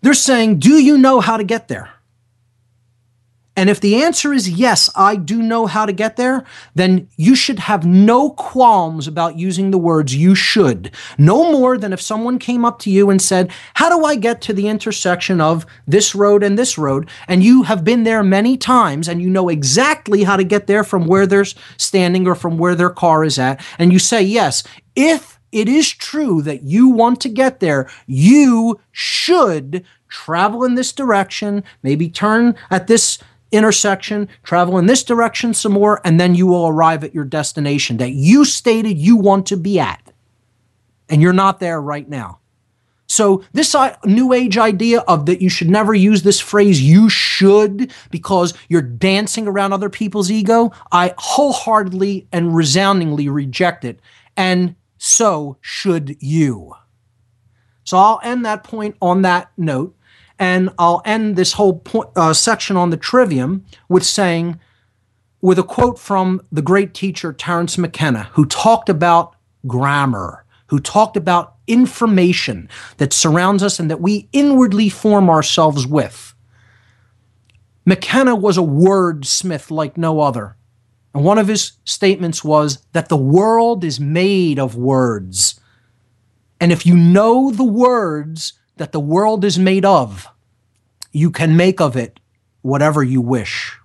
They're 0.00 0.14
saying, 0.14 0.58
Do 0.58 0.82
you 0.82 0.98
know 0.98 1.20
how 1.20 1.36
to 1.36 1.44
get 1.44 1.68
there? 1.68 1.90
And 3.56 3.70
if 3.70 3.80
the 3.80 4.02
answer 4.02 4.34
is 4.34 4.50
yes, 4.50 4.90
I 4.94 5.16
do 5.16 5.40
know 5.42 5.64
how 5.66 5.86
to 5.86 5.92
get 5.92 6.16
there, 6.16 6.44
then 6.74 7.08
you 7.16 7.34
should 7.34 7.58
have 7.60 7.86
no 7.86 8.30
qualms 8.30 9.08
about 9.08 9.38
using 9.38 9.70
the 9.70 9.78
words 9.78 10.14
you 10.14 10.34
should. 10.34 10.90
No 11.16 11.50
more 11.50 11.78
than 11.78 11.94
if 11.94 12.00
someone 12.00 12.38
came 12.38 12.66
up 12.66 12.78
to 12.80 12.90
you 12.90 13.08
and 13.08 13.20
said, 13.20 13.50
How 13.74 13.88
do 13.88 14.04
I 14.04 14.16
get 14.16 14.42
to 14.42 14.52
the 14.52 14.68
intersection 14.68 15.40
of 15.40 15.64
this 15.86 16.14
road 16.14 16.42
and 16.42 16.58
this 16.58 16.76
road? 16.76 17.08
And 17.26 17.42
you 17.42 17.62
have 17.62 17.82
been 17.82 18.04
there 18.04 18.22
many 18.22 18.58
times 18.58 19.08
and 19.08 19.22
you 19.22 19.30
know 19.30 19.48
exactly 19.48 20.24
how 20.24 20.36
to 20.36 20.44
get 20.44 20.66
there 20.66 20.84
from 20.84 21.06
where 21.06 21.26
they're 21.26 21.46
standing 21.78 22.28
or 22.28 22.34
from 22.34 22.58
where 22.58 22.74
their 22.74 22.90
car 22.90 23.24
is 23.24 23.38
at. 23.38 23.64
And 23.78 23.90
you 23.90 23.98
say, 23.98 24.20
Yes, 24.22 24.64
if 24.94 25.40
it 25.50 25.68
is 25.68 25.90
true 25.90 26.42
that 26.42 26.64
you 26.64 26.88
want 26.88 27.22
to 27.22 27.30
get 27.30 27.60
there, 27.60 27.88
you 28.06 28.78
should 28.92 29.82
travel 30.08 30.64
in 30.64 30.74
this 30.74 30.92
direction, 30.92 31.64
maybe 31.82 32.10
turn 32.10 32.54
at 32.70 32.86
this 32.86 33.18
intersection, 33.52 34.28
travel 34.42 34.78
in 34.78 34.86
this 34.86 35.02
direction 35.02 35.54
some 35.54 35.72
more, 35.72 36.00
and 36.04 36.20
then 36.20 36.34
you 36.34 36.46
will 36.46 36.66
arrive 36.66 37.04
at 37.04 37.14
your 37.14 37.24
destination 37.24 37.96
that 37.98 38.12
you 38.12 38.44
stated 38.44 38.98
you 38.98 39.16
want 39.16 39.46
to 39.46 39.56
be 39.56 39.78
at. 39.78 40.12
And 41.08 41.22
you're 41.22 41.32
not 41.32 41.60
there 41.60 41.80
right 41.80 42.08
now. 42.08 42.40
So, 43.08 43.44
this 43.52 43.74
uh, 43.74 43.96
new 44.04 44.32
age 44.32 44.58
idea 44.58 45.00
of 45.00 45.26
that 45.26 45.40
you 45.40 45.48
should 45.48 45.70
never 45.70 45.94
use 45.94 46.22
this 46.22 46.40
phrase, 46.40 46.82
you 46.82 47.08
should, 47.08 47.92
because 48.10 48.52
you're 48.68 48.82
dancing 48.82 49.46
around 49.46 49.72
other 49.72 49.88
people's 49.88 50.30
ego, 50.30 50.72
I 50.90 51.14
wholeheartedly 51.16 52.26
and 52.32 52.54
resoundingly 52.54 53.28
reject 53.28 53.84
it. 53.84 54.00
And 54.36 54.74
so 54.98 55.56
should 55.60 56.16
you. 56.20 56.74
So, 57.84 57.96
I'll 57.96 58.20
end 58.24 58.44
that 58.44 58.64
point 58.64 58.96
on 59.00 59.22
that 59.22 59.52
note. 59.56 59.95
And 60.38 60.70
I'll 60.78 61.02
end 61.04 61.36
this 61.36 61.54
whole 61.54 61.78
point, 61.78 62.10
uh, 62.16 62.34
section 62.34 62.76
on 62.76 62.90
the 62.90 62.96
trivium 62.96 63.64
with 63.88 64.04
saying, 64.04 64.60
with 65.40 65.58
a 65.58 65.62
quote 65.62 65.98
from 65.98 66.42
the 66.50 66.62
great 66.62 66.92
teacher 66.92 67.32
Terence 67.32 67.78
McKenna, 67.78 68.30
who 68.32 68.44
talked 68.44 68.88
about 68.88 69.34
grammar, 69.66 70.44
who 70.68 70.80
talked 70.80 71.16
about 71.16 71.54
information 71.66 72.68
that 72.98 73.12
surrounds 73.12 73.62
us 73.62 73.78
and 73.78 73.90
that 73.90 74.00
we 74.00 74.28
inwardly 74.32 74.88
form 74.88 75.30
ourselves 75.30 75.86
with. 75.86 76.34
McKenna 77.84 78.34
was 78.34 78.58
a 78.58 78.62
wordsmith 78.62 79.70
like 79.70 79.96
no 79.96 80.20
other. 80.20 80.56
And 81.14 81.24
one 81.24 81.38
of 81.38 81.48
his 81.48 81.72
statements 81.84 82.44
was 82.44 82.84
that 82.92 83.08
the 83.08 83.16
world 83.16 83.84
is 83.84 83.98
made 84.00 84.58
of 84.58 84.76
words. 84.76 85.58
And 86.60 86.72
if 86.72 86.84
you 86.84 86.96
know 86.96 87.50
the 87.50 87.64
words 87.64 88.54
that 88.76 88.92
the 88.92 89.00
world 89.00 89.44
is 89.44 89.58
made 89.58 89.84
of, 89.84 90.28
you 91.12 91.30
can 91.30 91.56
make 91.56 91.80
of 91.80 91.96
it 91.96 92.20
whatever 92.62 93.02
you 93.02 93.20
wish. 93.20 93.78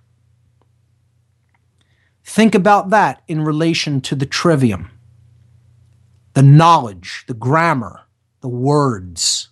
Think 2.24 2.54
about 2.54 2.90
that 2.90 3.22
in 3.28 3.42
relation 3.42 4.00
to 4.02 4.14
the 4.14 4.26
trivium 4.26 4.90
the 6.34 6.42
knowledge, 6.42 7.24
the 7.26 7.34
grammar, 7.34 8.00
the 8.40 8.48
words, 8.48 9.50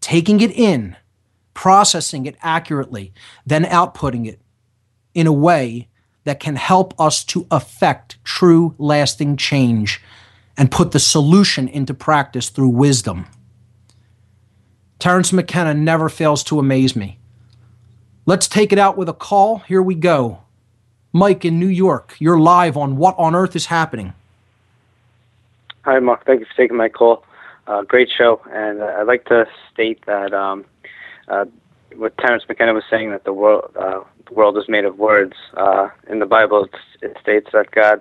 taking 0.00 0.40
it 0.40 0.52
in, 0.52 0.96
processing 1.54 2.24
it 2.26 2.36
accurately, 2.40 3.12
then 3.44 3.64
outputting 3.64 4.24
it 4.24 4.40
in 5.12 5.26
a 5.26 5.32
way 5.32 5.88
that 6.22 6.40
can 6.40 6.56
help 6.56 6.98
us 7.00 7.24
to 7.24 7.46
affect 7.50 8.22
true, 8.24 8.74
lasting 8.78 9.36
change 9.36 10.00
and 10.56 10.70
put 10.70 10.92
the 10.92 11.00
solution 11.00 11.66
into 11.66 11.92
practice 11.92 12.48
through 12.48 12.68
wisdom. 12.68 13.26
Terence 14.98 15.32
McKenna 15.32 15.74
never 15.74 16.08
fails 16.08 16.42
to 16.44 16.58
amaze 16.58 16.94
me. 16.96 17.18
Let's 18.26 18.48
take 18.48 18.72
it 18.72 18.78
out 18.78 18.96
with 18.96 19.08
a 19.08 19.12
call. 19.12 19.58
Here 19.58 19.82
we 19.82 19.94
go. 19.94 20.40
Mike 21.12 21.44
in 21.44 21.60
New 21.60 21.68
York, 21.68 22.16
you're 22.18 22.38
live 22.38 22.76
on 22.76 22.96
What 22.96 23.14
on 23.18 23.34
Earth 23.34 23.54
is 23.54 23.66
Happening. 23.66 24.14
Hi, 25.82 25.98
Mark. 25.98 26.24
Thank 26.24 26.40
you 26.40 26.46
for 26.46 26.56
taking 26.56 26.76
my 26.76 26.88
call. 26.88 27.24
Uh, 27.66 27.82
great 27.82 28.10
show. 28.10 28.40
And 28.50 28.80
uh, 28.80 28.96
I'd 28.98 29.06
like 29.06 29.26
to 29.26 29.46
state 29.72 30.04
that 30.06 30.32
um, 30.32 30.64
uh, 31.28 31.44
what 31.96 32.16
Terence 32.18 32.44
McKenna 32.48 32.74
was 32.74 32.84
saying 32.90 33.10
that 33.10 33.24
the 33.24 33.32
world, 33.32 33.70
uh, 33.78 34.00
the 34.26 34.34
world 34.34 34.56
is 34.58 34.64
made 34.68 34.84
of 34.84 34.98
words. 34.98 35.34
Uh, 35.56 35.88
in 36.08 36.18
the 36.18 36.26
Bible, 36.26 36.66
it 37.02 37.16
states 37.20 37.48
that 37.52 37.70
God 37.70 38.00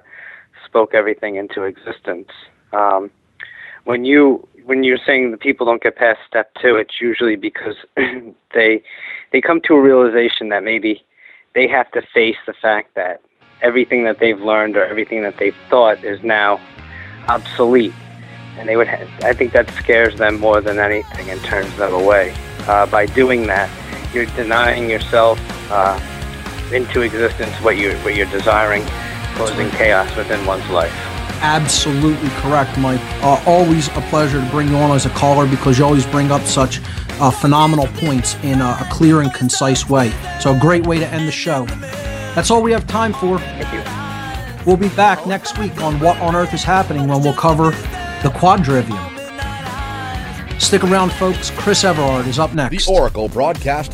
spoke 0.66 0.94
everything 0.94 1.36
into 1.36 1.64
existence. 1.64 2.30
Um, 2.72 3.12
when 3.84 4.06
you 4.06 4.48
when 4.66 4.84
you're 4.84 5.00
saying 5.06 5.32
the 5.32 5.38
people 5.38 5.66
don't 5.66 5.82
get 5.82 5.96
past 5.96 6.20
step 6.28 6.54
two, 6.62 6.76
it's 6.76 7.02
usually 7.02 7.36
because 7.36 7.76
they 8.54 8.84
they 9.32 9.42
come 9.42 9.62
to 9.62 9.74
a 9.74 9.82
realization 9.82 10.50
that 10.50 10.64
maybe 10.64 11.04
they 11.56 11.68
have 11.68 11.92
to 11.92 12.02
face 12.14 12.38
the 12.46 12.54
fact 12.54 12.96
that 12.96 13.22
everything 13.62 14.04
that 14.04 14.20
they've 14.20 14.40
learned 14.42 14.76
or 14.76 14.86
everything 14.86 15.24
that 15.24 15.38
they've 15.38 15.56
thought 15.70 16.04
is 16.04 16.22
now 16.24 16.60
obsolete, 17.28 17.94
and 18.58 18.68
they 18.68 18.76
would. 18.76 18.88
Ha- 18.88 19.08
I 19.24 19.34
think 19.34 19.54
that 19.54 19.70
scares 19.72 20.18
them 20.18 20.40
more 20.40 20.62
than 20.62 20.80
anything 20.80 21.30
and 21.30 21.42
turns 21.44 21.76
them 21.78 21.94
away. 21.94 22.34
uh, 22.68 22.86
by 22.86 23.06
doing 23.08 23.48
that, 23.48 23.70
you're 24.14 24.26
denying 24.38 24.90
yourself 24.90 25.40
uh, 25.72 26.00
into 26.72 27.02
existence 27.02 27.54
what 27.62 27.78
you're 27.78 27.98
what 28.00 28.16
you're 28.16 28.28
desiring, 28.28 28.84
causing 29.36 29.70
chaos 29.72 30.16
within 30.16 30.46
one's 30.46 30.70
life. 30.70 31.13
Absolutely 31.44 32.30
correct, 32.30 32.78
Mike. 32.80 33.02
Uh, 33.22 33.44
always 33.46 33.90
a 33.90 34.02
pleasure 34.10 34.40
to 34.42 34.50
bring 34.50 34.70
you 34.70 34.78
on 34.78 34.92
as 34.92 35.06
a 35.06 35.10
caller 35.10 35.46
because 35.46 35.78
you 35.78 35.84
always 35.84 36.06
bring 36.06 36.32
up 36.32 36.42
such 36.44 36.80
uh, 37.20 37.30
phenomenal 37.30 37.88
points 37.96 38.36
in 38.44 38.62
a, 38.62 38.78
a 38.80 38.88
clear 38.90 39.20
and 39.20 39.34
concise 39.34 39.90
way. 39.90 40.12
So, 40.40 40.56
a 40.56 40.60
great 40.60 40.88
way 40.88 41.00
to 41.00 41.08
end 41.08 41.28
the 41.28 41.34
show. 41.34 41.66
That's 42.34 42.50
all 42.50 42.64
we 42.64 42.72
have 42.72 42.88
time 42.88 43.12
for. 43.12 43.40
Thank 43.40 43.74
you. 43.74 44.66
We'll 44.66 44.78
be 44.78 44.88
back 44.96 45.28
next 45.28 45.58
week 45.58 45.78
on 45.82 46.00
What 46.00 46.18
on 46.22 46.34
Earth 46.34 46.54
is 46.54 46.64
Happening 46.64 47.10
when 47.10 47.22
we'll 47.22 47.34
cover 47.34 47.72
the 48.24 48.30
quadrivium. 48.30 49.12
Stick 50.62 50.86
around, 50.86 51.12
folks. 51.12 51.52
Chris 51.52 51.84
Everard 51.84 52.26
is 52.26 52.40
up 52.40 52.54
next. 52.54 52.86
The 52.86 52.92
Oracle 52.92 53.28
broadcast 53.28 53.92